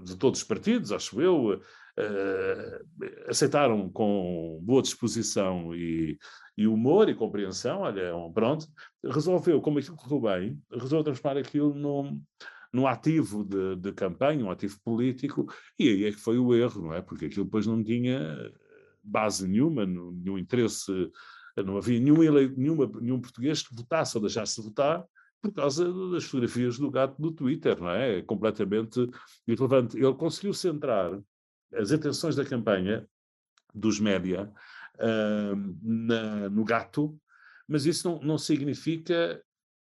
de 0.02 0.16
todos 0.16 0.40
os 0.40 0.46
partidos, 0.46 0.92
acho 0.92 1.20
eu, 1.20 1.54
uh, 1.54 3.28
aceitaram 3.28 3.88
com 3.90 4.60
boa 4.62 4.82
disposição 4.82 5.74
e, 5.74 6.18
e, 6.56 6.66
humor 6.66 7.08
e 7.08 7.14
compreensão, 7.14 7.80
olha, 7.80 8.12
pronto, 8.32 8.66
resolveu, 9.04 9.60
como 9.60 9.78
aquilo 9.78 9.96
correu 9.96 10.20
bem, 10.20 10.62
resolveu 10.70 11.04
transformar 11.04 11.40
aquilo 11.40 11.74
num, 11.74 12.20
num 12.72 12.86
ativo 12.86 13.44
de, 13.44 13.76
de, 13.76 13.92
campanha, 13.92 14.44
um 14.44 14.50
ativo 14.50 14.78
político, 14.84 15.46
e 15.78 15.88
aí 15.88 16.04
é 16.04 16.12
que 16.12 16.20
foi 16.20 16.38
o 16.38 16.54
erro, 16.54 16.82
não 16.82 16.94
é? 16.94 17.02
Porque 17.02 17.26
aquilo 17.26 17.44
depois 17.44 17.66
não 17.66 17.82
tinha 17.82 18.52
base 19.02 19.46
nenhuma, 19.46 19.84
nenhum 19.84 20.38
interesse, 20.38 20.90
não 21.64 21.76
havia 21.76 22.00
nenhum, 22.00 22.18
nenhuma, 22.56 22.90
nenhum 23.00 23.20
português 23.20 23.62
que 23.62 23.74
votasse 23.74 24.16
ou 24.16 24.22
deixasse 24.22 24.60
de 24.60 24.66
votar, 24.68 25.04
por 25.44 25.52
causa 25.52 25.92
das 26.10 26.24
fotografias 26.24 26.78
do 26.78 26.90
gato 26.90 27.20
do 27.20 27.30
Twitter, 27.30 27.78
não 27.78 27.90
é? 27.90 28.18
é 28.18 28.22
completamente 28.22 29.06
irrelevante. 29.46 29.94
Ele 29.98 30.14
conseguiu 30.14 30.54
centrar 30.54 31.20
as 31.74 31.92
atenções 31.92 32.34
da 32.34 32.46
campanha 32.46 33.06
dos 33.74 34.00
média 34.00 34.50
uh, 34.94 35.76
na, 35.82 36.48
no 36.48 36.64
gato, 36.64 37.20
mas 37.68 37.84
isso 37.84 38.08
não, 38.08 38.20
não 38.20 38.38
significa 38.38 39.42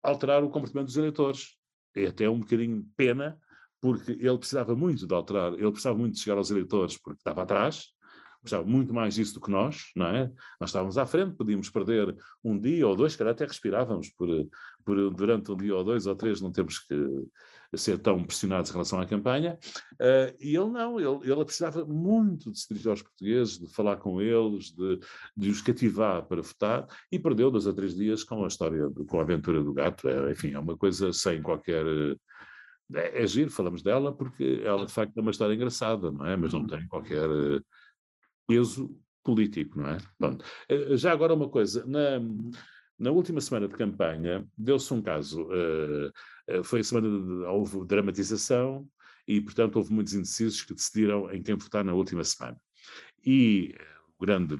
alterar 0.03 0.43
o 0.43 0.49
comportamento 0.49 0.87
dos 0.87 0.97
eleitores. 0.97 1.57
É 1.95 2.07
até 2.07 2.29
um 2.29 2.41
bocadinho 2.41 2.85
pena, 2.97 3.39
porque 3.79 4.11
ele 4.11 4.37
precisava 4.37 4.75
muito 4.75 5.07
de 5.07 5.13
alterar, 5.13 5.53
ele 5.53 5.71
precisava 5.71 5.97
muito 5.97 6.15
de 6.15 6.19
chegar 6.19 6.37
aos 6.37 6.51
eleitores, 6.51 6.97
porque 6.97 7.21
estava 7.21 7.43
atrás, 7.43 7.93
precisava 8.45 8.67
muito 8.67 8.93
mais 8.93 9.15
disso 9.15 9.33
do 9.33 9.41
que 9.41 9.51
nós, 9.51 9.91
não 9.95 10.07
é? 10.07 10.31
Nós 10.59 10.69
estávamos 10.69 10.97
à 10.97 11.05
frente, 11.05 11.35
podíamos 11.35 11.69
perder 11.69 12.15
um 12.43 12.59
dia 12.59 12.87
ou 12.87 12.95
dois, 12.95 13.15
que 13.15 13.23
até 13.23 13.45
respirávamos 13.45 14.09
por, 14.09 14.29
por 14.83 15.13
durante 15.13 15.51
um 15.51 15.57
dia 15.57 15.75
ou 15.75 15.83
dois 15.83 16.07
ou 16.07 16.15
três, 16.15 16.41
não 16.41 16.51
temos 16.51 16.79
que 16.79 16.95
ser 17.77 17.97
tão 17.99 18.23
pressionados 18.23 18.69
em 18.69 18.73
relação 18.73 18.99
à 18.99 19.05
campanha. 19.05 19.57
Uh, 19.93 20.35
e 20.39 20.55
ele 20.55 20.69
não, 20.69 20.99
ele, 20.99 21.31
ele 21.31 21.45
precisava 21.45 21.85
muito 21.85 22.51
de 22.51 22.59
se 22.59 22.67
dirigir 22.69 22.89
aos 22.89 23.01
portugueses, 23.01 23.59
de 23.59 23.67
falar 23.73 23.97
com 23.97 24.21
eles, 24.21 24.71
de, 24.71 24.99
de 25.35 25.49
os 25.49 25.61
cativar 25.61 26.25
para 26.25 26.41
votar, 26.41 26.87
e 27.11 27.19
perdeu 27.19 27.51
dois 27.51 27.65
ou 27.65 27.73
três 27.73 27.95
dias 27.95 28.23
com 28.23 28.43
a 28.43 28.47
história, 28.47 28.89
com 29.07 29.19
a 29.19 29.23
aventura 29.23 29.63
do 29.63 29.73
gato. 29.73 30.07
É, 30.07 30.31
enfim, 30.31 30.53
é 30.53 30.59
uma 30.59 30.77
coisa 30.77 31.11
sem 31.11 31.41
qualquer. 31.41 31.85
É, 32.93 33.23
é 33.23 33.27
giro, 33.27 33.49
falamos 33.49 33.81
dela, 33.81 34.15
porque 34.15 34.61
ela 34.63 34.85
de 34.85 34.93
facto 34.93 35.17
é 35.17 35.21
uma 35.21 35.31
história 35.31 35.55
engraçada, 35.55 36.11
não 36.11 36.25
é? 36.25 36.35
Mas 36.35 36.53
não 36.53 36.67
tem 36.67 36.87
qualquer 36.87 37.27
peso 38.47 38.95
político, 39.23 39.79
não 39.79 39.89
é? 39.89 39.97
Pronto. 40.17 40.45
Eh, 40.69 40.95
já 40.97 41.11
agora 41.11 41.33
uma 41.33 41.49
coisa, 41.49 41.85
na, 41.85 42.19
na 42.97 43.11
última 43.11 43.41
semana 43.41 43.67
de 43.67 43.75
campanha 43.75 44.47
deu-se 44.57 44.93
um 44.93 45.01
caso, 45.01 45.43
uh, 45.43 46.63
foi 46.63 46.79
a 46.79 46.83
semana 46.83 47.09
de, 47.09 47.45
houve 47.45 47.85
dramatização 47.85 48.87
e, 49.27 49.41
portanto, 49.41 49.77
houve 49.77 49.91
muitos 49.91 50.13
indecisos 50.13 50.61
que 50.61 50.73
decidiram 50.73 51.31
em 51.31 51.41
quem 51.41 51.55
votar 51.55 51.83
na 51.83 51.93
última 51.93 52.23
semana. 52.23 52.57
E 53.25 53.75
o 54.17 54.25
grande 54.25 54.55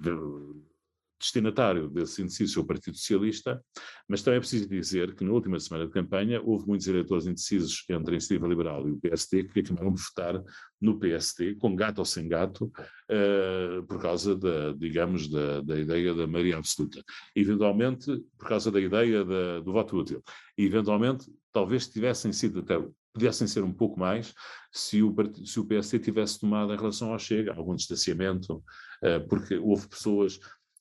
destinatário 1.20 1.90
desse 1.90 2.22
indeciso 2.22 2.60
é 2.60 2.64
o 2.64 2.66
Partido 2.66 2.98
Socialista, 2.98 3.62
mas 4.08 4.22
também 4.22 4.38
é 4.38 4.40
preciso 4.40 4.68
dizer 4.68 5.16
que 5.16 5.24
na 5.24 5.32
última 5.32 5.60
semana 5.60 5.86
de 5.86 5.92
campanha 5.92 6.42
houve 6.42 6.68
muitos 6.68 6.88
eleitores 6.88 7.26
indecisos 7.26 7.84
entre 7.90 8.12
a 8.12 8.16
Iniciativa 8.16 8.48
Liberal 8.48 8.88
e 8.88 8.92
o 8.92 8.98
PSD 8.98 9.46
que 9.46 9.60
acabaram 9.60 9.94
de 9.94 10.02
votar 10.02 10.44
no 10.82 11.00
PSD, 11.00 11.56
com 11.56 11.76
gato 11.76 12.00
ou 12.00 12.06
sem 12.06 12.28
gato, 12.28 12.66
uh, 12.66 13.84
por 13.88 14.02
causa 14.02 14.36
da, 14.36 14.74
digamos, 14.74 15.28
da, 15.30 15.62
da, 15.62 15.80
ideia 15.80 16.14
da 16.14 16.28
maioria 16.28 16.58
absoluta. 16.58 17.04
Eventualmente, 17.36 18.24
por 18.38 18.48
causa 18.48 18.72
da 18.72 18.80
ideia 18.80 19.24
da, 19.24 19.60
do 19.62 19.72
voto 19.72 19.98
útil. 19.98 20.24
E, 20.58 20.66
eventualmente, 20.66 21.32
talvez 21.52 21.88
tivessem 21.88 22.32
sido 22.32 22.60
até 22.60 22.78
pudessem 23.16 23.48
ser 23.48 23.64
um 23.64 23.72
pouco 23.72 23.98
mais 23.98 24.34
se 24.74 25.02
o, 25.02 25.16
se 25.46 25.58
o 25.58 25.66
PSD 25.66 26.00
tivesse 26.00 26.38
tomado 26.38 26.74
em 26.74 26.78
relação 26.78 27.14
ao 27.14 27.18
Chega 27.18 27.54
algum 27.54 27.74
distanciamento, 27.74 28.56
uh, 28.56 29.26
porque 29.30 29.56
houve 29.56 29.88
pessoas 29.88 30.38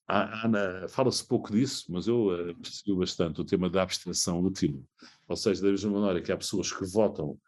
Ana, 0.06 0.86
fala-se 0.88 1.26
pouco 1.26 1.50
disso, 1.50 1.86
mas 1.88 2.06
eu 2.06 2.26
uh, 2.26 2.54
percebi 2.56 2.94
bastante 2.94 3.40
o 3.40 3.44
tema 3.44 3.70
da 3.70 3.82
abstração 3.82 4.40
útil. 4.42 4.84
Ou 5.26 5.36
seja, 5.36 5.62
da 5.62 5.70
mesma 5.70 5.98
maneira 5.98 6.20
que 6.20 6.30
há 6.30 6.36
pessoas 6.36 6.70
que 6.70 6.84
votam 6.84 7.38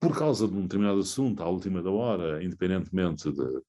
por 0.00 0.18
causa 0.18 0.46
de 0.48 0.54
um 0.54 0.62
determinado 0.62 0.98
assunto, 0.98 1.42
à 1.42 1.48
última 1.48 1.82
da 1.82 1.90
hora, 1.90 2.44
independentemente 2.44 3.30
de, 3.32 3.62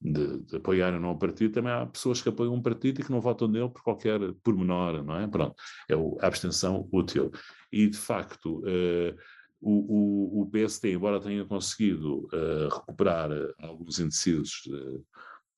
de, 0.00 0.38
de 0.44 0.56
apoiar 0.56 0.94
ou 0.94 1.00
não 1.00 1.12
o 1.12 1.18
partido, 1.18 1.52
também 1.52 1.72
há 1.72 1.86
pessoas 1.86 2.20
que 2.20 2.28
apoiam 2.28 2.54
um 2.54 2.62
partido 2.62 3.00
e 3.00 3.04
que 3.04 3.10
não 3.10 3.20
votam 3.20 3.46
nele 3.46 3.68
por 3.68 3.82
qualquer 3.82 4.18
pormenor, 4.42 5.04
não 5.04 5.16
é? 5.16 5.28
Pronto, 5.28 5.54
é 5.88 5.94
a 5.94 6.26
abstenção 6.26 6.88
útil. 6.90 7.30
E, 7.70 7.86
de 7.86 7.96
facto, 7.96 8.60
uh, 8.60 9.16
o, 9.60 10.40
o, 10.40 10.42
o 10.42 10.50
PST, 10.50 10.88
embora 10.88 11.20
tenha 11.20 11.44
conseguido 11.44 12.28
uh, 12.32 12.68
recuperar 12.68 13.30
alguns 13.58 14.00
indecisos 14.00 14.62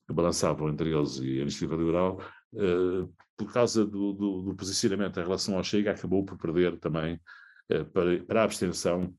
que 0.08 0.14
balançavam 0.14 0.70
entre 0.70 0.90
eles 0.90 1.18
e 1.18 1.38
a 1.38 1.42
Iniciativa 1.42 1.76
Liberal, 1.76 2.18
uh, 2.54 3.14
por 3.36 3.52
causa 3.52 3.84
do, 3.84 4.14
do, 4.14 4.42
do, 4.42 4.54
posicionamento 4.54 5.20
em 5.20 5.22
relação 5.22 5.56
ao 5.56 5.62
Chega, 5.62 5.90
acabou 5.90 6.24
por 6.24 6.38
perder 6.38 6.78
também 6.78 7.20
uh, 7.70 7.84
para, 7.92 8.24
para 8.24 8.40
a 8.40 8.44
abstenção 8.44 9.14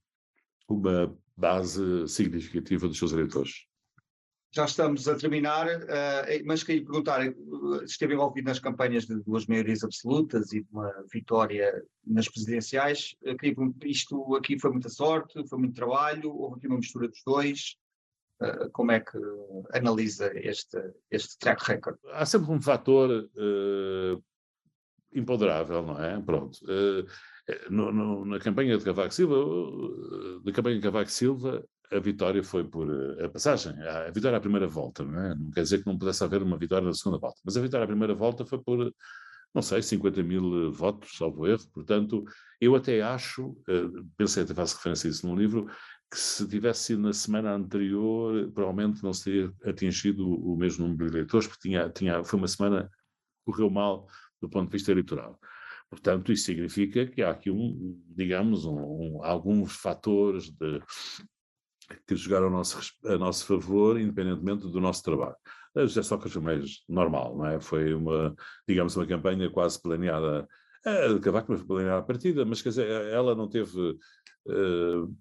uma 0.68 1.16
base 1.38 2.08
significativa 2.08 2.88
dos 2.88 2.98
seus 2.98 3.12
eleitores. 3.12 3.68
Já 4.52 4.66
estamos 4.66 5.08
a 5.08 5.16
terminar, 5.16 5.68
uh, 5.68 6.44
mas 6.44 6.64
queria 6.64 6.84
perguntar, 6.84 7.22
esteve 7.84 8.16
envolvido 8.16 8.48
nas 8.48 8.58
campanhas 8.58 9.06
de 9.06 9.22
duas 9.22 9.46
maiorias 9.46 9.84
absolutas 9.84 10.52
e 10.54 10.64
de 10.64 10.68
uma 10.72 10.92
vitória 11.14 11.84
nas 12.04 12.28
presidenciais, 12.28 13.16
queria 13.40 13.54
isto 13.86 14.36
aqui 14.36 14.58
foi 14.58 14.72
muita 14.72 14.90
sorte, 14.90 15.48
foi 15.48 15.60
muito 15.60 15.76
trabalho, 15.76 16.36
houve 16.36 16.58
aqui 16.58 16.66
uma 16.66 16.78
mistura 16.78 17.08
dos 17.08 17.22
dois, 17.24 17.78
como 18.72 18.92
é 18.92 19.00
que 19.00 19.18
analisa 19.74 20.32
este, 20.36 20.78
este 21.12 21.38
track 21.40 21.64
record? 21.66 21.98
Há 22.14 22.26
sempre 22.26 22.52
um 22.52 22.62
fator 22.62 23.10
uh, 23.10 24.24
imponderável, 25.14 25.84
não 25.84 26.02
é? 26.02 26.20
Pronto. 26.22 26.58
Uh, 26.64 27.06
no, 27.70 27.92
no, 27.92 28.26
na 28.26 28.40
campanha 28.40 28.78
de 28.78 28.84
Cavaco 28.84 29.14
Silva, 29.14 29.36
da 30.44 30.52
campanha 30.52 30.76
de 30.78 30.82
Cavaco 30.82 31.12
Silva, 31.12 31.66
a 31.92 32.00
vitória 32.00 32.44
foi 32.44 32.64
por 32.64 32.88
a 33.20 33.30
passagem, 33.30 33.74
a 33.82 34.12
vitória 34.12 34.38
à 34.38 34.42
primeira 34.42 34.68
volta, 34.68 35.04
não 35.04 35.20
é? 35.20 35.36
Não 35.36 35.52
quer 35.52 35.64
dizer 35.64 35.80
que 35.80 35.88
não 35.88 35.98
pudesse 35.98 36.24
haver 36.24 36.44
uma 36.44 36.58
vitória 36.58 36.88
na 36.88 36.94
segunda 36.94 37.18
volta, 37.18 37.40
mas 37.44 37.58
a 37.58 37.62
vitória 37.62 37.84
à 37.84 37.88
primeira 37.88 38.14
volta 38.14 38.46
foi 38.46 38.60
por, 38.60 38.94
não 39.54 39.62
sei, 39.64 39.82
50 39.82 40.22
mil 40.22 40.72
votos, 40.72 41.18
salvo 41.18 41.48
erro, 41.48 41.68
portanto, 41.74 42.24
eu 42.62 42.76
até 42.76 43.02
acho, 43.02 43.58
pensei 44.16 44.44
até 44.44 44.54
faço 44.54 44.76
referência 44.76 45.08
a 45.08 45.12
isso 45.12 45.28
no 45.28 45.36
livro, 45.36 45.68
que 46.12 46.18
se 46.20 46.48
tivesse 46.48 46.86
sido 46.86 47.02
na 47.04 47.14
semana 47.14 47.54
anterior, 47.54 48.52
provavelmente 48.52 49.04
não 49.04 49.14
se 49.14 49.26
teria 49.26 49.54
atingido 49.64 50.28
o 50.28 50.56
mesmo 50.58 50.88
número 50.88 51.06
de 51.06 51.18
eleitores, 51.18 51.48
porque 51.48 51.70
tinha, 51.70 51.90
tinha, 51.90 52.24
foi 52.24 52.40
uma 52.40 52.48
semana 52.48 52.90
que 52.90 53.52
correu 53.52 53.70
mal 53.70 54.08
do 54.42 54.50
ponto 54.50 54.66
de 54.66 54.72
vista 54.78 54.92
eleitoral. 54.92 55.40
Portanto, 55.90 56.32
isso 56.32 56.46
significa 56.46 57.06
que 57.06 57.22
há 57.22 57.32
aqui, 57.32 57.50
um, 57.50 58.00
digamos, 58.08 58.66
um, 58.66 58.78
um, 58.78 59.24
alguns 59.24 59.76
fatores 59.76 60.50
de, 60.52 60.82
que 62.08 62.16
jogaram 62.16 62.48
a 62.48 62.52
nosso, 62.52 62.80
a 63.06 63.18
nosso 63.18 63.46
favor, 63.46 64.00
independentemente 64.00 64.68
do 64.68 64.80
nosso 64.80 65.04
trabalho. 65.04 65.36
A 65.76 65.82
José 65.82 66.04
Sócrates 66.04 66.34
foi 66.34 66.64
normal, 66.88 67.38
não 67.38 67.46
é? 67.46 67.60
Foi 67.60 67.94
uma, 67.94 68.36
digamos, 68.68 68.96
uma 68.96 69.06
campanha 69.06 69.50
quase 69.50 69.82
planeada. 69.82 70.48
A 70.86 71.08
de 71.08 71.20
Cavaco 71.20 71.56
foi 71.56 71.66
planeada 71.66 72.00
à 72.00 72.02
partida, 72.02 72.46
mas 72.46 72.62
quer 72.62 72.70
dizer, 72.70 72.88
ela 73.12 73.36
não 73.36 73.50
teve 73.50 73.80
uh, 74.48 75.16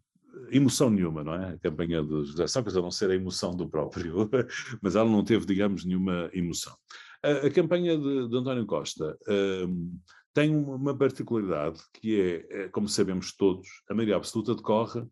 emoção 0.51 0.91
nenhuma, 0.91 1.23
não 1.25 1.35
é? 1.35 1.55
A 1.55 1.59
campanha 1.59 2.03
de 2.03 2.25
José 2.25 2.47
Sócrates, 2.47 2.77
a 2.77 2.83
não 2.83 2.91
ser 2.91 3.11
a 3.11 3.15
emoção 3.15 3.55
do 3.55 3.69
próprio, 3.69 4.29
mas 4.83 4.97
ela 4.97 5.09
não 5.09 5.25
teve, 5.25 5.47
digamos, 5.47 5.85
nenhuma 5.85 6.31
emoção. 6.33 6.75
A, 7.23 7.47
a 7.47 7.51
campanha 7.51 7.97
de, 7.97 8.29
de, 8.29 8.37
António 8.37 8.67
Costa. 8.67 9.17
Uh, 9.27 9.99
tem 10.35 10.55
uma 10.55 10.97
particularidade 10.97 11.81
que 11.95 12.21
é, 12.21 12.63
é, 12.63 12.69
como 12.69 12.89
sabemos 12.89 13.35
todos, 13.35 13.67
a 13.91 13.95
maioria 13.95 14.15
absoluta 14.15 14.55
decorre 14.55 15.03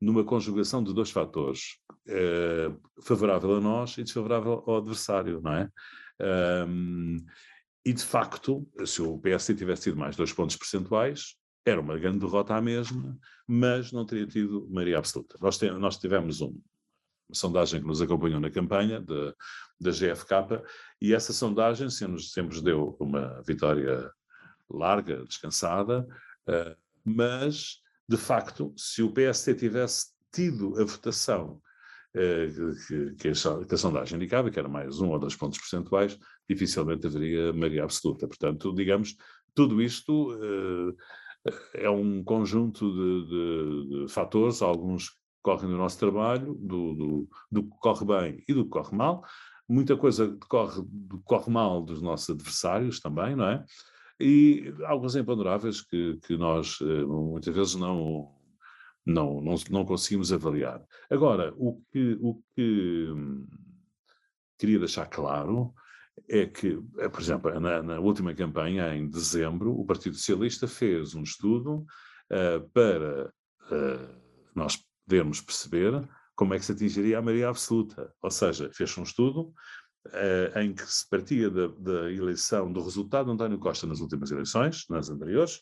numa 0.00 0.24
conjugação 0.24 0.82
de 0.82 0.92
dois 0.92 1.12
fatores, 1.12 1.78
é, 2.08 2.72
favorável 3.00 3.54
a 3.54 3.60
nós 3.60 3.96
e 3.96 4.02
desfavorável 4.02 4.64
ao 4.66 4.78
adversário, 4.78 5.40
não 5.40 5.52
é? 5.52 5.70
Um, 6.66 7.24
e 7.84 7.92
de 7.92 8.04
facto, 8.04 8.66
se 8.84 9.00
o 9.00 9.18
PSD 9.18 9.58
tivesse 9.58 9.84
tido 9.84 9.96
mais 9.96 10.16
dois 10.16 10.32
pontos 10.32 10.56
percentuais, 10.56 11.36
era 11.64 11.80
uma 11.80 11.98
grande 11.98 12.18
derrota 12.18 12.54
à 12.54 12.60
mesma, 12.60 13.18
mas 13.46 13.90
não 13.90 14.04
teria 14.04 14.26
tido 14.26 14.68
maioria 14.70 14.98
absoluta. 14.98 15.38
Nós, 15.40 15.56
te, 15.56 15.70
nós 15.70 15.96
tivemos 15.96 16.40
um, 16.40 16.48
uma 16.48 17.34
sondagem 17.34 17.80
que 17.80 17.86
nos 17.86 18.02
acompanhou 18.02 18.38
na 18.38 18.50
campanha 18.50 19.00
de, 19.00 19.34
da 19.80 19.90
GFK, 19.90 20.62
e 21.00 21.14
essa 21.14 21.32
sondagem 21.32 21.88
sempre, 21.88 22.22
sempre 22.22 22.60
deu 22.60 22.96
uma 23.00 23.42
vitória 23.46 24.10
larga, 24.68 25.24
descansada, 25.24 26.06
uh, 26.48 26.76
mas, 27.04 27.80
de 28.08 28.16
facto, 28.16 28.72
se 28.76 29.02
o 29.02 29.12
PSD 29.12 29.54
tivesse 29.54 30.08
tido 30.32 30.78
a 30.78 30.84
votação 30.84 31.62
uh, 32.14 32.86
que, 32.86 33.14
que, 33.14 33.28
a, 33.28 33.64
que, 33.64 33.74
a, 33.74 33.78
sondagem 33.78 34.16
indicava, 34.16 34.50
que 34.50 34.58
era 34.58 34.68
mais 34.68 35.00
um 35.00 35.10
ou 35.10 35.18
dois 35.18 35.34
pontos 35.34 35.58
percentuais, 35.58 36.18
dificilmente 36.48 37.06
haveria 37.06 37.54
maioria 37.54 37.84
absoluta. 37.84 38.26
Portanto, 38.26 38.74
digamos, 38.74 39.16
tudo 39.54 39.80
isto 39.80 40.34
uh, 40.34 40.94
é 41.74 41.90
um 41.90 42.22
conjunto 42.24 42.90
de, 42.92 43.28
de, 43.28 44.06
de, 44.06 44.12
fatores, 44.12 44.62
alguns 44.62 45.10
correm 45.42 45.68
do 45.68 45.76
nosso 45.76 45.98
trabalho, 45.98 46.54
do, 46.54 46.94
do, 46.94 47.28
do 47.50 47.62
que 47.64 47.78
corre 47.80 48.06
bem 48.06 48.44
e 48.48 48.54
do 48.54 48.64
que 48.64 48.70
corre 48.70 48.96
mal, 48.96 49.22
muita 49.68 49.96
coisa 49.96 50.26
decorre, 50.28 50.82
corre 51.24 51.50
mal 51.50 51.82
dos 51.82 52.00
nossos 52.00 52.30
adversários 52.30 52.98
também, 52.98 53.36
não 53.36 53.46
é? 53.46 53.64
e 54.20 54.72
alguns 54.84 55.16
imponderáveis 55.16 55.80
que, 55.80 56.18
que 56.26 56.36
nós 56.36 56.78
eh, 56.80 57.04
muitas 57.04 57.54
vezes 57.54 57.74
não, 57.74 58.32
não, 59.04 59.40
não, 59.40 59.54
não 59.70 59.84
conseguimos 59.84 60.32
avaliar. 60.32 60.82
Agora, 61.10 61.52
o 61.56 61.82
que, 61.90 62.18
o 62.20 62.40
que 62.54 63.08
hum, 63.10 63.46
queria 64.58 64.78
deixar 64.78 65.06
claro 65.06 65.74
é 66.28 66.46
que, 66.46 66.78
eh, 66.98 67.08
por 67.08 67.20
exemplo, 67.20 67.60
na, 67.60 67.82
na, 67.82 67.98
última 67.98 68.34
campanha, 68.34 68.94
em 68.94 69.08
dezembro, 69.08 69.72
o 69.78 69.84
Partido 69.84 70.16
Socialista 70.16 70.66
fez 70.66 71.14
um 71.14 71.22
estudo 71.22 71.86
uh, 72.30 72.68
para 72.72 73.26
uh, 73.70 74.22
nós 74.54 74.78
podermos 75.06 75.40
perceber 75.40 76.08
como 76.34 76.54
é 76.54 76.58
que 76.58 76.64
se 76.64 76.72
atingiria 76.72 77.18
a 77.18 77.22
maioria 77.22 77.48
absoluta. 77.48 78.12
Ou 78.22 78.30
seja, 78.30 78.70
fez 78.72 78.96
um 78.96 79.02
estudo 79.02 79.52
uh, 80.06 80.58
em 80.58 80.72
que 80.72 80.82
se 80.82 81.08
partia 81.08 81.50
da, 81.50 81.68
da, 81.68 82.12
eleição, 82.12 82.72
do 82.72 82.82
resultado 82.82 83.26
de 83.26 83.32
António 83.32 83.58
Costa 83.58 83.86
nas 83.86 84.00
últimas 84.00 84.30
eleições, 84.30 84.84
nas 84.88 85.10
anteriores, 85.10 85.60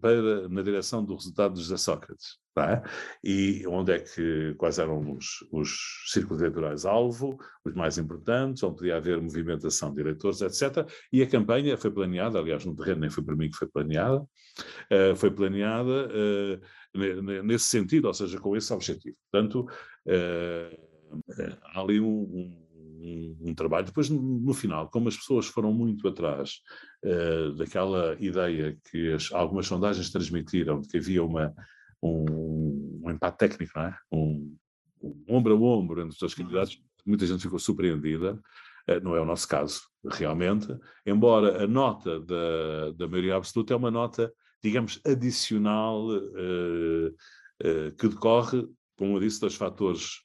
para, 0.00 0.48
na 0.48 0.62
direção 0.62 1.04
do 1.04 1.14
resultado 1.14 1.54
de 1.54 1.62
José 1.62 1.76
Sócrates. 1.76 2.38
Tá? 2.54 2.82
E 3.22 3.64
onde 3.68 3.92
é 3.92 4.00
que, 4.00 4.54
quais 4.58 4.78
eram 4.80 5.12
os, 5.12 5.46
os 5.52 6.04
círculos 6.08 6.42
eleitorais 6.42 6.84
alvo, 6.84 7.38
os 7.64 7.72
mais 7.72 7.98
importantes, 7.98 8.62
onde 8.62 8.76
podia 8.76 8.96
haver 8.96 9.20
movimentação 9.20 9.94
de 9.94 10.00
eleitores, 10.00 10.40
etc. 10.40 10.84
E 11.12 11.22
a 11.22 11.26
campanha 11.26 11.76
foi 11.76 11.90
planeada, 11.90 12.38
aliás, 12.38 12.64
no 12.64 12.74
terreno 12.74 13.02
nem 13.02 13.10
foi 13.10 13.22
para 13.22 13.36
mim 13.36 13.48
que 13.48 13.56
foi 13.56 13.68
planeada, 13.68 14.26
foi 15.16 15.30
planeada 15.30 16.08
nesse 17.44 17.66
sentido, 17.66 18.06
ou 18.06 18.14
seja, 18.14 18.40
com 18.40 18.56
esse 18.56 18.72
objetivo. 18.72 19.16
Portanto, 19.30 19.66
há 21.62 21.80
ali 21.80 22.00
um, 22.00 22.06
um, 22.06 22.67
um, 23.40 23.54
trabalho. 23.54 23.86
Depois, 23.86 24.08
no, 24.10 24.54
final, 24.54 24.88
como 24.88 25.08
as 25.08 25.16
pessoas 25.16 25.46
foram 25.46 25.72
muito 25.72 26.06
atrás 26.08 26.60
uh, 27.04 27.52
daquela 27.54 28.16
ideia 28.20 28.76
que 28.90 29.12
as, 29.12 29.32
algumas 29.32 29.66
sondagens 29.66 30.10
transmitiram, 30.10 30.80
de 30.80 30.88
que 30.88 30.98
havia 30.98 31.22
uma, 31.22 31.54
um, 32.02 33.00
um 33.04 33.10
empate 33.10 33.38
técnico, 33.38 33.72
não 33.76 33.82
é? 33.84 33.98
um, 34.12 34.56
ombro 35.28 35.54
a 35.54 35.58
ombro 35.58 36.00
entre 36.00 36.12
os 36.12 36.18
dois 36.18 36.34
candidatos, 36.34 36.80
muita 37.06 37.26
gente 37.26 37.42
ficou 37.42 37.58
surpreendida. 37.58 38.40
Uh, 38.88 39.00
não 39.02 39.14
é 39.14 39.20
o 39.20 39.24
nosso 39.24 39.46
caso, 39.46 39.82
realmente, 40.10 40.68
embora 41.04 41.64
a 41.64 41.66
nota 41.66 42.20
da, 42.20 42.90
da 42.96 43.06
maioria 43.08 43.36
absoluta 43.36 43.74
é 43.74 43.76
uma 43.76 43.90
nota, 43.90 44.32
digamos, 44.62 45.00
adicional 45.06 46.08
uh, 46.08 47.14
que 47.98 48.08
decorre, 48.08 48.66
como 48.96 49.16
eu 49.16 49.20
disse, 49.20 49.40
dos 49.40 49.56
fatores 49.56 50.22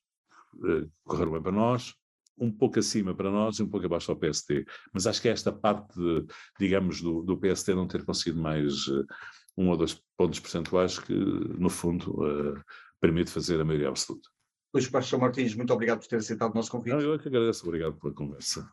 eh, 0.65 0.87
correram 1.03 1.31
bem 1.31 1.41
para 1.41 1.51
nós, 1.51 1.93
um 2.37 2.51
pouco 2.51 2.79
acima 2.79 3.13
para 3.13 3.31
nós 3.31 3.57
e 3.57 3.63
um 3.63 3.69
pouco 3.69 3.85
abaixo 3.85 4.11
ao 4.11 4.17
PST. 4.17 4.65
Mas 4.91 5.07
acho 5.07 5.21
que 5.21 5.29
é 5.29 5.31
esta 5.31 5.51
parte, 5.51 5.97
de, 5.97 6.25
digamos, 6.59 7.01
do, 7.01 7.21
do 7.21 7.37
PST 7.37 7.73
não 7.73 7.87
ter 7.87 8.03
conseguido 8.03 8.41
mais 8.41 8.87
uh, 8.87 9.05
um 9.57 9.69
ou 9.69 9.77
dois 9.77 10.01
pontos 10.17 10.39
percentuais 10.39 10.99
que, 10.99 11.13
no 11.13 11.69
fundo, 11.69 12.11
uh, 12.23 12.61
permite 12.99 13.31
fazer 13.31 13.59
a 13.59 13.65
maioria 13.65 13.89
absoluta. 13.89 14.29
Luís 14.73 14.87
Paixão 14.87 15.19
Martins, 15.19 15.53
muito 15.53 15.71
obrigado 15.71 15.99
por 15.99 16.07
ter 16.07 16.15
aceitado 16.15 16.51
o 16.51 16.55
nosso 16.55 16.71
convite. 16.71 16.93
Não, 16.93 17.01
eu 17.01 17.13
é 17.13 17.19
que 17.19 17.27
agradeço, 17.27 17.65
obrigado 17.65 17.93
pela 17.99 18.13
conversa. 18.13 18.67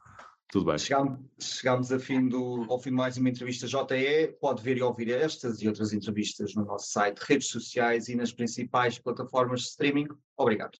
Tudo 0.50 0.64
bem. 0.64 0.78
Chegámos, 0.78 1.18
chegámos 1.38 1.88
fim 2.02 2.26
do, 2.26 2.66
ao 2.68 2.80
fim 2.80 2.90
de 2.90 2.96
mais 2.96 3.16
uma 3.16 3.28
entrevista 3.28 3.68
JE. 3.68 4.32
Pode 4.40 4.62
ver 4.62 4.78
e 4.78 4.82
ouvir 4.82 5.10
estas 5.10 5.62
e 5.62 5.68
outras 5.68 5.92
entrevistas 5.92 6.54
no 6.54 6.64
nosso 6.64 6.90
site, 6.90 7.18
redes 7.18 7.48
sociais 7.48 8.08
e 8.08 8.16
nas 8.16 8.32
principais 8.32 8.98
plataformas 8.98 9.60
de 9.60 9.66
streaming. 9.68 10.08
Obrigado. 10.36 10.76